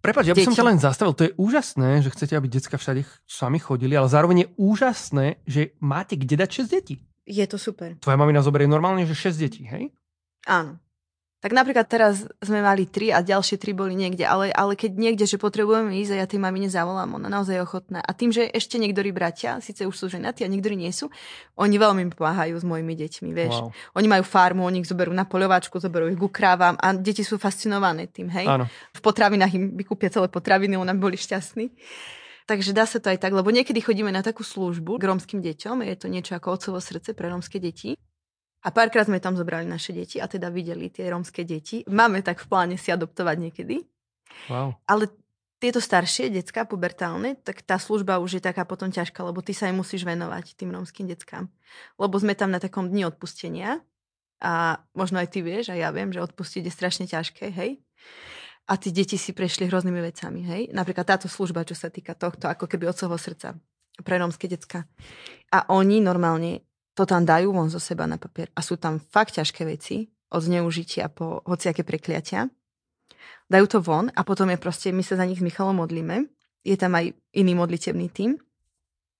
Prepač, 0.00 0.30
ja 0.30 0.34
by 0.34 0.48
som 0.48 0.56
ťa 0.56 0.64
len 0.64 0.80
zastavil. 0.80 1.12
To 1.12 1.26
je 1.28 1.32
úžasné, 1.36 2.00
že 2.00 2.08
chcete, 2.08 2.32
aby 2.32 2.48
decka 2.48 2.80
všade 2.80 3.04
s 3.04 3.36
vami 3.44 3.60
chodili, 3.60 3.92
ale 3.92 4.08
zároveň 4.08 4.36
je 4.46 4.48
úžasné, 4.56 5.44
že 5.44 5.76
máte 5.84 6.16
kde 6.16 6.40
dať 6.40 6.64
6 6.64 6.72
detí. 6.72 7.04
Je 7.28 7.44
to 7.44 7.60
super. 7.60 8.00
Tvoja 8.00 8.16
mamina 8.16 8.40
zoberie 8.40 8.64
normálne, 8.64 9.04
že 9.04 9.12
6 9.12 9.36
detí, 9.36 9.68
hej? 9.68 9.92
Áno. 10.48 10.80
Tak 11.38 11.54
napríklad 11.54 11.86
teraz 11.86 12.26
sme 12.42 12.58
mali 12.58 12.90
tri 12.90 13.14
a 13.14 13.22
ďalšie 13.22 13.62
tri 13.62 13.70
boli 13.70 13.94
niekde, 13.94 14.26
ale, 14.26 14.50
ale 14.50 14.74
keď 14.74 14.98
niekde, 14.98 15.22
že 15.22 15.38
potrebujeme 15.38 15.94
ísť 16.02 16.18
a 16.18 16.20
ja 16.22 16.26
tej 16.26 16.42
mamine 16.42 16.66
zavolám, 16.66 17.14
ona 17.14 17.30
naozaj 17.30 17.54
je 17.54 17.62
ochotná. 17.62 18.02
A 18.02 18.10
tým, 18.10 18.34
že 18.34 18.50
ešte 18.50 18.74
niektorí 18.74 19.14
bratia, 19.14 19.62
síce 19.62 19.86
už 19.86 19.94
sú 19.94 20.10
ženatí 20.10 20.42
a 20.42 20.50
niektorí 20.50 20.74
nie 20.74 20.90
sú, 20.90 21.06
oni 21.54 21.78
veľmi 21.78 22.10
pomáhajú 22.10 22.58
s 22.58 22.66
mojimi 22.66 22.98
deťmi, 22.98 23.30
vieš. 23.30 23.54
Wow. 23.54 23.70
Oni 24.02 24.06
majú 24.10 24.24
farmu, 24.26 24.66
oni 24.66 24.82
ich 24.82 24.90
zoberú 24.90 25.14
na 25.14 25.30
poľovačku, 25.30 25.78
zoberú 25.78 26.10
ich 26.10 26.18
k 26.18 26.26
krávam 26.26 26.74
a 26.74 26.90
deti 26.98 27.22
sú 27.22 27.38
fascinované 27.38 28.10
tým, 28.10 28.26
hej. 28.34 28.50
Áno. 28.50 28.66
V 28.90 29.00
potravinách 29.00 29.54
im 29.54 29.78
vykúpia 29.78 30.10
celé 30.10 30.26
potraviny, 30.26 30.74
ona 30.74 30.90
boli 30.90 31.14
šťastní. 31.14 31.70
Takže 32.50 32.74
dá 32.74 32.82
sa 32.82 32.98
to 32.98 33.14
aj 33.14 33.22
tak, 33.22 33.30
lebo 33.30 33.52
niekedy 33.54 33.78
chodíme 33.78 34.10
na 34.10 34.26
takú 34.26 34.42
službu 34.42 34.98
k 34.98 35.06
rómskym 35.06 35.38
deťom, 35.38 35.86
je 35.86 35.94
to 36.00 36.10
niečo 36.10 36.34
ako 36.34 36.58
otcovo 36.58 36.82
srdce 36.82 37.14
pre 37.14 37.30
rómske 37.30 37.62
deti. 37.62 37.94
A 38.66 38.74
párkrát 38.74 39.06
sme 39.06 39.22
tam 39.22 39.38
zobrali 39.38 39.64
naše 39.64 39.94
deti 39.94 40.18
a 40.18 40.26
teda 40.26 40.50
videli 40.50 40.90
tie 40.90 41.06
rómske 41.06 41.46
deti. 41.46 41.86
Máme 41.86 42.26
tak 42.26 42.42
v 42.42 42.46
pláne 42.50 42.74
si 42.74 42.90
adoptovať 42.90 43.36
niekedy. 43.38 43.86
Wow. 44.50 44.74
Ale 44.90 45.14
tieto 45.58 45.82
staršie 45.82 46.30
decka, 46.30 46.66
pubertálne, 46.66 47.34
tak 47.42 47.66
tá 47.66 47.78
služba 47.82 48.22
už 48.22 48.38
je 48.38 48.42
taká 48.42 48.62
potom 48.62 48.94
ťažká, 48.94 49.26
lebo 49.26 49.42
ty 49.42 49.50
sa 49.50 49.66
aj 49.70 49.74
musíš 49.74 50.06
venovať 50.06 50.54
tým 50.54 50.70
rómskym 50.70 51.10
deckám. 51.10 51.50
Lebo 51.98 52.14
sme 52.18 52.38
tam 52.38 52.54
na 52.54 52.62
takom 52.62 52.86
dni 52.86 53.10
odpustenia 53.10 53.82
a 54.38 54.82
možno 54.94 55.18
aj 55.18 55.34
ty 55.34 55.42
vieš, 55.42 55.74
a 55.74 55.78
ja 55.78 55.90
viem, 55.90 56.14
že 56.14 56.22
odpustiť 56.22 56.62
je 56.62 56.72
strašne 56.72 57.06
ťažké, 57.10 57.50
hej? 57.50 57.82
A 58.70 58.78
tí 58.78 58.94
deti 58.94 59.18
si 59.18 59.34
prešli 59.34 59.66
hroznými 59.66 59.98
vecami, 59.98 60.40
hej? 60.46 60.62
Napríklad 60.70 61.10
táto 61.10 61.26
služba, 61.26 61.66
čo 61.66 61.74
sa 61.74 61.90
týka 61.90 62.14
tohto, 62.14 62.46
ako 62.46 62.70
keby 62.70 62.86
od 62.86 62.94
svojho 62.94 63.18
srdca 63.18 63.58
pre 64.06 64.14
rómske 64.22 64.46
decka. 64.46 64.86
A 65.50 65.66
oni 65.74 65.98
normálne 65.98 66.67
to 66.98 67.06
tam 67.06 67.22
dajú 67.22 67.54
von 67.54 67.70
zo 67.70 67.78
seba 67.78 68.10
na 68.10 68.18
papier. 68.18 68.50
A 68.58 68.60
sú 68.66 68.74
tam 68.74 68.98
fakt 68.98 69.38
ťažké 69.38 69.62
veci, 69.62 70.10
od 70.28 70.42
zneužitia 70.42 71.08
po 71.08 71.40
hociaké 71.46 71.86
prekliatia. 71.86 72.50
Dajú 73.48 73.66
to 73.70 73.78
von 73.80 74.12
a 74.12 74.20
potom 74.26 74.50
je 74.52 74.58
proste, 74.60 74.88
my 74.92 75.00
sa 75.00 75.16
za 75.16 75.24
nich 75.24 75.40
s 75.40 75.46
Michalom 75.46 75.80
modlíme. 75.80 76.28
Je 76.66 76.76
tam 76.76 76.92
aj 76.98 77.16
iný 77.32 77.56
modlitebný 77.56 78.12
tým. 78.12 78.36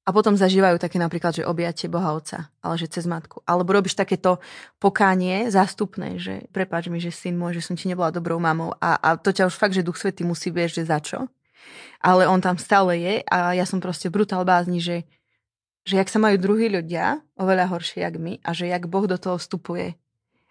A 0.05 0.13
potom 0.13 0.33
zažívajú 0.33 0.81
také 0.81 0.97
napríklad, 0.97 1.37
že 1.37 1.45
objatie 1.45 1.85
Boha 1.85 2.17
Otca, 2.17 2.49
ale 2.65 2.81
že 2.81 2.89
cez 2.89 3.05
matku. 3.05 3.45
Alebo 3.45 3.77
robíš 3.77 3.93
takéto 3.93 4.41
pokánie 4.81 5.53
zástupné, 5.53 6.17
že 6.17 6.49
prepáč 6.49 6.89
mi, 6.89 6.97
že 6.97 7.13
syn 7.13 7.37
môj, 7.37 7.61
že 7.61 7.65
som 7.69 7.77
ti 7.77 7.93
nebola 7.93 8.09
dobrou 8.09 8.41
mamou. 8.41 8.73
A, 8.81 8.97
a 8.97 9.09
to 9.21 9.37
ťa 9.37 9.53
už 9.53 9.61
fakt, 9.61 9.77
že 9.77 9.85
Duch 9.85 10.01
Svetý 10.01 10.25
musí 10.25 10.49
vieš, 10.49 10.81
že 10.81 10.89
za 10.89 10.99
čo. 11.01 11.29
Ale 12.01 12.25
on 12.25 12.41
tam 12.41 12.57
stále 12.57 12.97
je 12.97 13.15
a 13.29 13.53
ja 13.53 13.69
som 13.69 13.85
proste 13.85 14.09
brutál 14.09 14.49
bázni, 14.49 14.81
že 14.81 15.05
že 15.89 15.97
jak 15.97 16.13
sa 16.13 16.21
majú 16.21 16.37
druhí 16.37 16.69
ľudia 16.69 17.25
oveľa 17.41 17.73
horšie, 17.73 18.05
jak 18.05 18.21
my 18.21 18.45
a 18.45 18.53
že 18.53 18.69
jak 18.69 18.85
Boh 18.85 19.09
do 19.09 19.17
toho 19.17 19.41
vstupuje 19.41 19.97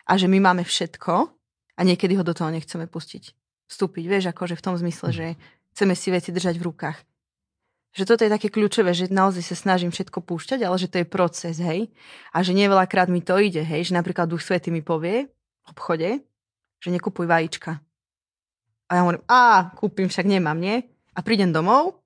a 0.09 0.11
že 0.17 0.25
my 0.25 0.41
máme 0.41 0.65
všetko 0.65 1.13
a 1.77 1.81
niekedy 1.85 2.17
ho 2.17 2.25
do 2.25 2.33
toho 2.33 2.49
nechceme 2.49 2.89
pustiť. 2.89 3.37
Vstúpiť, 3.69 4.03
vieš, 4.09 4.33
akože 4.33 4.57
v 4.57 4.65
tom 4.65 4.73
zmysle, 4.81 5.13
že 5.13 5.25
chceme 5.77 5.93
si 5.93 6.09
veci 6.09 6.33
držať 6.33 6.57
v 6.57 6.65
rukách. 6.73 6.97
Že 7.93 8.03
toto 8.09 8.25
je 8.25 8.33
také 8.33 8.49
kľúčové, 8.49 8.97
že 8.97 9.13
naozaj 9.13 9.53
sa 9.53 9.55
snažím 9.55 9.93
všetko 9.93 10.25
púšťať, 10.25 10.65
ale 10.65 10.75
že 10.81 10.89
to 10.89 11.05
je 11.05 11.05
proces, 11.05 11.61
hej. 11.61 11.93
A 12.33 12.41
že 12.41 12.57
nie 12.57 12.65
veľakrát 12.65 13.05
mi 13.05 13.21
to 13.21 13.37
ide, 13.37 13.61
hej, 13.61 13.93
že 13.93 13.93
napríklad 13.93 14.25
Duch 14.25 14.41
Svety 14.41 14.73
mi 14.73 14.81
povie 14.81 15.29
v 15.29 15.65
obchode, 15.69 16.25
že 16.81 16.89
nekupuj 16.89 17.29
vajíčka. 17.29 17.77
A 18.89 18.91
ja 18.95 19.01
hovorím, 19.05 19.21
a 19.29 19.69
kúpim, 19.77 20.09
však 20.09 20.25
nemám, 20.25 20.57
nie? 20.57 20.81
A 21.13 21.21
prídem 21.21 21.53
domov 21.53 22.01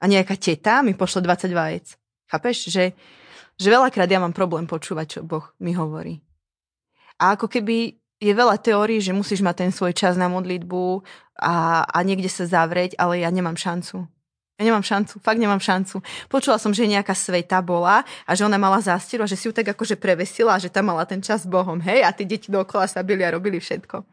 A 0.00 0.08
nejaká 0.08 0.40
teta 0.40 0.80
mi 0.80 0.96
pošle 0.96 1.20
20 1.20 1.52
vajec. 1.52 1.99
Chápeš? 2.30 2.70
Že, 2.70 2.94
že 3.58 3.68
veľakrát 3.68 4.06
ja 4.06 4.22
mám 4.22 4.30
problém 4.30 4.70
počúvať, 4.70 5.18
čo 5.18 5.20
Boh 5.26 5.50
mi 5.58 5.74
hovorí. 5.74 6.22
A 7.18 7.34
ako 7.34 7.50
keby 7.50 8.00
je 8.20 8.32
veľa 8.32 8.56
teórií, 8.62 9.02
že 9.02 9.16
musíš 9.16 9.42
mať 9.42 9.66
ten 9.66 9.70
svoj 9.74 9.92
čas 9.96 10.14
na 10.14 10.30
modlitbu 10.30 11.02
a, 11.40 11.84
a 11.84 11.98
niekde 12.06 12.28
sa 12.28 12.44
zavrieť, 12.46 12.94
ale 13.00 13.24
ja 13.24 13.28
nemám 13.32 13.56
šancu. 13.56 14.06
Ja 14.60 14.68
nemám 14.68 14.84
šancu, 14.84 15.24
fakt 15.24 15.40
nemám 15.40 15.56
šancu. 15.56 16.04
Počula 16.28 16.60
som, 16.60 16.76
že 16.76 16.84
nejaká 16.84 17.16
sveta 17.16 17.64
bola 17.64 18.04
a 18.28 18.30
že 18.36 18.44
ona 18.44 18.60
mala 18.60 18.84
zástieru 18.84 19.24
a 19.24 19.30
že 19.30 19.40
si 19.40 19.48
ju 19.48 19.56
tak 19.56 19.72
akože 19.72 19.96
prevesila 19.96 20.60
že 20.60 20.68
tam 20.68 20.92
mala 20.92 21.08
ten 21.08 21.24
čas 21.24 21.48
s 21.48 21.48
Bohom, 21.48 21.80
hej, 21.80 22.04
a 22.04 22.12
tí 22.12 22.28
deti 22.28 22.52
dookola 22.52 22.84
sa 22.84 23.00
byli 23.00 23.24
a 23.24 23.32
robili 23.32 23.56
všetko. 23.56 24.04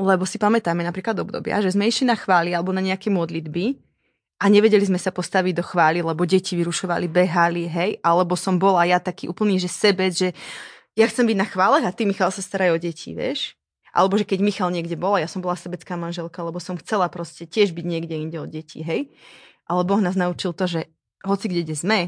Lebo 0.00 0.24
si 0.24 0.40
pamätáme 0.40 0.80
napríklad 0.80 1.12
obdobia, 1.20 1.60
že 1.60 1.76
sme 1.76 1.92
išli 1.92 2.08
na 2.08 2.16
chváli 2.16 2.56
alebo 2.56 2.72
na 2.72 2.80
nejaké 2.80 3.12
modlitby 3.12 3.89
a 4.40 4.44
nevedeli 4.48 4.88
sme 4.88 4.96
sa 4.96 5.12
postaviť 5.12 5.52
do 5.52 5.64
chvály, 5.64 6.00
lebo 6.00 6.24
deti 6.24 6.56
vyrušovali, 6.56 7.12
behali, 7.12 7.68
hej, 7.68 8.00
alebo 8.00 8.32
som 8.40 8.56
bola 8.56 8.88
ja 8.88 8.96
taký 8.96 9.28
úplný, 9.28 9.60
že 9.60 9.68
sebec, 9.68 10.16
že 10.16 10.32
ja 10.96 11.04
chcem 11.04 11.28
byť 11.28 11.36
na 11.36 11.44
chválach 11.44 11.84
a 11.84 11.92
ty, 11.92 12.08
Michal, 12.08 12.32
sa 12.32 12.40
starajú 12.40 12.80
o 12.80 12.82
deti, 12.82 13.12
vieš? 13.12 13.54
Alebo 13.92 14.16
že 14.16 14.24
keď 14.24 14.40
Michal 14.40 14.72
niekde 14.72 14.96
bola, 14.96 15.20
ja 15.20 15.28
som 15.28 15.44
bola 15.44 15.60
sebecká 15.60 15.92
manželka, 16.00 16.40
lebo 16.40 16.56
som 16.56 16.80
chcela 16.80 17.12
proste 17.12 17.44
tiež 17.44 17.76
byť 17.76 17.84
niekde 17.84 18.16
inde 18.16 18.38
od 18.40 18.48
detí, 18.48 18.80
hej? 18.80 19.12
Ale 19.68 19.84
Boh 19.84 20.00
nás 20.00 20.16
naučil 20.16 20.56
to, 20.56 20.64
že 20.64 20.88
hoci 21.20 21.46
kde, 21.46 21.62
kde 21.68 21.76
sme, 21.76 21.98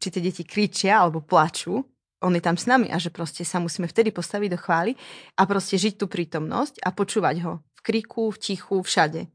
či 0.00 0.08
tie 0.08 0.24
deti 0.24 0.42
kričia 0.48 1.04
alebo 1.04 1.20
plačú, 1.20 1.84
on 2.18 2.34
je 2.34 2.42
tam 2.42 2.58
s 2.58 2.66
nami 2.66 2.90
a 2.90 2.98
že 2.98 3.14
proste 3.14 3.46
sa 3.46 3.62
musíme 3.62 3.86
vtedy 3.86 4.10
postaviť 4.10 4.48
do 4.50 4.58
chvály 4.58 4.98
a 5.38 5.46
proste 5.46 5.78
žiť 5.78 6.02
tú 6.02 6.10
prítomnosť 6.10 6.82
a 6.82 6.90
počúvať 6.90 7.36
ho 7.46 7.52
v 7.78 7.80
kriku, 7.82 8.34
v 8.34 8.38
tichu, 8.42 8.82
všade. 8.82 9.30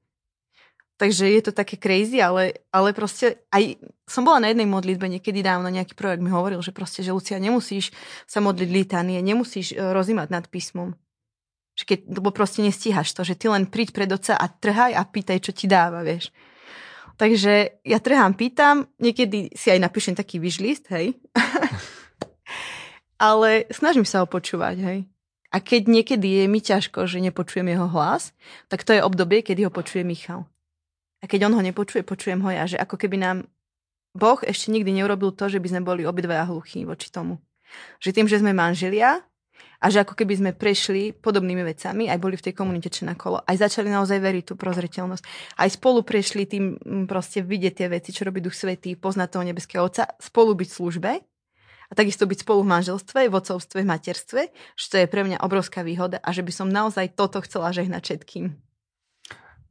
Takže 0.93 1.25
je 1.25 1.41
to 1.41 1.51
také 1.51 1.81
crazy, 1.81 2.21
ale, 2.21 2.61
ale 2.69 2.93
proste 2.93 3.41
aj 3.49 3.81
som 4.05 4.21
bola 4.21 4.45
na 4.45 4.53
jednej 4.53 4.69
modlitbe 4.69 5.09
niekedy 5.09 5.41
dávno, 5.41 5.73
nejaký 5.73 5.97
projekt 5.97 6.21
mi 6.21 6.29
hovoril, 6.29 6.61
že 6.61 6.69
proste, 6.69 7.01
že 7.01 7.09
Lucia, 7.09 7.41
nemusíš 7.41 7.89
sa 8.29 8.45
modliť 8.45 8.69
litanie, 8.69 9.17
nemusíš 9.25 9.73
e, 9.73 9.81
rozímať 9.81 10.29
nad 10.29 10.45
písmom. 10.45 10.93
Že 11.73 11.83
keď, 11.89 11.99
lebo 12.13 12.29
proste 12.29 12.61
nestíhaš 12.61 13.09
to, 13.09 13.25
že 13.25 13.33
ty 13.33 13.49
len 13.49 13.65
príď 13.65 13.89
pred 13.89 14.09
oca 14.13 14.37
a 14.37 14.45
trhaj 14.45 14.93
a 14.93 15.01
pýtaj, 15.01 15.41
čo 15.41 15.49
ti 15.49 15.65
dáva, 15.65 16.05
vieš. 16.05 16.29
Takže 17.17 17.81
ja 17.81 17.97
trhám, 17.97 18.37
pýtam, 18.37 18.85
niekedy 19.01 19.49
si 19.57 19.73
aj 19.73 19.81
napíšem 19.81 20.13
taký 20.13 20.37
vyžlist, 20.37 20.93
hej. 20.93 21.17
Ale 23.17 23.65
snažím 23.73 24.05
sa 24.05 24.21
ho 24.21 24.27
počúvať, 24.29 24.77
hej. 24.77 24.99
A 25.53 25.57
keď 25.57 25.89
niekedy 25.89 26.41
je 26.41 26.45
mi 26.49 26.61
ťažko, 26.61 27.05
že 27.09 27.21
nepočujem 27.21 27.65
jeho 27.65 27.85
hlas, 27.89 28.33
tak 28.69 28.85
to 28.85 28.93
je 28.93 29.05
obdobie, 29.05 29.41
kedy 29.41 29.65
ho 29.65 29.71
počuje 29.73 30.05
Michal. 30.05 30.49
A 31.23 31.25
keď 31.25 31.47
on 31.47 31.55
ho 31.55 31.61
nepočuje, 31.63 32.03
počujem 32.03 32.43
ho 32.43 32.49
ja, 32.51 32.67
že 32.67 32.75
ako 32.75 32.99
keby 32.99 33.15
nám 33.15 33.37
Boh 34.11 34.37
ešte 34.43 34.69
nikdy 34.69 34.91
neurobil 34.91 35.31
to, 35.31 35.47
že 35.47 35.63
by 35.63 35.67
sme 35.71 35.81
boli 35.87 36.03
obidvaja 36.03 36.45
hluchí 36.51 36.83
voči 36.83 37.09
tomu. 37.09 37.39
Že 38.03 38.09
tým, 38.11 38.27
že 38.27 38.43
sme 38.43 38.51
manželia, 38.51 39.23
a 39.83 39.91
že 39.91 39.99
ako 39.99 40.15
keby 40.15 40.33
sme 40.39 40.51
prešli 40.55 41.11
podobnými 41.11 41.67
vecami, 41.67 42.07
aj 42.07 42.19
boli 42.23 42.39
v 42.39 42.45
tej 42.49 42.53
komunite 42.55 42.87
čo 42.87 43.03
na 43.03 43.19
kolo, 43.19 43.43
aj 43.43 43.67
začali 43.67 43.91
naozaj 43.91 44.15
veriť 44.23 44.43
tú 44.47 44.53
prozreteľnosť. 44.55 45.23
Aj 45.59 45.67
spolu 45.67 46.07
prešli 46.07 46.47
tým 46.47 46.79
mm, 46.79 47.05
proste 47.11 47.43
vidieť 47.43 47.83
tie 47.83 47.87
veci, 47.91 48.15
čo 48.15 48.23
robí 48.23 48.39
Duch 48.39 48.55
Svetý, 48.55 48.95
poznať 48.95 49.27
toho 49.35 49.43
nebeského 49.43 49.83
Otca, 49.83 50.07
spolu 50.23 50.55
byť 50.55 50.67
v 50.71 50.77
službe 50.79 51.11
a 51.19 51.91
takisto 51.91 52.23
byť 52.23 52.47
spolu 52.47 52.63
v 52.63 52.71
manželstve, 52.79 53.27
v 53.27 53.35
otcovstve, 53.35 53.83
v 53.83 53.91
materstve, 53.91 54.41
to 54.79 54.95
je 55.03 55.05
pre 55.11 55.21
mňa 55.27 55.43
obrovská 55.43 55.83
výhoda 55.83 56.17
a 56.23 56.31
že 56.31 56.47
by 56.47 56.51
som 56.55 56.71
naozaj 56.71 57.19
toto 57.19 57.43
chcela 57.43 57.75
žehnať 57.75 58.01
všetkým. 58.07 58.55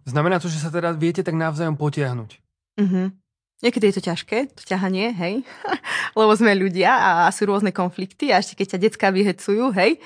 Znamená 0.03 0.42
to, 0.42 0.50
že 0.50 0.59
sa 0.59 0.66
teda 0.66 0.90
viete 0.98 1.22
tak 1.22 1.38
navzájom 1.38 1.78
potiahnuť. 1.78 2.30
Uh-huh. 2.74 3.14
Niekedy 3.62 3.94
je 3.94 3.94
to 3.94 4.07
ťažké, 4.11 4.50
to 4.50 4.66
ťahanie, 4.66 5.14
hej, 5.14 5.46
lebo 6.18 6.34
sme 6.34 6.59
ľudia 6.59 6.90
a 6.90 7.30
sú 7.30 7.46
rôzne 7.46 7.70
konflikty 7.70 8.34
a 8.34 8.42
ešte 8.42 8.59
keď 8.59 8.66
ťa 8.74 8.82
detská 8.82 9.09
vyhecujú, 9.14 9.70
hej, 9.78 10.03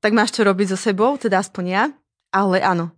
tak 0.00 0.16
máš 0.16 0.32
čo 0.32 0.48
robiť 0.48 0.72
so 0.72 0.78
sebou, 0.80 1.20
teda 1.20 1.44
aspoň 1.44 1.64
ja, 1.68 1.84
ale 2.32 2.64
áno. 2.64 2.88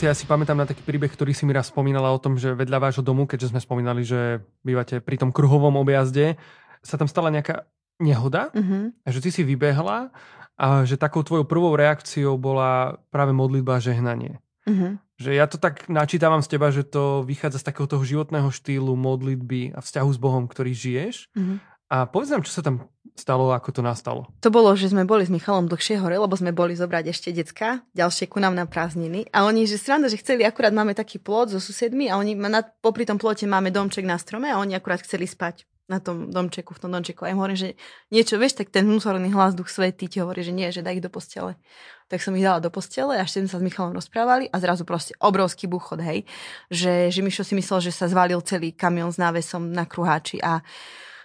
Ja 0.00 0.16
si 0.16 0.24
pamätám 0.24 0.56
na 0.56 0.64
taký 0.64 0.80
príbeh, 0.80 1.12
ktorý 1.12 1.36
si 1.36 1.44
mi 1.44 1.52
raz 1.52 1.68
spomínala 1.68 2.12
o 2.12 2.18
tom, 2.18 2.40
že 2.40 2.56
vedľa 2.56 2.80
vášho 2.80 3.04
domu, 3.04 3.28
keďže 3.28 3.52
sme 3.52 3.60
spomínali, 3.60 4.04
že 4.04 4.40
bývate 4.64 5.04
pri 5.04 5.20
tom 5.20 5.30
kruhovom 5.32 5.76
objazde, 5.76 6.40
sa 6.80 6.96
tam 6.96 7.08
stala 7.08 7.28
nejaká 7.28 7.68
nehoda 8.00 8.48
uh-huh. 8.56 8.90
a 9.04 9.08
že 9.12 9.20
ty 9.20 9.28
si 9.28 9.44
vybehla 9.44 10.08
a 10.54 10.86
že 10.86 11.00
takou 11.00 11.26
tvojou 11.26 11.46
prvou 11.46 11.74
reakciou 11.74 12.38
bola 12.38 13.02
práve 13.10 13.34
modlitba 13.34 13.78
a 13.78 13.84
žehnanie. 13.84 14.38
Uh-huh. 14.64 14.96
Že 15.18 15.30
ja 15.34 15.46
to 15.46 15.58
tak 15.58 15.86
načítavam 15.86 16.42
z 16.42 16.50
teba, 16.50 16.74
že 16.74 16.82
to 16.82 17.22
vychádza 17.22 17.62
z 17.62 17.66
takého 17.70 17.86
toho 17.86 18.02
životného 18.02 18.50
štýlu 18.50 18.94
modlitby 18.98 19.74
a 19.74 19.82
vzťahu 19.82 20.10
s 20.10 20.18
Bohom, 20.18 20.50
ktorý 20.50 20.74
žiješ. 20.74 21.30
Mm-hmm. 21.38 21.58
A 21.94 22.10
povedz 22.10 22.34
nám, 22.34 22.42
čo 22.42 22.50
sa 22.50 22.66
tam 22.66 22.90
stalo, 23.14 23.54
ako 23.54 23.70
to 23.70 23.82
nastalo. 23.84 24.26
To 24.42 24.50
bolo, 24.50 24.74
že 24.74 24.90
sme 24.90 25.06
boli 25.06 25.22
s 25.22 25.30
Michalom 25.30 25.70
dlhšie 25.70 26.02
hore, 26.02 26.18
lebo 26.18 26.34
sme 26.34 26.50
boli 26.50 26.74
zobrať 26.74 27.14
ešte 27.14 27.30
decka, 27.30 27.86
ďalšie 27.94 28.26
ku 28.26 28.42
nám 28.42 28.58
na 28.58 28.66
prázdniny. 28.66 29.30
A 29.30 29.46
oni, 29.46 29.70
že 29.70 29.78
sranda, 29.78 30.10
že 30.10 30.18
chceli, 30.18 30.42
akurát 30.42 30.74
máme 30.74 30.98
taký 30.98 31.22
plot 31.22 31.54
so 31.54 31.62
susedmi 31.62 32.10
a 32.10 32.18
oni, 32.18 32.34
na, 32.34 32.66
popri 32.82 33.06
tom 33.06 33.20
plote 33.20 33.46
máme 33.46 33.70
domček 33.70 34.02
na 34.02 34.18
strome 34.18 34.50
a 34.50 34.58
oni 34.58 34.74
akurát 34.74 35.06
chceli 35.06 35.30
spať 35.30 35.62
na 35.84 36.00
tom 36.00 36.32
domčeku, 36.32 36.72
v 36.72 36.80
tom 36.80 36.90
domčeku. 36.96 37.24
A 37.24 37.28
ja 37.28 37.36
im 37.36 37.40
hovorím, 37.40 37.60
že 37.60 37.70
niečo, 38.08 38.40
vieš, 38.40 38.56
tak 38.56 38.72
ten 38.72 38.88
vnútorný 38.88 39.28
hlas 39.36 39.52
Duch 39.52 39.68
Svetý 39.68 40.08
ti 40.08 40.16
hovorí, 40.24 40.40
že 40.40 40.56
nie, 40.56 40.72
že 40.72 40.80
daj 40.80 40.96
ich 40.96 41.04
do 41.04 41.12
postele. 41.12 41.60
Tak 42.08 42.24
som 42.24 42.32
ich 42.32 42.44
dala 42.44 42.60
do 42.60 42.72
postele 42.72 43.20
a 43.20 43.24
ešte 43.24 43.44
sa 43.44 43.60
s 43.60 43.64
Michalom 43.64 43.92
rozprávali 43.92 44.48
a 44.48 44.56
zrazu 44.60 44.88
proste 44.88 45.12
obrovský 45.20 45.68
buchod, 45.68 46.00
hej. 46.00 46.24
Že, 46.72 47.12
že 47.12 47.20
Mišo 47.20 47.44
si 47.44 47.52
myslel, 47.52 47.84
že 47.84 47.92
sa 47.92 48.08
zvalil 48.08 48.40
celý 48.40 48.72
kamión 48.72 49.12
s 49.12 49.20
návesom 49.20 49.68
na 49.68 49.84
kruháči 49.84 50.40
a, 50.40 50.64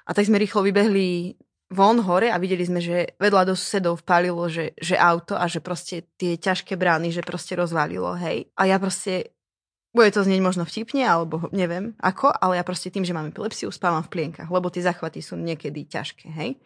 a 0.03 0.11
tak 0.11 0.27
sme 0.27 0.35
rýchlo 0.35 0.67
vybehli 0.67 1.39
von 1.69 2.01
hore 2.01 2.33
a 2.33 2.41
videli 2.41 2.65
sme, 2.65 2.81
že 2.81 3.15
vedľa 3.21 3.53
do 3.53 3.55
susedov 3.55 4.01
vpálilo, 4.01 4.49
že, 4.49 4.73
že 4.75 4.97
auto 4.97 5.37
a 5.37 5.45
že 5.45 5.61
proste 5.61 6.09
tie 6.17 6.35
ťažké 6.35 6.75
brány, 6.75 7.13
že 7.13 7.21
proste 7.21 7.55
rozvalilo, 7.55 8.17
hej. 8.17 8.49
A 8.59 8.67
ja 8.67 8.81
proste 8.81 9.38
bude 9.89 10.13
to 10.13 10.21
znieť 10.21 10.41
možno 10.41 10.63
vtipne, 10.69 11.01
alebo 11.01 11.49
neviem 11.49 11.97
ako, 11.97 12.29
ale 12.29 12.61
ja 12.61 12.63
proste 12.63 12.93
tým, 12.93 13.01
že 13.01 13.15
mám 13.15 13.33
epilepsiu, 13.33 13.73
spávam 13.73 14.05
v 14.05 14.11
plienkach, 14.13 14.49
lebo 14.49 14.69
tie 14.69 14.85
zachvaty 14.85 15.21
sú 15.21 15.33
niekedy 15.33 15.89
ťažké, 15.89 16.29
hej. 16.29 16.61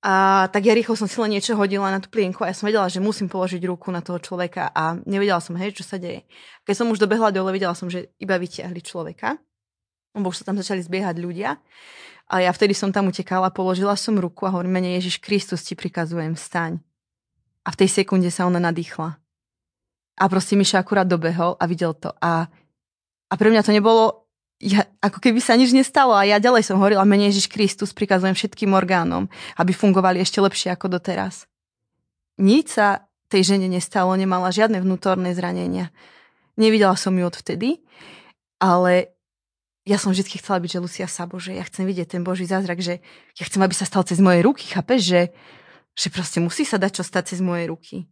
A 0.00 0.48
tak 0.48 0.64
ja 0.64 0.72
rýchlo 0.72 0.96
som 0.96 1.04
si 1.04 1.20
len 1.20 1.36
niečo 1.36 1.52
hodila 1.60 1.92
na 1.92 2.00
tú 2.00 2.08
plienku 2.08 2.40
a 2.40 2.48
ja 2.48 2.56
som 2.56 2.64
vedela, 2.64 2.88
že 2.88 3.04
musím 3.04 3.28
položiť 3.28 3.60
ruku 3.68 3.92
na 3.92 4.00
toho 4.00 4.16
človeka 4.16 4.72
a 4.72 4.96
nevedela 5.04 5.44
som, 5.44 5.52
hej, 5.60 5.76
čo 5.76 5.84
sa 5.84 6.00
deje. 6.00 6.24
Keď 6.64 6.74
som 6.74 6.88
už 6.88 6.96
dobehla 6.96 7.28
dole, 7.28 7.52
videla 7.52 7.76
som, 7.76 7.92
že 7.92 8.08
iba 8.16 8.40
vyťahli 8.40 8.80
človeka, 8.80 9.36
lebo 10.16 10.32
už 10.32 10.40
sa 10.40 10.48
tam 10.48 10.56
začali 10.56 10.80
zbiehať 10.80 11.20
ľudia. 11.20 11.60
A 12.32 12.40
ja 12.40 12.48
vtedy 12.48 12.72
som 12.72 12.88
tam 12.88 13.12
utekala, 13.12 13.52
položila 13.52 13.92
som 13.92 14.16
ruku 14.16 14.48
a 14.48 14.54
hovorím, 14.56 14.80
mene 14.80 14.96
Ježiš 14.96 15.20
Kristus 15.20 15.68
ti 15.68 15.76
prikazujem, 15.76 16.32
vstaň. 16.32 16.80
A 17.60 17.68
v 17.68 17.78
tej 17.84 18.00
sekunde 18.00 18.32
sa 18.32 18.48
ona 18.48 18.56
nadýchla. 18.56 19.19
A 20.20 20.28
proste 20.28 20.52
Miša 20.52 20.84
akurát 20.84 21.08
dobehol 21.08 21.56
a 21.56 21.64
videl 21.64 21.96
to. 21.96 22.12
A, 22.20 22.44
a 23.26 23.34
pre 23.40 23.48
mňa 23.48 23.64
to 23.64 23.72
nebolo, 23.72 24.28
ja, 24.60 24.84
ako 25.00 25.16
keby 25.16 25.40
sa 25.40 25.56
nič 25.56 25.72
nestalo. 25.72 26.12
A 26.12 26.28
ja 26.28 26.36
ďalej 26.36 26.68
som 26.68 26.76
hovorila, 26.76 27.08
menej 27.08 27.32
Ježiš 27.32 27.48
Kristus 27.48 27.96
prikazujem 27.96 28.36
všetkým 28.36 28.76
orgánom, 28.76 29.32
aby 29.56 29.72
fungovali 29.72 30.20
ešte 30.20 30.44
lepšie 30.44 30.76
ako 30.76 31.00
doteraz. 31.00 31.48
Nič 32.36 32.76
sa 32.76 33.08
tej 33.32 33.56
žene 33.56 33.72
nestalo, 33.72 34.12
nemala 34.12 34.52
žiadne 34.52 34.76
vnútorné 34.84 35.32
zranenia. 35.32 35.88
Nevidela 36.60 37.00
som 37.00 37.16
ju 37.16 37.24
odvtedy, 37.24 37.80
ale 38.60 39.16
ja 39.88 39.96
som 39.96 40.12
vždy 40.12 40.36
chcela 40.36 40.60
byť, 40.60 40.70
že 40.76 40.84
Lucia 40.84 41.08
Sabo, 41.08 41.40
že 41.40 41.56
ja 41.56 41.64
chcem 41.64 41.88
vidieť 41.88 42.20
ten 42.20 42.22
Boží 42.26 42.44
zázrak, 42.44 42.84
že 42.84 43.00
ja 43.40 43.44
chcem, 43.48 43.64
aby 43.64 43.72
sa 43.72 43.88
stal 43.88 44.04
cez 44.04 44.20
moje 44.20 44.44
ruky, 44.44 44.68
chápeš, 44.68 45.00
že, 45.00 45.22
že 45.96 46.12
proste 46.12 46.44
musí 46.44 46.68
sa 46.68 46.76
dať 46.76 47.00
čo 47.00 47.04
stať 47.08 47.32
cez 47.32 47.40
moje 47.40 47.64
ruky 47.64 48.04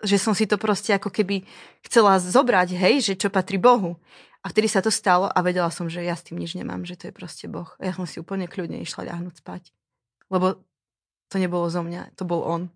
že 0.00 0.16
som 0.16 0.32
si 0.32 0.48
to 0.48 0.56
proste 0.56 0.96
ako 0.96 1.12
keby 1.12 1.44
chcela 1.84 2.16
zobrať, 2.16 2.72
hej, 2.76 2.94
že 3.12 3.14
čo 3.16 3.28
patrí 3.28 3.60
Bohu. 3.60 4.00
A 4.40 4.48
vtedy 4.48 4.72
sa 4.72 4.80
to 4.80 4.88
stalo 4.88 5.28
a 5.28 5.38
vedela 5.44 5.68
som, 5.68 5.92
že 5.92 6.00
ja 6.00 6.16
s 6.16 6.24
tým 6.24 6.40
nič 6.40 6.56
nemám, 6.56 6.88
že 6.88 6.96
to 6.96 7.12
je 7.12 7.14
proste 7.14 7.44
Boh. 7.44 7.68
A 7.76 7.88
ja 7.88 7.92
som 7.92 8.08
si 8.08 8.16
úplne 8.16 8.48
kľudne 8.48 8.80
išla 8.80 9.12
ľahnúť 9.12 9.44
spať. 9.44 9.68
Lebo 10.32 10.64
to 11.28 11.36
nebolo 11.36 11.68
zo 11.68 11.84
mňa, 11.84 12.16
to 12.16 12.24
bol 12.24 12.40
on. 12.48 12.72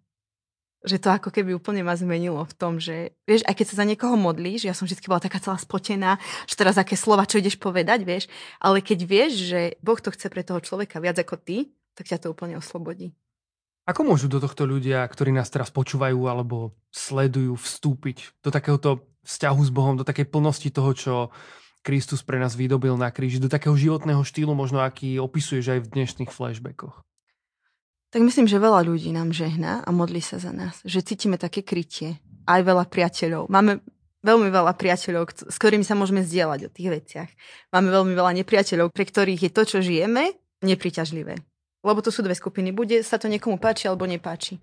Že 0.85 1.01
to 1.01 1.09
ako 1.09 1.33
keby 1.33 1.57
úplne 1.57 1.81
ma 1.81 1.97
zmenilo 1.97 2.45
v 2.45 2.55
tom, 2.61 2.77
že 2.77 3.17
vieš, 3.25 3.49
aj 3.49 3.57
keď 3.57 3.67
sa 3.73 3.81
za 3.81 3.89
niekoho 3.89 4.13
modlíš, 4.21 4.69
ja 4.69 4.77
som 4.77 4.85
vždy 4.85 5.09
bola 5.09 5.25
taká 5.25 5.41
celá 5.41 5.57
spotená, 5.57 6.21
že 6.45 6.61
teraz 6.61 6.77
aké 6.77 6.93
slova, 6.93 7.25
čo 7.25 7.41
ideš 7.41 7.57
povedať, 7.57 8.05
vieš, 8.05 8.29
ale 8.61 8.85
keď 8.85 8.99
vieš, 9.09 9.49
že 9.49 9.61
Boh 9.81 9.97
to 9.97 10.13
chce 10.13 10.29
pre 10.29 10.45
toho 10.45 10.61
človeka 10.61 11.01
viac 11.01 11.17
ako 11.17 11.41
ty, 11.41 11.73
tak 11.97 12.13
ťa 12.13 12.29
to 12.29 12.37
úplne 12.37 12.61
oslobodí. 12.61 13.17
Ako 13.85 14.01
môžu 14.01 14.33
do 14.33 14.41
tohto 14.41 14.65
ľudia, 14.65 15.05
ktorí 15.05 15.29
nás 15.29 15.53
teraz 15.53 15.69
počúvajú 15.69 16.17
alebo 16.25 16.73
sledujú, 16.89 17.61
vstúpiť 17.61 18.33
do 18.41 18.49
takéhoto 18.49 19.05
vzťahu 19.29 19.61
s 19.61 19.71
Bohom, 19.73 20.01
do 20.01 20.09
takej 20.09 20.33
plnosti 20.33 20.73
toho, 20.73 20.91
čo 20.97 21.15
Kristus 21.85 22.25
pre 22.25 22.41
nás 22.41 22.57
vydobil 22.57 22.97
na 22.97 23.13
kríži, 23.13 23.37
do 23.37 23.53
takého 23.53 23.77
životného 23.77 24.25
štýlu, 24.25 24.57
možno 24.57 24.81
aký 24.81 25.21
opisuješ 25.21 25.77
aj 25.77 25.81
v 25.85 25.91
dnešných 26.01 26.33
flashbackoch? 26.33 27.05
Tak 28.09 28.25
myslím, 28.25 28.49
že 28.49 28.57
veľa 28.57 28.89
ľudí 28.89 29.13
nám 29.13 29.37
žehná 29.37 29.85
a 29.85 29.91
modlí 29.93 30.25
sa 30.25 30.41
za 30.41 30.55
nás. 30.55 30.81
Že 30.89 31.05
cítime 31.05 31.37
také 31.37 31.61
krytie. 31.61 32.25
Aj 32.49 32.65
veľa 32.65 32.89
priateľov. 32.89 33.53
Máme 33.53 33.85
veľmi 34.25 34.49
veľa 34.49 34.73
priateľov, 34.81 35.53
s 35.53 35.57
ktorými 35.61 35.85
sa 35.85 35.93
môžeme 35.93 36.25
zdieľať 36.25 36.61
o 36.65 36.73
tých 36.73 36.89
veciach. 36.89 37.31
Máme 37.69 37.93
veľmi 37.93 38.17
veľa 38.17 38.33
nepriateľov, 38.41 38.97
pre 38.97 39.05
ktorých 39.05 39.45
je 39.45 39.51
to, 39.53 39.63
čo 39.69 39.79
žijeme, 39.85 40.33
nepriťažlivé. 40.65 41.37
Lebo 41.85 42.01
to 42.01 42.09
sú 42.09 42.25
dve 42.25 42.33
skupiny. 42.33 42.73
Bude 42.73 43.05
sa 43.05 43.21
to 43.21 43.29
niekomu 43.29 43.61
páči 43.61 43.87
alebo 43.87 44.09
nepáči. 44.09 44.57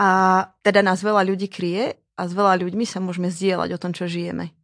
A 0.00 0.48
teda 0.64 0.80
nás 0.80 1.04
veľa 1.04 1.28
ľudí 1.28 1.52
kryje 1.52 2.00
a 2.16 2.22
s 2.24 2.32
veľa 2.32 2.56
ľuďmi 2.64 2.88
sa 2.88 2.98
môžeme 3.04 3.28
zdieľať 3.28 3.76
o 3.76 3.80
tom, 3.80 3.92
čo 3.92 4.08
žijeme. 4.08 4.56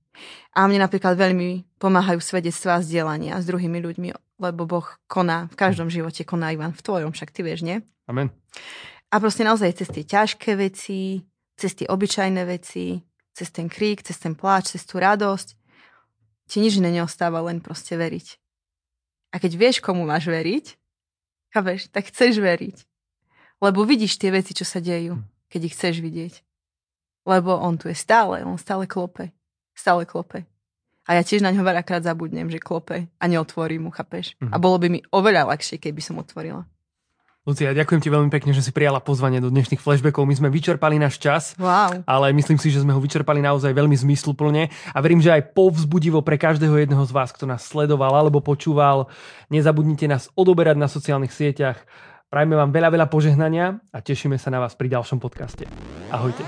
A 0.57 0.64
mne 0.64 0.81
napríklad 0.81 1.12
veľmi 1.20 1.77
pomáhajú 1.77 2.24
svedectvá 2.24 2.81
a 2.81 2.85
zdieľania 2.85 3.37
s 3.37 3.45
druhými 3.45 3.85
ľuďmi, 3.85 4.09
lebo 4.41 4.64
Boh 4.64 4.89
koná, 5.05 5.53
v 5.53 5.57
každom 5.61 5.93
živote 5.93 6.24
koná 6.24 6.57
Ivan, 6.57 6.72
v 6.72 6.81
tvojom, 6.81 7.12
však 7.12 7.29
ty 7.37 7.45
vieš, 7.45 7.61
nie? 7.61 7.85
Amen. 8.09 8.33
A 9.12 9.20
proste 9.20 9.45
naozaj 9.45 9.77
cez 9.77 9.93
tie 9.93 10.09
ťažké 10.09 10.57
veci, 10.57 11.20
cez 11.61 11.77
tie 11.77 11.85
obyčajné 11.85 12.43
veci, 12.49 13.05
cez 13.37 13.53
ten 13.53 13.68
krík, 13.68 14.01
cez 14.01 14.16
ten 14.16 14.33
pláč, 14.33 14.72
cez 14.72 14.89
tú 14.89 14.97
radosť, 14.97 15.53
ti 16.49 16.64
nič 16.64 16.81
iné 16.81 16.89
neostáva, 16.89 17.45
len 17.45 17.61
proste 17.61 17.93
veriť. 17.93 18.41
A 19.35 19.43
keď 19.43 19.53
vieš, 19.61 19.77
komu 19.85 20.09
máš 20.09 20.33
veriť, 20.33 20.81
chápeš, 21.57 21.89
tak 21.89 22.13
chceš 22.13 22.45
veriť. 22.45 22.85
Lebo 23.65 23.89
vidíš 23.89 24.21
tie 24.21 24.29
veci, 24.29 24.53
čo 24.53 24.69
sa 24.69 24.85
dejú, 24.85 25.17
keď 25.49 25.61
ich 25.65 25.75
chceš 25.75 26.05
vidieť. 26.05 26.45
Lebo 27.25 27.57
on 27.57 27.81
tu 27.81 27.89
je 27.89 27.97
stále, 27.97 28.45
on 28.45 28.61
stále 28.61 28.85
klope. 28.85 29.33
Stále 29.73 30.05
klope. 30.05 30.45
A 31.09 31.17
ja 31.17 31.23
tiež 31.25 31.41
na 31.41 31.55
ňo 31.55 31.65
veľakrát 31.65 32.05
zabudnem, 32.05 32.51
že 32.53 32.61
klope 32.61 33.09
a 33.09 33.25
neotvorím 33.25 33.89
mu, 33.89 33.91
chápeš? 33.95 34.37
Mm-hmm. 34.37 34.53
A 34.53 34.57
bolo 34.61 34.77
by 34.77 34.89
mi 34.91 35.01
oveľa 35.15 35.49
ľahšie, 35.49 35.81
keby 35.81 36.03
som 36.03 36.19
otvorila. 36.21 36.67
Lucia, 37.47 37.70
ďakujem 37.70 38.03
ti 38.03 38.11
veľmi 38.11 38.26
pekne, 38.26 38.51
že 38.51 38.59
si 38.59 38.74
prijala 38.74 38.99
pozvanie 38.99 39.38
do 39.38 39.55
dnešných 39.55 39.78
flashbackov. 39.78 40.26
My 40.26 40.34
sme 40.34 40.51
vyčerpali 40.51 40.99
náš 40.99 41.22
čas, 41.22 41.55
wow. 41.55 42.03
ale 42.03 42.34
myslím 42.34 42.59
si, 42.59 42.74
že 42.74 42.82
sme 42.82 42.90
ho 42.90 42.99
vyčerpali 42.99 43.38
naozaj 43.38 43.70
veľmi 43.70 43.94
zmysluplne 43.94 44.66
a 44.66 44.99
verím, 44.99 45.22
že 45.22 45.30
aj 45.30 45.55
povzbudivo 45.55 46.26
pre 46.26 46.42
každého 46.42 46.74
jedného 46.74 47.07
z 47.07 47.14
vás, 47.14 47.30
kto 47.30 47.47
nás 47.47 47.62
sledoval 47.62 48.18
alebo 48.18 48.42
počúval. 48.42 49.07
Nezabudnite 49.47 50.11
nás 50.11 50.26
odoberať 50.34 50.74
na 50.74 50.90
sociálnych 50.90 51.30
sieťach. 51.30 51.78
Prajme 52.34 52.59
vám 52.59 52.74
veľa, 52.74 52.90
veľa 52.90 53.07
požehnania 53.07 53.78
a 53.94 54.03
tešíme 54.03 54.34
sa 54.42 54.51
na 54.51 54.59
vás 54.59 54.74
pri 54.74 54.99
ďalšom 54.99 55.22
podcaste. 55.22 55.70
Ahojte. 56.11 56.42